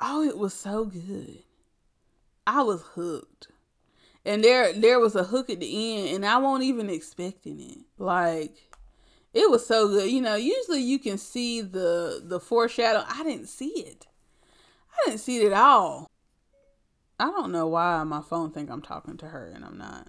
oh, 0.00 0.24
it 0.24 0.36
was 0.36 0.52
so 0.52 0.84
good. 0.84 1.44
I 2.44 2.62
was 2.62 2.82
hooked. 2.96 3.46
And 4.28 4.44
there 4.44 4.74
there 4.74 5.00
was 5.00 5.16
a 5.16 5.24
hook 5.24 5.48
at 5.48 5.58
the 5.58 5.96
end 5.96 6.16
and 6.16 6.26
I 6.26 6.36
wasn't 6.36 6.64
even 6.64 6.90
expecting 6.90 7.58
it. 7.60 7.78
Like 7.96 8.54
it 9.32 9.50
was 9.50 9.66
so 9.66 9.88
good. 9.88 10.10
You 10.10 10.20
know, 10.20 10.34
usually 10.34 10.82
you 10.82 10.98
can 10.98 11.16
see 11.16 11.62
the 11.62 12.20
the 12.22 12.38
foreshadow. 12.38 13.04
I 13.08 13.24
didn't 13.24 13.48
see 13.48 13.70
it. 13.70 14.06
I 14.92 15.06
didn't 15.06 15.20
see 15.20 15.38
it 15.38 15.46
at 15.46 15.58
all. 15.58 16.10
I 17.18 17.24
don't 17.24 17.52
know 17.52 17.68
why 17.68 18.04
my 18.04 18.20
phone 18.20 18.50
think 18.50 18.70
I'm 18.70 18.82
talking 18.82 19.16
to 19.16 19.26
her 19.28 19.50
and 19.54 19.64
I'm 19.64 19.78
not. 19.78 20.08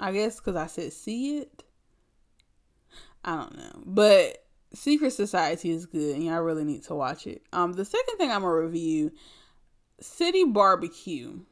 I 0.00 0.10
guess 0.10 0.40
because 0.40 0.56
I 0.56 0.66
said 0.66 0.92
see 0.92 1.38
it. 1.38 1.62
I 3.24 3.36
don't 3.36 3.56
know, 3.56 3.82
but 3.86 4.46
Secret 4.74 5.12
Society 5.12 5.70
is 5.70 5.86
good, 5.86 6.16
and 6.16 6.24
y'all 6.24 6.40
really 6.40 6.64
need 6.64 6.82
to 6.84 6.94
watch 6.96 7.28
it. 7.28 7.42
Um, 7.52 7.74
the 7.74 7.84
second 7.84 8.16
thing 8.16 8.32
I'm 8.32 8.40
gonna 8.40 8.52
review, 8.52 9.12
City 10.00 10.42
Barbeque. 10.42 11.44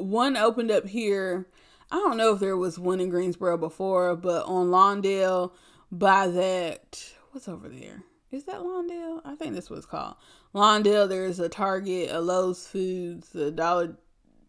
One 0.00 0.36
opened 0.36 0.70
up 0.70 0.86
here. 0.86 1.46
I 1.90 1.96
don't 1.96 2.16
know 2.16 2.34
if 2.34 2.40
there 2.40 2.56
was 2.56 2.78
one 2.78 3.00
in 3.00 3.10
Greensboro 3.10 3.56
before, 3.58 4.14
but 4.16 4.46
on 4.46 4.68
Lawndale 4.68 5.52
by 5.90 6.28
that 6.28 7.12
what's 7.32 7.48
over 7.48 7.68
there? 7.68 8.02
Is 8.30 8.44
that 8.44 8.60
Lawndale? 8.60 9.20
I 9.24 9.34
think 9.34 9.54
that's 9.54 9.70
what 9.70 9.76
it's 9.76 9.86
called. 9.86 10.14
Lawndale, 10.54 11.08
there's 11.08 11.40
a 11.40 11.48
Target, 11.48 12.10
a 12.10 12.20
Lowe's 12.20 12.66
Foods, 12.66 13.34
a 13.34 13.50
Dollar 13.50 13.96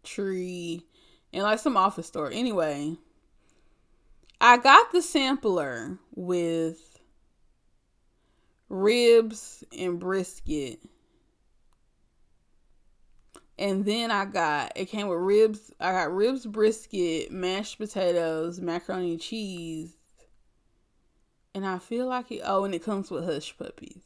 Tree, 0.04 0.86
and 1.34 1.44
like 1.44 1.60
some 1.60 1.78
office 1.78 2.08
store. 2.08 2.30
Anyway, 2.32 2.96
I 4.40 4.58
got 4.58 4.92
the 4.92 5.02
sampler 5.02 5.98
with 6.16 7.00
ribs 8.70 9.64
and 9.78 10.00
brisket. 10.00 10.80
And 13.58 13.86
then 13.86 14.12
I 14.12 14.26
got 14.26 14.72
it 14.76 14.86
came 14.86 15.08
with 15.08 15.20
ribs. 15.20 15.72
I 15.80 15.92
got 15.92 16.16
ribs, 16.16 16.46
brisket, 16.46 17.32
mashed 17.32 17.78
potatoes, 17.78 18.60
macaroni 18.60 19.12
and 19.12 19.22
cheese. 19.22 19.94
And 21.54 21.66
I 21.66 21.80
feel 21.80 22.08
like 22.08 22.32
it 22.32 22.42
oh, 22.44 22.64
and 22.64 22.74
it 22.74 22.84
comes 22.84 23.12
with 23.12 23.26
hush 23.26 23.56
puppies. 23.58 24.02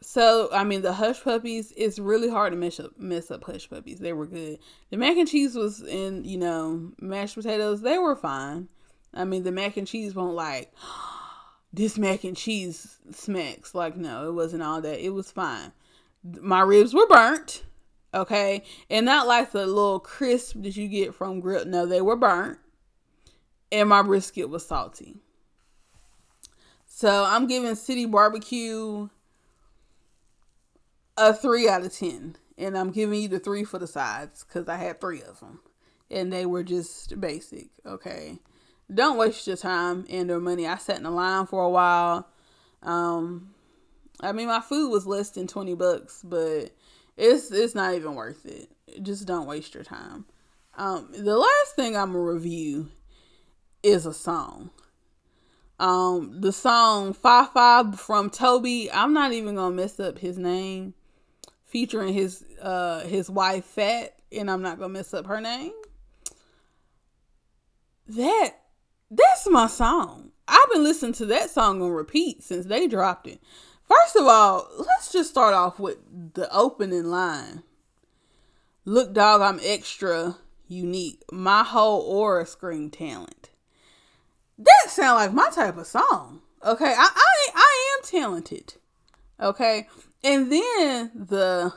So 0.00 0.48
I 0.52 0.64
mean, 0.64 0.82
the 0.82 0.92
hush 0.92 1.22
puppies. 1.22 1.72
It's 1.76 1.98
really 1.98 2.28
hard 2.28 2.52
to 2.52 2.58
mess 2.58 2.80
up 2.80 2.98
mess 2.98 3.30
up 3.30 3.44
hush 3.44 3.68
puppies. 3.68 3.98
They 3.98 4.12
were 4.12 4.26
good. 4.26 4.58
The 4.90 4.96
mac 4.96 5.16
and 5.16 5.28
cheese 5.28 5.54
was 5.54 5.82
in 5.82 6.24
you 6.24 6.38
know 6.38 6.92
mashed 7.00 7.34
potatoes. 7.34 7.80
They 7.80 7.98
were 7.98 8.16
fine. 8.16 8.68
I 9.14 9.24
mean, 9.24 9.42
the 9.42 9.52
mac 9.52 9.76
and 9.76 9.86
cheese 9.86 10.14
won't 10.14 10.34
like 10.34 10.72
this 11.72 11.98
mac 11.98 12.24
and 12.24 12.36
cheese 12.36 12.98
smacks. 13.10 13.74
Like 13.74 13.96
no, 13.96 14.28
it 14.28 14.32
wasn't 14.32 14.62
all 14.62 14.80
that. 14.80 15.04
It 15.04 15.10
was 15.10 15.30
fine. 15.30 15.72
My 16.24 16.60
ribs 16.60 16.94
were 16.94 17.06
burnt. 17.06 17.64
Okay, 18.14 18.64
and 18.88 19.04
not 19.04 19.26
like 19.26 19.52
the 19.52 19.66
little 19.66 20.00
crisp 20.00 20.56
that 20.62 20.76
you 20.76 20.88
get 20.88 21.14
from 21.14 21.40
grill. 21.40 21.66
No, 21.66 21.84
they 21.84 22.00
were 22.00 22.16
burnt, 22.16 22.58
and 23.70 23.90
my 23.90 24.00
brisket 24.00 24.48
was 24.48 24.66
salty. 24.66 25.16
So 26.86 27.24
I'm 27.24 27.46
giving 27.46 27.74
City 27.74 28.06
Barbeque 28.06 29.10
a 31.18 31.34
three 31.34 31.68
out 31.68 31.84
of 31.84 31.94
ten, 31.94 32.36
and 32.56 32.78
I'm 32.78 32.92
giving 32.92 33.20
you 33.20 33.28
the 33.28 33.38
three 33.38 33.62
for 33.62 33.78
the 33.78 33.86
sides 33.86 34.42
because 34.42 34.68
I 34.68 34.76
had 34.76 35.02
three 35.02 35.20
of 35.20 35.40
them, 35.40 35.60
and 36.10 36.32
they 36.32 36.46
were 36.46 36.62
just 36.62 37.20
basic. 37.20 37.68
Okay, 37.84 38.38
don't 38.92 39.18
waste 39.18 39.46
your 39.46 39.58
time 39.58 40.06
and 40.08 40.30
your 40.30 40.40
money. 40.40 40.66
I 40.66 40.76
sat 40.78 40.96
in 40.96 41.02
the 41.02 41.10
line 41.10 41.46
for 41.46 41.62
a 41.62 41.68
while. 41.70 42.26
Um, 42.82 43.54
I 44.20 44.32
mean, 44.32 44.48
my 44.48 44.60
food 44.60 44.90
was 44.90 45.06
less 45.06 45.30
than 45.30 45.46
twenty 45.46 45.74
bucks, 45.74 46.22
but 46.24 46.70
it's 47.16 47.50
it's 47.50 47.74
not 47.74 47.94
even 47.94 48.14
worth 48.14 48.44
it. 48.46 48.70
Just 49.02 49.26
don't 49.26 49.46
waste 49.46 49.74
your 49.74 49.84
time. 49.84 50.24
Um, 50.76 51.08
the 51.12 51.36
last 51.36 51.76
thing 51.76 51.96
I'm 51.96 52.12
gonna 52.12 52.24
review 52.24 52.88
is 53.82 54.06
a 54.06 54.14
song. 54.14 54.70
Um, 55.80 56.40
the 56.40 56.52
song 56.52 57.12
Five 57.12 57.52
Five 57.52 58.00
from 58.00 58.30
Tobe. 58.30 58.88
I'm 58.92 59.12
not 59.12 59.32
even 59.32 59.54
gonna 59.54 59.74
mess 59.74 60.00
up 60.00 60.18
his 60.18 60.38
name 60.38 60.94
featuring 61.64 62.14
his 62.14 62.44
uh 62.60 63.00
his 63.00 63.30
wife 63.30 63.64
Fat, 63.64 64.14
and 64.32 64.50
I'm 64.50 64.62
not 64.62 64.78
gonna 64.78 64.92
mess 64.92 65.14
up 65.14 65.26
her 65.26 65.40
name. 65.40 65.72
That 68.08 68.54
that's 69.10 69.48
my 69.48 69.66
song. 69.66 70.30
I've 70.46 70.70
been 70.72 70.82
listening 70.82 71.12
to 71.14 71.26
that 71.26 71.50
song 71.50 71.82
on 71.82 71.90
repeat 71.90 72.42
since 72.42 72.66
they 72.66 72.86
dropped 72.88 73.26
it. 73.26 73.40
First 73.88 74.16
of 74.16 74.26
all, 74.26 74.68
let's 74.78 75.10
just 75.12 75.30
start 75.30 75.54
off 75.54 75.78
with 75.80 75.98
the 76.34 76.52
opening 76.54 77.06
line. 77.06 77.62
Look, 78.84 79.14
dog, 79.14 79.40
I'm 79.40 79.60
extra 79.62 80.36
unique. 80.66 81.22
My 81.32 81.62
whole 81.62 82.02
aura 82.02 82.46
scream 82.46 82.90
talent. 82.90 83.50
That 84.58 84.88
sound 84.88 85.16
like 85.16 85.32
my 85.32 85.50
type 85.50 85.76
of 85.78 85.86
song. 85.86 86.42
Okay, 86.64 86.92
I 86.96 87.08
I, 87.14 87.50
I 87.54 87.96
am 87.96 88.04
talented. 88.04 88.74
Okay, 89.40 89.86
and 90.24 90.50
then 90.50 91.10
the 91.14 91.72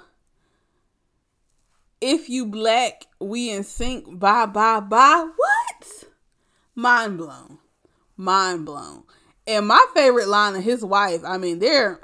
If 2.02 2.30
you 2.30 2.48
black, 2.48 3.06
we 3.20 3.52
in 3.52 3.64
sync. 3.64 4.20
Bye, 4.20 4.48
bye, 4.48 4.80
bye. 4.80 5.30
What? 5.36 6.06
Mind 6.74 7.20
blown. 7.20 7.60
Mind 8.18 8.66
blown. 8.66 9.04
And 9.52 9.68
my 9.68 9.86
favorite 9.94 10.30
line 10.30 10.56
of 10.56 10.64
his 10.64 10.82
wife, 10.82 11.24
I 11.26 11.38
mean, 11.38 11.60
there, 11.60 12.00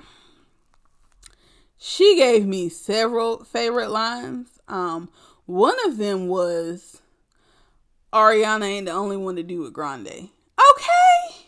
she 1.77 2.17
gave 2.17 2.45
me 2.45 2.67
several 2.67 3.45
favorite 3.45 3.89
lines. 3.89 4.59
Um, 4.67 5.07
one 5.45 5.77
of 5.85 5.95
them 5.95 6.27
was 6.27 7.01
Ariana 8.11 8.65
ain't 8.65 8.87
the 8.87 8.91
only 8.91 9.15
one 9.15 9.37
to 9.37 9.43
do 9.43 9.65
it 9.65 9.71
grande. 9.71 10.09
Okay. 10.09 11.45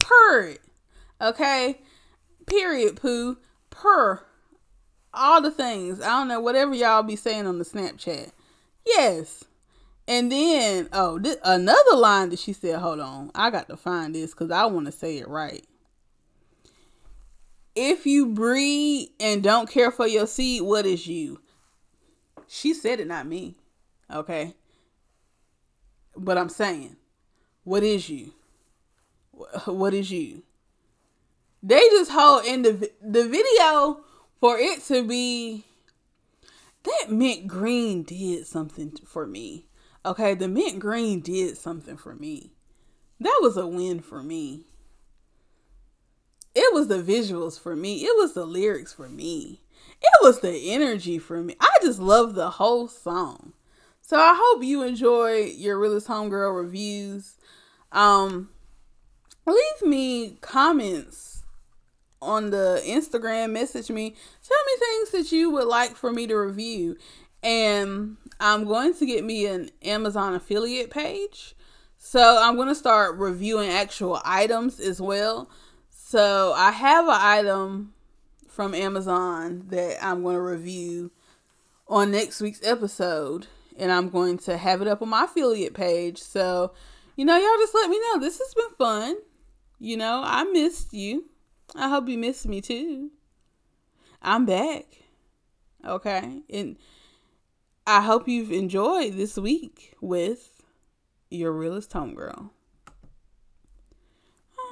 Per. 0.00 0.56
Okay. 1.20 1.80
Period, 2.48 2.96
poo. 2.96 3.38
Per. 3.70 4.20
All 5.12 5.42
the 5.42 5.52
things. 5.52 6.00
I 6.00 6.08
don't 6.08 6.26
know, 6.26 6.40
whatever 6.40 6.74
y'all 6.74 7.04
be 7.04 7.14
saying 7.14 7.46
on 7.46 7.58
the 7.58 7.64
Snapchat. 7.64 8.32
Yes. 8.84 9.44
And 10.06 10.30
then, 10.30 10.88
oh, 10.92 11.18
this, 11.18 11.36
another 11.44 11.96
line 11.96 12.30
that 12.30 12.38
she 12.38 12.52
said, 12.52 12.78
hold 12.78 13.00
on, 13.00 13.30
I 13.34 13.50
got 13.50 13.68
to 13.68 13.76
find 13.76 14.14
this 14.14 14.32
because 14.32 14.50
I 14.50 14.66
want 14.66 14.86
to 14.86 14.92
say 14.92 15.18
it 15.18 15.28
right. 15.28 15.64
If 17.74 18.06
you 18.06 18.26
breed 18.26 19.10
and 19.18 19.42
don't 19.42 19.68
care 19.68 19.90
for 19.90 20.06
your 20.06 20.26
seed, 20.26 20.62
what 20.62 20.86
is 20.86 21.06
you? 21.06 21.40
She 22.46 22.74
said 22.74 23.00
it, 23.00 23.06
not 23.06 23.26
me. 23.26 23.56
Okay. 24.12 24.54
But 26.16 26.38
I'm 26.38 26.50
saying, 26.50 26.96
what 27.64 27.82
is 27.82 28.08
you? 28.08 28.32
What 29.64 29.94
is 29.94 30.10
you? 30.10 30.42
They 31.62 31.80
just 31.90 32.10
hold 32.10 32.44
in 32.44 32.62
the 32.62 32.92
the 33.02 33.26
video 33.26 34.04
for 34.38 34.58
it 34.58 34.82
to 34.84 35.02
be 35.02 35.64
that 36.84 37.10
mint 37.10 37.48
green 37.48 38.02
did 38.02 38.46
something 38.46 38.92
for 39.06 39.26
me. 39.26 39.66
Okay, 40.06 40.34
the 40.34 40.48
mint 40.48 40.78
green 40.78 41.20
did 41.20 41.56
something 41.56 41.96
for 41.96 42.14
me. 42.14 42.52
That 43.20 43.38
was 43.40 43.56
a 43.56 43.66
win 43.66 44.00
for 44.00 44.22
me. 44.22 44.66
It 46.54 46.72
was 46.74 46.88
the 46.88 47.02
visuals 47.02 47.58
for 47.58 47.74
me. 47.74 48.04
It 48.04 48.16
was 48.16 48.34
the 48.34 48.44
lyrics 48.44 48.92
for 48.92 49.08
me. 49.08 49.62
It 50.00 50.22
was 50.22 50.40
the 50.40 50.72
energy 50.72 51.18
for 51.18 51.42
me. 51.42 51.56
I 51.60 51.70
just 51.82 51.98
love 51.98 52.34
the 52.34 52.50
whole 52.50 52.88
song. 52.88 53.54
So 54.02 54.18
I 54.18 54.34
hope 54.38 54.62
you 54.62 54.82
enjoy 54.82 55.44
your 55.56 55.78
realist 55.78 56.08
homegirl 56.08 56.54
reviews. 56.54 57.36
Um, 57.90 58.50
leave 59.46 59.82
me 59.82 60.36
comments 60.42 61.42
on 62.20 62.50
the 62.50 62.82
Instagram. 62.84 63.52
Message 63.52 63.90
me. 63.90 64.14
Tell 64.46 64.64
me 64.66 64.72
things 64.78 65.10
that 65.12 65.34
you 65.34 65.50
would 65.50 65.66
like 65.66 65.96
for 65.96 66.12
me 66.12 66.26
to 66.26 66.36
review, 66.36 66.96
and 67.42 68.16
I'm 68.44 68.66
going 68.66 68.92
to 68.92 69.06
get 69.06 69.24
me 69.24 69.46
an 69.46 69.70
Amazon 69.82 70.34
affiliate 70.34 70.90
page. 70.90 71.54
So 71.96 72.38
I'm 72.42 72.56
going 72.56 72.68
to 72.68 72.74
start 72.74 73.16
reviewing 73.16 73.70
actual 73.70 74.20
items 74.22 74.78
as 74.80 75.00
well. 75.00 75.48
So 75.88 76.52
I 76.54 76.70
have 76.70 77.06
an 77.06 77.16
item 77.18 77.94
from 78.46 78.74
Amazon 78.74 79.64
that 79.68 79.96
I'm 80.04 80.22
going 80.22 80.36
to 80.36 80.42
review 80.42 81.10
on 81.88 82.10
next 82.10 82.42
week's 82.42 82.62
episode 82.62 83.46
and 83.78 83.90
I'm 83.90 84.10
going 84.10 84.36
to 84.40 84.58
have 84.58 84.82
it 84.82 84.88
up 84.88 85.00
on 85.00 85.08
my 85.08 85.24
affiliate 85.24 85.72
page. 85.72 86.18
So, 86.18 86.74
you 87.16 87.24
know, 87.24 87.38
y'all 87.38 87.62
just 87.62 87.74
let 87.74 87.88
me 87.88 87.98
know. 87.98 88.20
This 88.20 88.38
has 88.40 88.52
been 88.52 88.76
fun. 88.76 89.16
You 89.80 89.96
know, 89.96 90.22
I 90.22 90.44
missed 90.44 90.92
you. 90.92 91.30
I 91.74 91.88
hope 91.88 92.10
you 92.10 92.18
missed 92.18 92.46
me 92.46 92.60
too. 92.60 93.10
I'm 94.20 94.44
back. 94.44 94.84
Okay. 95.82 96.42
And 96.50 96.76
I 97.86 98.00
hope 98.00 98.26
you've 98.26 98.50
enjoyed 98.50 99.12
this 99.12 99.36
week 99.36 99.94
with 100.00 100.62
your 101.30 101.52
realest 101.52 101.90
homegirl. 101.90 102.48